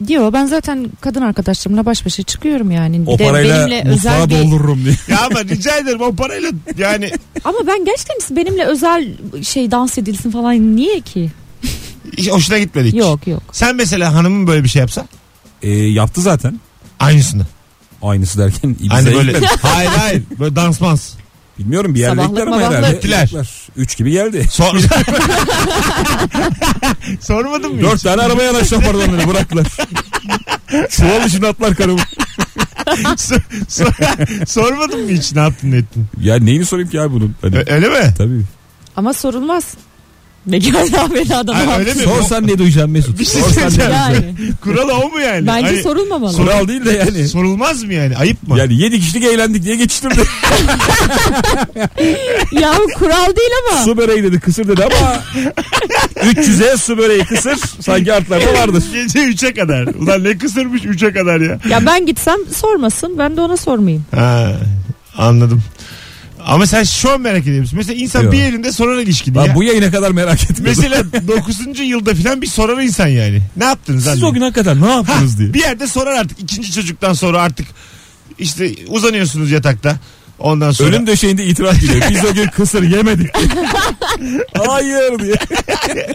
Diyor 0.08 0.34
ben 0.34 0.46
zaten 0.46 0.88
kadın 1.02 1.22
arkadaşlarımla 1.22 1.86
baş 1.86 2.06
başa 2.06 2.24
çıkıyorum 2.24 2.72
yani. 2.72 3.02
Bir 3.02 3.12
O 3.12 3.20
de 3.20 3.26
parayla 3.26 3.58
benimle 3.68 3.90
özel 3.90 4.30
bir... 4.30 4.36
doldururum 4.36 4.86
diye. 4.86 4.96
Ya 5.08 5.26
ama 5.26 5.44
rica 5.44 5.78
ederim 5.78 6.02
o 6.02 6.16
parayla 6.16 6.52
yani 6.78 7.12
Ama 7.44 7.58
ben 7.68 7.86
gerçekten 7.86 8.36
benimle 8.36 8.66
özel 8.66 9.08
şey 9.44 9.72
dans 9.72 9.98
edilsin 9.98 10.32
falan 10.32 10.76
niye 10.76 11.00
ki? 11.02 11.32
hiç 12.18 12.32
hoşuna 12.32 12.58
gitmedi 12.60 12.88
hiç. 12.88 12.96
Yok 12.96 13.28
yok. 13.28 13.44
Sen 13.52 13.76
mesela 13.76 14.14
hanımın 14.14 14.48
böyle 14.48 14.64
bir 14.64 14.70
şey 14.70 14.80
yapsa 14.80 15.08
Ee, 15.62 15.70
yaptı 15.72 16.22
zaten. 16.22 16.60
aynısını. 17.00 17.46
Aynısı 18.02 18.40
derken 18.40 18.76
Hani 18.90 19.14
böyle 19.14 19.40
hayır 19.62 19.90
hayır 19.90 20.24
böyle 20.40 20.56
dansmaz. 20.56 21.17
Bilmiyorum 21.60 21.96
bir 21.96 22.00
yerde 22.00 22.22
Sabahlık 22.22 22.42
ama 22.48 22.56
mabahlık. 22.56 22.78
herhalde. 22.78 22.94
Gittiler. 22.96 23.30
Üç 23.78 23.98
gibi 23.98 24.12
geldi. 24.12 24.46
Sor... 24.52 24.80
Sormadın 27.22 27.76
mı? 27.76 27.82
Dört 27.82 27.96
hiç? 27.96 28.02
tane 28.02 28.22
araba 28.22 28.44
yanaştan 28.44 28.82
pardon 28.82 29.02
beni 29.18 29.28
bıraktılar. 29.28 29.66
Çuval 30.90 31.26
içine 31.28 31.48
atlar 31.48 31.76
karımı. 31.76 32.00
Sor- 33.18 33.42
sor- 33.68 34.46
Sormadın 34.48 35.02
mı 35.06 35.12
hiç 35.12 35.34
ne 35.34 35.40
yaptın 35.42 35.72
ne 35.72 35.78
ettin? 35.78 36.06
Ya 36.22 36.36
neyini 36.40 36.66
sorayım 36.66 36.90
ki 36.90 37.02
abi 37.02 37.14
bunun? 37.14 37.36
Hani, 37.42 37.56
Ö- 37.58 37.74
öyle 37.74 37.90
mi? 37.90 38.14
tabii. 38.18 38.42
Ama 38.96 39.14
sorulmaz. 39.14 39.64
Bekarlığa 40.48 41.10
veda 41.14 41.48
da 41.48 41.78
öyle 41.80 41.94
mi? 41.94 42.02
Sorsan 42.04 42.48
ne 42.48 42.58
duyacağım 42.58 42.92
Mesut? 42.92 43.20
Bir 43.20 43.26
şey 43.26 43.42
Sorsan 43.42 43.64
ne 43.66 43.70
söyleyeceğim. 43.70 43.92
duyacağım? 43.92 44.14
Yani 44.40 44.52
Kuralı 44.64 44.94
o 44.94 45.10
mu 45.10 45.20
yani? 45.20 45.48
bence 45.48 45.68
Hani 45.68 45.82
sorulmamalı. 45.84 46.38
Kural 46.38 46.68
değil 46.68 46.86
de 46.86 46.92
yani. 46.92 47.28
sorulmaz 47.28 47.84
mı 47.84 47.94
yani? 47.94 48.18
Ayıp 48.18 48.48
mı? 48.48 48.60
Yani 48.60 48.82
yedi 48.82 49.00
kişilik 49.00 49.24
eğlendik 49.26 49.64
diye 49.64 49.76
geçiştirdi. 49.76 50.22
ya 52.52 52.74
kural 52.96 53.36
değil 53.36 53.50
ama. 53.72 53.84
su 53.84 53.98
böreği 53.98 54.24
dedi 54.24 54.40
kısır 54.40 54.68
dedi 54.68 54.84
ama 54.84 55.24
300'e 56.32 56.78
su 56.78 56.98
böreği 56.98 57.26
kısır 57.26 57.58
sanki 57.80 58.14
artlarda 58.14 58.54
vardır. 58.54 58.84
Gece 58.94 59.20
3'e 59.20 59.54
kadar. 59.54 59.84
Ulan 59.88 60.24
ne 60.24 60.38
kısırmış 60.38 60.82
3'e 60.82 61.14
kadar 61.14 61.42
ya. 61.42 61.60
Ya 61.70 61.86
ben 61.86 62.06
gitsem 62.06 62.38
sormasın 62.56 63.18
ben 63.18 63.38
de 63.38 63.42
ona 63.42 63.58
sormayayım. 63.58 64.06
Ha, 64.16 64.52
anladım. 65.18 65.62
Ama 66.48 66.68
sen 66.68 66.84
şu 66.84 67.12
an 67.12 67.22
merak 67.22 67.42
ediyor 67.42 67.60
musun? 67.60 67.78
Mesela 67.78 68.00
insan 68.02 68.24
Yok. 68.24 68.32
bir 68.34 68.38
yerinde 68.38 68.72
sorar 68.72 68.98
ilişkini 68.98 69.36
Ben 69.36 69.46
ya. 69.46 69.56
bu 69.56 69.64
yayına 69.64 69.92
kadar 69.92 70.12
merak 70.12 70.44
etmedim. 70.44 70.64
Mesela 70.68 71.04
9. 71.28 71.58
yılda 71.80 72.16
falan 72.16 72.42
bir 72.42 72.48
sorar 72.48 72.82
insan 72.82 73.08
yani. 73.08 73.42
Ne 73.58 73.64
yaptınız 73.66 74.04
Siz 74.04 74.14
anne? 74.14 74.26
o 74.26 74.34
gün 74.34 74.42
hakikaten 74.42 74.82
ne 74.82 74.86
Ha, 74.86 74.92
yaptınız 74.92 75.40
diye. 75.40 75.54
bir 75.54 75.60
yerde 75.60 75.88
sorar 75.88 76.12
artık. 76.12 76.40
ikinci 76.40 76.72
çocuktan 76.72 77.14
sonra 77.14 77.42
artık 77.42 77.68
işte 78.40 78.72
uzanıyorsunuz 78.88 79.52
yatakta. 79.52 79.98
Ondan 80.40 80.72
sonra 80.72 80.90
Ölüm 80.90 81.08
döşeğinde 81.08 81.46
itiraf 81.46 81.78
ediyor. 81.84 82.02
Biz 82.10 82.26
o 82.26 82.34
gün 82.34 82.48
kısır 82.48 82.84
yemedik. 82.84 83.30
Hayır 84.68 85.20
diye. 85.20 85.36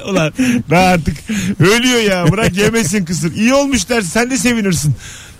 Ulan 0.10 0.32
daha 0.70 0.86
artık 0.86 1.16
ölüyor 1.60 2.00
ya 2.00 2.32
bırak 2.32 2.56
yemesin 2.56 3.04
kısır. 3.04 3.34
İyi 3.34 3.54
olmuş 3.54 3.88
dersin 3.88 4.08
sen 4.08 4.30
de 4.30 4.38
sevinirsin. 4.38 4.94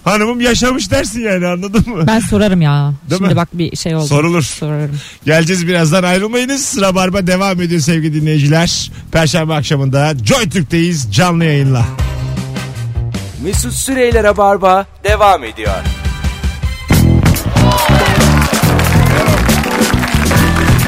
Hanımım 0.05 0.41
yaşamış 0.41 0.91
dersin 0.91 1.21
yani 1.21 1.47
anladın 1.47 1.89
mı? 1.95 2.07
Ben 2.07 2.21
sorarım 2.21 2.61
ya. 2.63 2.93
Değil 3.11 3.19
Şimdi 3.19 3.31
mi? 3.33 3.37
bak 3.37 3.49
bir 3.53 3.77
şey 3.77 3.95
oldu. 3.97 4.07
Sorulur. 4.07 4.43
Sorarım. 4.43 5.01
Geleceğiz 5.27 5.67
birazdan 5.67 6.03
ayrılmayınız. 6.03 6.65
Sıra 6.65 6.95
Barba 6.95 7.27
devam 7.27 7.61
ediyor 7.61 7.81
sevgili 7.81 8.21
dinleyiciler. 8.21 8.91
Perşembe 9.13 9.55
akşamında 9.55 10.15
Joy 10.25 10.49
Türk'teyiz 10.51 11.15
canlı 11.15 11.45
yayınla. 11.45 11.85
Mesut 13.45 13.73
Süreyler'e 13.73 14.37
barba 14.37 14.87
devam 15.05 15.45
ediyor. 15.45 15.73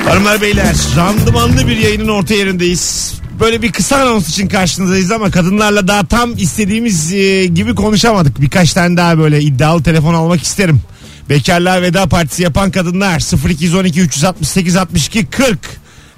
Hanımlar 0.08 0.40
beyler 0.40 0.74
randımanlı 0.96 1.68
bir 1.68 1.76
yayının 1.76 2.08
orta 2.08 2.34
yerindeyiz. 2.34 3.14
Böyle 3.40 3.62
bir 3.62 3.72
kısa 3.72 3.96
anons 3.96 4.28
için 4.28 4.48
karşınızdayız 4.48 5.10
ama 5.10 5.30
kadınlarla 5.30 5.88
daha 5.88 6.06
tam 6.06 6.36
istediğimiz 6.36 7.12
e, 7.12 7.46
gibi 7.46 7.74
konuşamadık. 7.74 8.40
Birkaç 8.40 8.72
tane 8.72 8.96
daha 8.96 9.18
böyle 9.18 9.42
iddialı 9.42 9.82
telefon 9.82 10.14
almak 10.14 10.42
isterim. 10.42 10.80
Bekarlığa 11.28 11.82
veda 11.82 12.06
partisi 12.06 12.42
yapan 12.42 12.70
kadınlar 12.70 13.48
0212 13.50 14.00
368 14.00 14.76
62 14.76 15.26
40. 15.26 15.58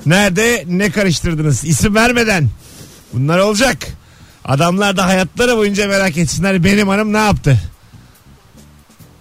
Nerede 0.07 0.65
ne 0.69 0.91
karıştırdınız? 0.91 1.65
İsim 1.65 1.95
vermeden. 1.95 2.49
Bunlar 3.13 3.39
olacak. 3.39 3.87
Adamlar 4.45 4.97
da 4.97 5.07
hayatları 5.07 5.57
boyunca 5.57 5.89
merak 5.89 6.17
etsinler 6.17 6.65
benim 6.65 6.89
hanım 6.89 7.13
ne 7.13 7.19
yaptı? 7.19 7.61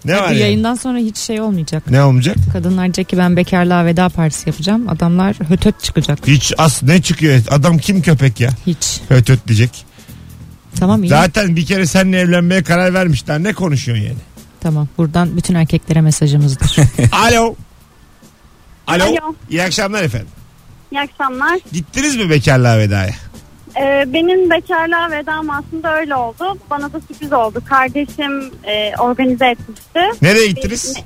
Ne 0.06 0.14
Bu 0.16 0.20
var 0.20 0.28
yani? 0.28 0.38
yayından 0.38 0.74
sonra 0.74 0.98
hiç 0.98 1.16
şey 1.18 1.40
olmayacak. 1.40 1.90
Ne 1.90 2.02
olmayacak? 2.04 2.36
Kadınlar 2.52 2.84
diyecek 2.84 3.08
ki 3.08 3.18
ben 3.18 3.36
bekarlığa 3.36 3.84
veda 3.84 4.08
partisi 4.08 4.48
yapacağım. 4.48 4.88
Adamlar 4.88 5.36
hötöt 5.48 5.82
çıkacak. 5.82 6.18
Hiç 6.26 6.52
as 6.58 6.82
ne 6.82 7.02
çıkıyor? 7.02 7.40
Adam 7.50 7.78
kim 7.78 8.02
köpek 8.02 8.40
ya? 8.40 8.50
Hiç. 8.66 9.00
Höt 9.08 9.28
höt 9.28 9.46
diyecek. 9.48 9.84
Tamam 10.80 11.04
iyi. 11.04 11.08
Zaten 11.08 11.56
bir 11.56 11.66
kere 11.66 11.86
seninle 11.86 12.18
evlenmeye 12.20 12.62
karar 12.62 12.94
vermişler. 12.94 13.42
Ne 13.42 13.52
konuşuyorsun 13.52 14.04
yani? 14.04 14.18
Tamam. 14.60 14.88
Buradan 14.98 15.36
bütün 15.36 15.54
erkeklere 15.54 16.00
mesajımızdır. 16.00 16.76
Alo. 17.12 17.54
Alo. 18.86 19.04
Alo. 19.04 19.34
İyi 19.50 19.62
akşamlar 19.62 20.02
efendim. 20.02 20.28
İyi 20.92 21.00
akşamlar. 21.00 21.58
Gittiniz 21.72 22.16
mi 22.16 22.30
bekarlığa 22.30 22.78
vedaya? 22.78 23.14
Ee, 23.80 24.04
benim 24.12 24.50
bekarlığa 24.50 25.10
vedam 25.10 25.50
aslında 25.50 25.96
öyle 25.96 26.14
oldu. 26.16 26.58
Bana 26.70 26.92
da 26.92 27.00
sürpriz 27.00 27.32
oldu. 27.32 27.62
Kardeşim 27.68 28.50
e, 28.64 28.92
organize 28.98 29.46
etmişti. 29.46 30.00
Nereye 30.22 30.46
gittiniz? 30.46 30.96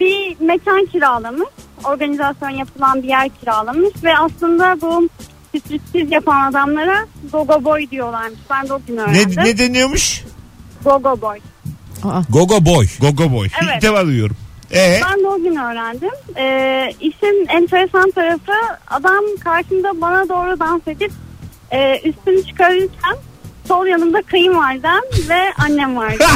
Bir 0.00 0.36
mekan 0.40 0.86
kiralamış. 0.86 1.48
Organizasyon 1.84 2.50
yapılan 2.50 3.02
bir 3.02 3.08
yer 3.08 3.28
kiralamış. 3.28 3.88
Ve 4.04 4.16
aslında 4.18 4.80
bu 4.80 5.08
sürpriz 5.68 6.12
yapan 6.12 6.50
adamlara 6.50 7.06
gogo 7.32 7.64
boy 7.64 7.90
diyorlarmış. 7.90 8.38
Ben 8.50 8.68
de 8.68 8.72
o 8.74 8.80
gün 8.86 8.96
Ne, 8.96 9.00
öğrendim. 9.00 9.44
ne 9.44 9.58
deniyormuş? 9.58 10.24
Gogo 10.84 11.20
boy. 11.20 11.38
Aa, 12.04 12.22
Gogo 12.30 12.64
boy. 12.64 12.86
Gogo 13.00 13.32
boy. 13.32 13.48
Evet. 13.62 13.74
İlk 13.76 13.82
defa 13.82 14.04
duyuyorum. 14.06 14.36
Ee, 14.74 15.00
Ben 15.10 15.20
de 15.24 15.28
o 15.28 15.36
gün 15.38 15.56
öğrendim. 15.56 16.10
Ee, 16.36 16.90
işin 17.00 17.46
enteresan 17.48 18.10
tarafı 18.10 18.52
adam 18.90 19.24
karşımda 19.44 20.00
bana 20.00 20.28
doğru 20.28 20.60
dans 20.60 20.80
edip 20.86 21.12
e, 21.70 22.00
üstünü 22.08 22.46
çıkarırken 22.46 23.16
sol 23.68 23.86
yanımda 23.86 24.22
kayınvalidem 24.22 25.00
ve 25.28 25.40
annem 25.58 25.96
vardı. 25.96 26.24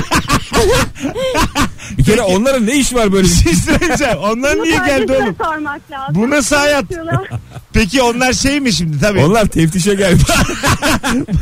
Bir 1.99 2.05
kere 2.05 2.23
onların 2.23 2.67
ne 2.67 2.77
işi 2.77 2.95
var 2.97 3.13
böyle? 3.13 3.25
bir 3.29 3.33
şey 3.33 3.53
söyleyeceğim. 3.79 4.19
Onlar 4.19 4.57
niye 4.63 4.77
geldi 4.77 4.87
kardeşime 4.87 5.17
oğlum? 5.25 5.37
sormak 5.45 5.91
lazım. 5.91 6.15
Bu 6.15 6.31
nasıl 6.31 6.57
hayat? 6.57 6.83
Yapıyorlar. 6.91 7.29
Peki 7.73 8.03
onlar 8.03 8.33
şey 8.33 8.61
mi 8.61 8.73
şimdi? 8.73 9.01
Tabii. 9.01 9.21
Onlar 9.25 9.47
teftişe 9.47 9.95
gelmiş. 9.95 10.23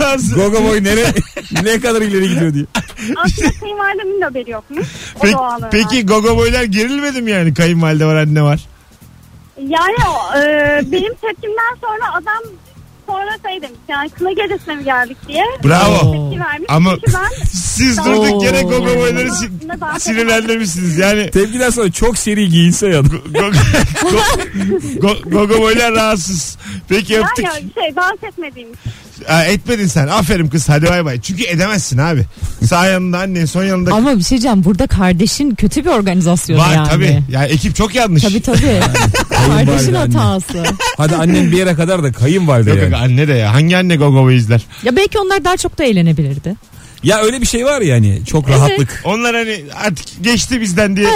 Bazı- 0.01 0.35
Gogo 0.41 0.65
boy 0.65 0.85
nere, 0.85 1.05
ne 1.63 1.81
kadar 1.81 2.03
ileri 2.03 2.29
gidiyor 2.29 2.55
diye. 2.55 2.65
Aslında 3.17 3.51
kayınvalidemin 3.61 4.21
de 4.21 4.25
haberi 4.25 4.51
yokmuş. 4.51 4.87
O 5.17 5.21
Peki, 5.23 5.35
doğal 5.35 5.61
peki 5.71 6.07
Gogo 6.07 6.37
boylar 6.37 6.63
gerilmedi 6.63 7.23
mi 7.23 7.31
yani? 7.31 7.55
Kayınvalide 7.55 8.07
var 8.07 8.17
anne 8.17 8.43
var. 8.43 8.61
Yani 9.59 9.97
o, 10.09 10.39
e, 10.39 10.81
benim 10.93 11.15
tepkimden 11.15 11.75
sonra 11.81 12.13
adam 12.15 12.43
demiş 13.17 13.79
yani 13.89 14.11
kına 14.11 14.33
gecesine 14.33 14.75
mi 14.75 14.85
geldik 14.85 15.17
diye. 15.29 15.45
Bravo. 15.65 16.13
Tepki 16.13 16.41
vermiş. 16.45 16.67
Ama 16.69 16.91
Çünkü 16.95 17.13
ben 17.15 17.45
siz 17.53 17.99
durduk 18.05 18.43
yere 18.43 18.63
Gogo 18.63 18.87
boyları 18.97 19.31
si- 19.35 19.51
sinirlendirmişsiniz. 20.01 20.99
Yani 20.99 21.31
Tepkiden 21.31 21.71
sonra 21.71 21.93
çok 21.93 22.19
seri 22.19 22.49
giyinse 22.49 22.89
ya 22.89 23.05
da. 23.05 23.09
Go- 23.09 23.53
Go- 24.03 24.99
Go- 25.01 25.31
Gogo 25.31 25.59
boylar 25.61 25.93
rahatsız. 25.95 26.59
Peki 26.89 27.19
öptük. 27.19 27.45
yani 27.45 27.65
şey 27.75 27.97
dans 27.97 28.23
etmediğim 28.23 28.69
için. 28.73 28.93
Ha, 29.27 29.45
etmedin 29.45 29.87
sen. 29.87 30.09
Aferin 30.09 30.49
kız. 30.49 30.69
Hadi 30.69 30.87
bay 30.87 31.05
bay. 31.05 31.21
Çünkü 31.21 31.45
edemezsin 31.45 31.99
abi. 31.99 32.25
Sağ 32.67 32.87
yanında 32.87 33.19
annen, 33.19 33.45
son 33.45 33.65
yanında 33.65 33.93
Ama 33.95 34.17
bir 34.19 34.23
şey 34.23 34.31
diyeceğim. 34.31 34.65
Burada 34.65 34.87
kardeşin 34.87 35.55
kötü 35.55 35.85
bir 35.85 35.91
organizasyon 35.91 36.59
var 36.59 36.75
yani. 36.75 36.89
tabii. 36.89 37.23
Yani 37.31 37.47
ekip 37.47 37.77
çok 37.77 37.95
yanlış. 37.95 38.23
Tabii 38.23 38.41
tabii. 38.43 38.59
Kardeşin 39.31 39.93
Kayınvalide 39.93 39.99
anne. 39.99 40.19
hatası. 40.19 40.65
Hadi 40.97 41.17
annem 41.17 41.53
bir 41.53 41.57
yere 41.57 41.75
kadar 41.75 42.03
da 42.03 42.13
kayınvalide 42.13 42.71
Yok 42.71 42.79
yani. 42.79 42.93
yok 42.93 43.01
anne 43.03 43.29
de 43.29 43.33
ya. 43.33 43.55
Hangi 43.55 43.77
anne 43.77 43.97
Gogo 43.97 44.23
boy 44.25 44.37
izler? 44.37 44.61
Ya 44.85 44.97
belki 44.97 45.19
onlar 45.19 45.45
daha 45.45 45.57
çok 45.57 45.79
da 45.79 45.85
eğlenebilirdi. 45.85 46.55
Ya 47.03 47.21
öyle 47.23 47.41
bir 47.41 47.47
şey 47.47 47.65
var 47.65 47.81
ya 47.81 47.95
hani 47.97 48.21
çok 48.27 48.49
rahatlık. 48.51 49.01
Onlar 49.05 49.37
hani 49.37 49.61
artık 49.85 50.07
geçti 50.23 50.61
bizden 50.61 50.97
diye. 50.97 51.07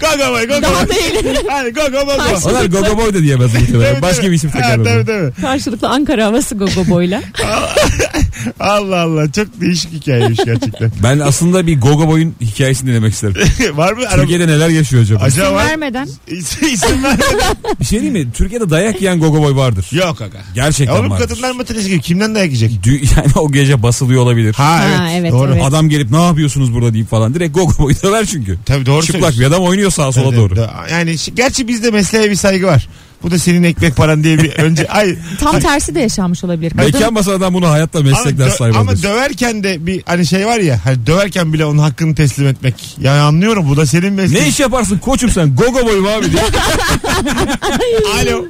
Gogo 0.00 0.32
boy, 0.34 0.48
Daha 0.48 0.62
da 0.62 0.88
boy. 0.88 1.34
Hadi 1.48 1.70
gogo 1.72 2.06
boy. 2.06 2.16
Karşı- 2.16 2.48
Onlar 2.48 2.64
gogo 2.64 2.98
boy 2.98 3.14
da 3.14 3.18
diyemez 3.22 3.54
muhtemelen. 3.54 4.02
Başka 4.02 4.22
bir 4.22 4.32
isim 4.32 4.50
Ha, 4.50 4.58
takarlar. 4.58 4.84
Tabii 4.84 5.06
tabii. 5.06 5.40
Karşılıklı 5.40 5.88
Ankara 5.88 6.24
havası 6.26 6.54
gogo 6.54 6.88
boyla. 6.88 7.22
Allah 8.60 9.00
Allah. 9.00 9.32
Çok 9.32 9.60
değişik 9.60 9.92
hikayeymiş 9.92 10.40
gerçekten. 10.44 10.92
Ben 11.02 11.18
aslında 11.18 11.66
bir 11.66 11.80
gogo 11.80 12.08
boyun 12.08 12.34
hikayesini 12.40 12.88
dinlemek 12.90 13.12
isterim. 13.12 13.36
var 13.76 13.92
mı? 13.92 14.02
Araba... 14.08 14.20
Türkiye'de 14.20 14.46
neler 14.46 14.68
yaşıyor 14.68 15.02
acaba? 15.02 15.24
Acaba 15.24 15.44
İsim 15.46 15.56
var. 15.56 15.66
vermeden. 15.66 16.08
İsim, 16.28 16.68
isim 16.68 17.04
vermeden. 17.04 17.56
Bir 17.80 17.84
şey 17.84 18.00
diyeyim 18.02 18.26
mi? 18.26 18.32
Türkiye'de 18.32 18.70
dayak 18.70 19.00
yiyen 19.00 19.20
gogo 19.20 19.42
boy 19.42 19.56
vardır. 19.56 19.86
Yok 19.92 20.20
aga. 20.22 20.38
Gerçekten 20.54 20.94
Ya 20.94 21.00
oğlum 21.00 21.10
vardır. 21.10 21.28
kadınlar 21.28 21.50
matinesi 21.50 21.88
gibi 21.88 22.00
kimden 22.00 22.34
dayak 22.34 22.46
yiyecek? 22.52 22.70
Dü- 22.86 23.16
yani 23.16 23.28
o 23.36 23.52
gece 23.52 23.82
basılıyor 23.82 24.22
olabilir. 24.22 24.54
Ha, 24.54 24.64
Ha, 24.64 24.84
evet 24.88 25.03
Ha, 25.04 25.10
evet, 25.10 25.32
doğru. 25.32 25.52
evet. 25.52 25.62
Adam 25.64 25.88
gelip 25.88 26.10
ne 26.10 26.24
yapıyorsunuz 26.24 26.74
burada 26.74 26.94
deyip 26.94 27.10
falan. 27.10 27.34
Direkt 27.34 27.54
go 27.54 27.66
go 27.66 27.78
boyutalar 27.78 28.24
çünkü. 28.24 28.58
Tabii 28.66 28.86
doğru 28.86 29.04
Çıplak 29.04 29.38
bir 29.38 29.44
adam 29.44 29.62
oynuyor 29.62 29.90
sağa 29.90 30.12
sola 30.12 30.28
Evet, 30.28 30.38
doğru. 30.38 30.68
Yani 30.90 31.16
gerçi 31.34 31.68
bizde 31.68 31.90
mesleğe 31.90 32.30
bir 32.30 32.36
saygı 32.36 32.66
var. 32.66 32.88
Bu 33.24 33.30
da 33.30 33.38
senin 33.38 33.62
ekmek 33.62 33.96
paran 33.96 34.24
diye 34.24 34.38
bir 34.38 34.52
önce 34.52 34.88
ay 34.88 35.16
Tam 35.40 35.60
tersi 35.60 35.94
de 35.94 36.00
yaşanmış 36.00 36.44
olabilir. 36.44 36.70
Kadın 36.70 36.84
Mekan 36.84 37.14
basadan 37.14 37.54
bunu 37.54 37.70
hayatta 37.70 37.98
ama, 37.98 38.10
meslekler 38.10 38.48
sahibi 38.48 38.76
ama 38.76 39.02
döverken 39.02 39.64
de 39.64 39.86
bir 39.86 40.02
hani 40.06 40.26
şey 40.26 40.46
var 40.46 40.58
ya 40.58 40.80
hani 40.84 41.06
döverken 41.06 41.52
bile 41.52 41.64
onun 41.64 41.78
hakkını 41.78 42.14
teslim 42.14 42.46
etmek. 42.46 42.96
Yani 43.00 43.20
anlıyorum 43.20 43.68
bu 43.68 43.76
da 43.76 43.86
senin 43.86 44.12
mesleğin. 44.12 44.44
Ne 44.44 44.48
iş 44.48 44.60
yaparsın 44.60 44.98
koçum 44.98 45.30
sen? 45.30 45.56
Go 45.56 45.72
go 45.72 45.86
boyum 45.86 46.06
abi 46.06 46.32
diye. 46.32 46.42
Alo. 48.22 48.44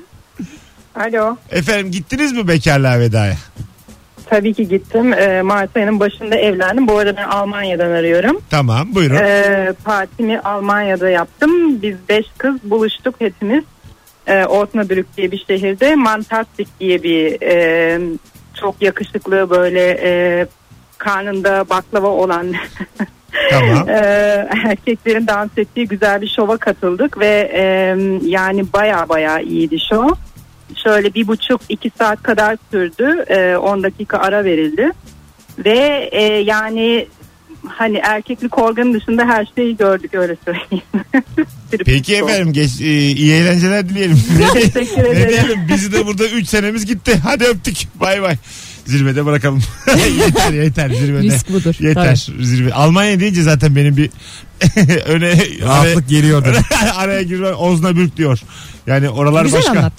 Alo. 0.94 1.36
Efendim 1.50 1.92
gittiniz 1.92 2.32
mi 2.32 2.48
bekarlığa 2.48 3.00
vedaya? 3.00 3.36
Tabii 4.34 4.54
ki 4.54 4.68
gittim. 4.68 5.12
Ee, 5.12 5.42
Mart 5.42 5.76
ayının 5.76 6.00
başında 6.00 6.34
evlendim. 6.36 6.88
Bu 6.88 6.98
arada 6.98 7.16
ben 7.16 7.28
Almanya'dan 7.28 7.90
arıyorum. 7.90 8.40
Tamam 8.50 8.88
buyurun. 8.94 9.16
Ee, 9.16 9.72
partimi 9.84 10.40
Almanya'da 10.40 11.08
yaptım. 11.10 11.82
Biz 11.82 11.96
beş 12.08 12.26
kız 12.38 12.54
buluştuk 12.64 13.14
hepimiz. 13.18 13.64
Ee, 14.26 14.44
Osnabrück 14.44 15.16
diye 15.16 15.32
bir 15.32 15.44
şehirde. 15.48 15.94
Mantastik 15.94 16.80
diye 16.80 17.02
bir 17.02 17.42
e, 17.42 18.00
çok 18.60 18.82
yakışıklı 18.82 19.50
böyle 19.50 19.98
e, 20.02 20.46
karnında 20.98 21.64
baklava 21.70 22.08
olan 22.08 22.52
Tamam. 23.50 23.88
e, 23.88 23.94
erkeklerin 24.66 25.26
dans 25.26 25.50
ettiği 25.58 25.88
güzel 25.88 26.20
bir 26.22 26.28
şova 26.36 26.56
katıldık 26.56 27.18
ve 27.18 27.50
e, 27.54 27.62
yani 28.26 28.72
baya 28.72 29.08
baya 29.08 29.40
iyiydi 29.40 29.76
şov. 29.90 30.08
Şöyle 30.82 31.14
bir 31.14 31.26
buçuk 31.26 31.60
iki 31.68 31.90
saat 31.98 32.22
kadar 32.22 32.56
sürdü. 32.70 33.24
E, 33.28 33.56
10 33.56 33.82
dakika 33.82 34.18
ara 34.18 34.44
verildi. 34.44 34.90
Ve 35.64 36.08
e, 36.12 36.22
yani 36.22 37.06
hani 37.68 37.96
erkeklik 37.96 38.58
organı 38.58 38.94
dışında 38.94 39.24
her 39.24 39.48
şeyi 39.56 39.76
gördük 39.76 40.14
öyle 40.14 40.36
söyleyeyim. 40.44 40.84
Peki 41.86 42.16
efendim 42.16 42.52
geç, 42.52 42.80
e, 42.80 42.84
iyi 43.10 43.32
eğlenceler 43.32 43.88
dileyelim. 43.88 44.18
Teşekkür 44.52 45.04
ne 45.04 45.08
ederim. 45.08 45.28
diyelim 45.28 45.68
bizi 45.68 45.92
de 45.92 46.06
burada 46.06 46.26
3 46.28 46.48
senemiz 46.48 46.86
gitti. 46.86 47.20
Hadi 47.24 47.44
öptük. 47.44 47.76
Bay 48.00 48.22
bay. 48.22 48.36
Zirvede 48.86 49.26
bırakalım. 49.26 49.62
yeter 50.26 50.52
yeter 50.52 50.90
zirvede. 50.90 51.22
risk 51.22 51.52
budur. 51.52 51.74
Yeter 51.80 52.26
zirve. 52.40 52.72
Almanya 52.72 53.20
deyince 53.20 53.42
zaten 53.42 53.76
benim 53.76 53.96
bir 53.96 54.10
öne 55.06 55.36
Rahatlık 55.62 56.08
geliyor 56.08 56.44
dedi. 56.44 56.58
araya 56.96 57.22
girmem 57.22 57.54
Osnabrück 57.58 58.16
diyor. 58.16 58.40
Yani 58.86 59.08
oralar 59.10 59.44
Güzel 59.44 59.58
başka. 59.60 59.90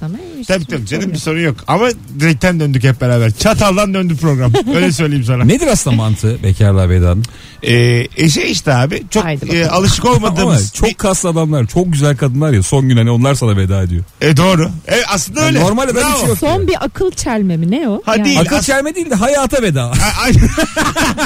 İşte 0.41 0.53
Tabii 0.53 0.65
tabii 0.65 0.85
canım 0.85 1.11
bir 1.13 1.17
sorun 1.17 1.39
yok. 1.39 1.55
Ama 1.67 1.87
direkten 2.19 2.59
döndük 2.59 2.83
hep 2.83 3.01
beraber. 3.01 3.31
Çataldan 3.31 3.93
döndü 3.93 4.15
program. 4.21 4.53
Öyle 4.75 4.91
söyleyeyim 4.91 5.23
sana. 5.25 5.43
Nedir 5.43 5.67
aslında 5.67 5.95
mantığı 5.95 6.43
bekarlığa 6.43 6.89
vedanın? 6.89 7.23
Ee, 7.63 8.07
e 8.17 8.29
şey 8.29 8.51
işte 8.51 8.73
abi 8.73 9.03
çok 9.09 9.23
Haydi 9.23 9.41
bakalım. 9.41 9.61
e, 9.61 9.67
alışık 9.67 10.05
Ama 10.05 10.13
olmadığımız. 10.15 10.73
çok 10.73 10.97
kaslı 10.97 11.29
adamlar, 11.29 11.65
çok 11.67 11.93
güzel 11.93 12.17
kadınlar 12.17 12.51
ya 12.53 12.63
son 12.63 12.89
gün 12.89 12.97
hani 12.97 13.11
onlar 13.11 13.35
sana 13.35 13.57
veda 13.57 13.83
ediyor. 13.83 14.03
E, 14.21 14.37
doğru. 14.37 14.69
E, 14.87 14.95
aslında 15.07 15.39
Yani 15.39 15.47
öyle. 15.49 15.59
normalde 15.59 15.95
Bravo. 15.95 16.19
şey 16.19 16.27
yok. 16.29 16.37
Son 16.37 16.67
bir 16.67 16.85
akıl 16.85 17.11
çelme 17.11 17.57
mi 17.57 17.71
ne 17.71 17.89
o? 17.89 18.01
Ha, 18.05 18.15
Yani- 18.15 18.25
değil. 18.25 18.39
Akıl 18.39 18.55
as- 18.55 18.65
çelme 18.65 18.95
değil 18.95 19.09
de 19.09 19.15
hayata 19.15 19.61
veda. 19.61 19.83
A- 19.83 20.21
ay- 20.23 20.33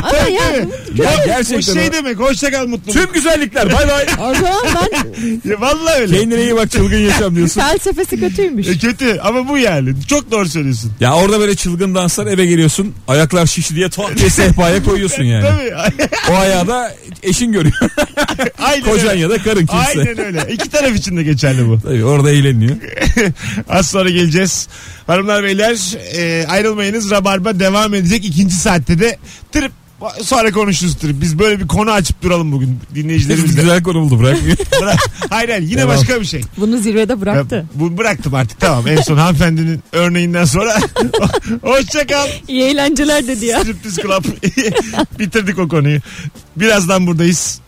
Ama 0.04 0.18
ya 0.18 0.52
ya 0.96 1.26
gerçekten 1.26 1.74
şey 1.74 1.90
o. 1.90 1.94
demek 1.94 2.20
hoşça 2.20 2.52
kal 2.52 2.68
mutlu. 2.68 2.92
Tüm 2.94 3.14
güzellikler 3.24 3.74
bay 3.74 3.88
bay. 3.88 4.06
o 4.30 4.36
zaman 4.36 4.64
ben 4.76 5.50
Ya, 5.52 5.62
vallahi 5.62 6.02
öyle. 6.02 6.20
Kendine 6.20 6.42
iyi 6.42 6.56
bak 6.56 6.72
çılgın 6.72 6.98
yaşam 6.98 7.36
diyorsun. 7.36 7.62
felsefesi 7.62 8.20
kötüymüş. 8.20 8.68
E, 8.68 8.78
kötü 8.78 9.20
ama 9.24 9.48
bu 9.50 9.58
yani. 9.58 9.94
Çok 10.08 10.32
doğru 10.32 10.50
söylüyorsun. 10.50 10.92
Ya 11.00 11.14
orada 11.16 11.40
böyle 11.40 11.56
çılgın 11.56 11.96
danslar 11.96 12.28
eve 12.28 12.46
geliyorsun. 12.46 12.94
Ayaklar 13.08 13.46
şişti 13.46 13.76
diye 13.76 13.90
tuhaf 13.90 14.16
diye 14.18 14.30
sehpaya 14.30 14.84
koyuyorsun 14.84 15.24
yani. 15.24 15.46
Tabii. 15.50 15.72
O 16.32 16.36
ayağı 16.36 16.68
da 16.68 16.94
eşin 17.24 17.52
görüyor. 17.52 17.76
Aynen 18.60 18.84
Kocan 18.92 19.08
öyle. 19.10 19.20
ya 19.22 19.30
da 19.30 19.38
karın 19.44 19.66
kimse. 19.66 20.00
Aynen 20.00 20.18
öyle. 20.26 20.48
İki 20.54 20.70
taraf 20.70 20.96
için 20.96 21.18
de 21.18 21.24
geçerli 21.24 21.68
bu. 21.68 21.80
Tabii 21.82 22.06
orada 22.06 22.32
eğleniyor. 22.32 22.76
Az 23.70 23.88
sonra 23.88 24.10
geleceğiz. 24.10 24.68
Hanımlar 25.08 25.44
beyler 25.44 25.98
e, 26.18 26.46
ayrılmayınız. 26.48 27.12
Rabarba 27.12 27.60
devam 27.60 27.94
edecek. 27.94 28.26
ikinci 28.26 28.56
saatte 28.56 29.00
de 29.00 29.18
trip 29.52 29.72
sonra 30.24 30.52
konuşuruz 30.52 30.96
trip. 30.96 31.22
Biz 31.22 31.40
böyle 31.40 31.60
bir 31.60 31.68
konu 31.68 31.92
açıp 31.92 32.22
duralım 32.22 32.52
bugün 32.52 32.80
dinleyicilerimizle. 32.96 33.62
Güzel 33.62 33.84
konu 33.84 34.02
buldu 34.02 34.20
bırakmıyor. 34.20 34.58
Bırak. 34.82 35.00
Hayır 35.30 35.50
hayır 35.50 35.62
yine 35.64 35.82
Devam. 35.82 35.98
başka 35.98 36.22
bir 36.22 36.26
şey. 36.26 36.42
Bunu 36.58 36.78
zirvede 36.78 37.22
bıraktı. 37.22 37.56
Ya, 37.56 37.64
bu 37.76 37.98
bıraktım 37.98 38.34
artık 38.34 38.60
tamam. 38.60 38.88
En 38.88 39.02
son 39.02 39.18
hanımefendinin 39.18 39.84
örneğinden 39.92 40.46
sonra 40.46 40.78
hoşça 41.62 42.08
kal. 42.08 42.28
İyi 42.48 42.62
eğlenceler 42.64 43.28
dedi 43.28 43.46
ya. 43.46 43.60
Striptease 43.60 44.02
Club. 44.02 44.24
Bitirdik 45.20 45.60
o 45.60 45.68
konuyu. 45.68 46.00
Birazdan 46.56 47.08
buradayız. 47.08 47.60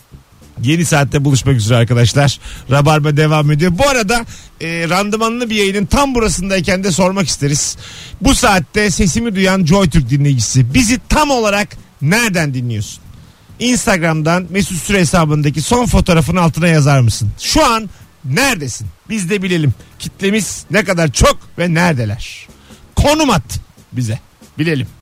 Yeni 0.64 0.86
saatte 0.86 1.26
buluşmak 1.26 1.56
üzere 1.56 1.78
arkadaşlar. 1.78 2.40
Rabarba 2.72 3.18
devam 3.18 3.52
ediyor. 3.52 3.72
Bu 3.78 3.90
arada 3.90 4.26
e, 4.62 4.90
randımanlı 4.90 5.50
bir 5.50 5.56
yayının 5.56 5.86
tam 5.86 6.16
burasındayken 6.16 6.84
de 6.84 6.92
sormak 6.92 7.28
isteriz. 7.28 7.78
Bu 8.22 8.36
saatte 8.36 8.92
sesimi 8.92 9.36
duyan 9.36 9.66
JoyTürk 9.66 10.10
dinleyicisi 10.10 10.74
bizi 10.74 11.00
tam 11.10 11.30
olarak 11.32 11.68
nereden 12.02 12.54
dinliyorsun? 12.54 13.04
Instagram'dan 13.60 14.48
Mesut 14.50 14.78
Süre 14.78 15.00
hesabındaki 15.00 15.62
son 15.62 15.86
fotoğrafın 15.86 16.36
altına 16.36 16.68
yazar 16.68 17.00
mısın? 17.00 17.30
Şu 17.40 17.66
an 17.66 17.90
neredesin? 18.26 18.88
Biz 19.10 19.30
de 19.30 19.42
bilelim. 19.42 19.74
Kitlemiz 20.00 20.66
ne 20.72 20.84
kadar 20.84 21.12
çok 21.12 21.38
ve 21.58 21.74
neredeler? 21.74 22.48
Konum 22.96 23.30
at 23.30 23.60
bize. 23.92 24.20
Bilelim. 24.58 24.88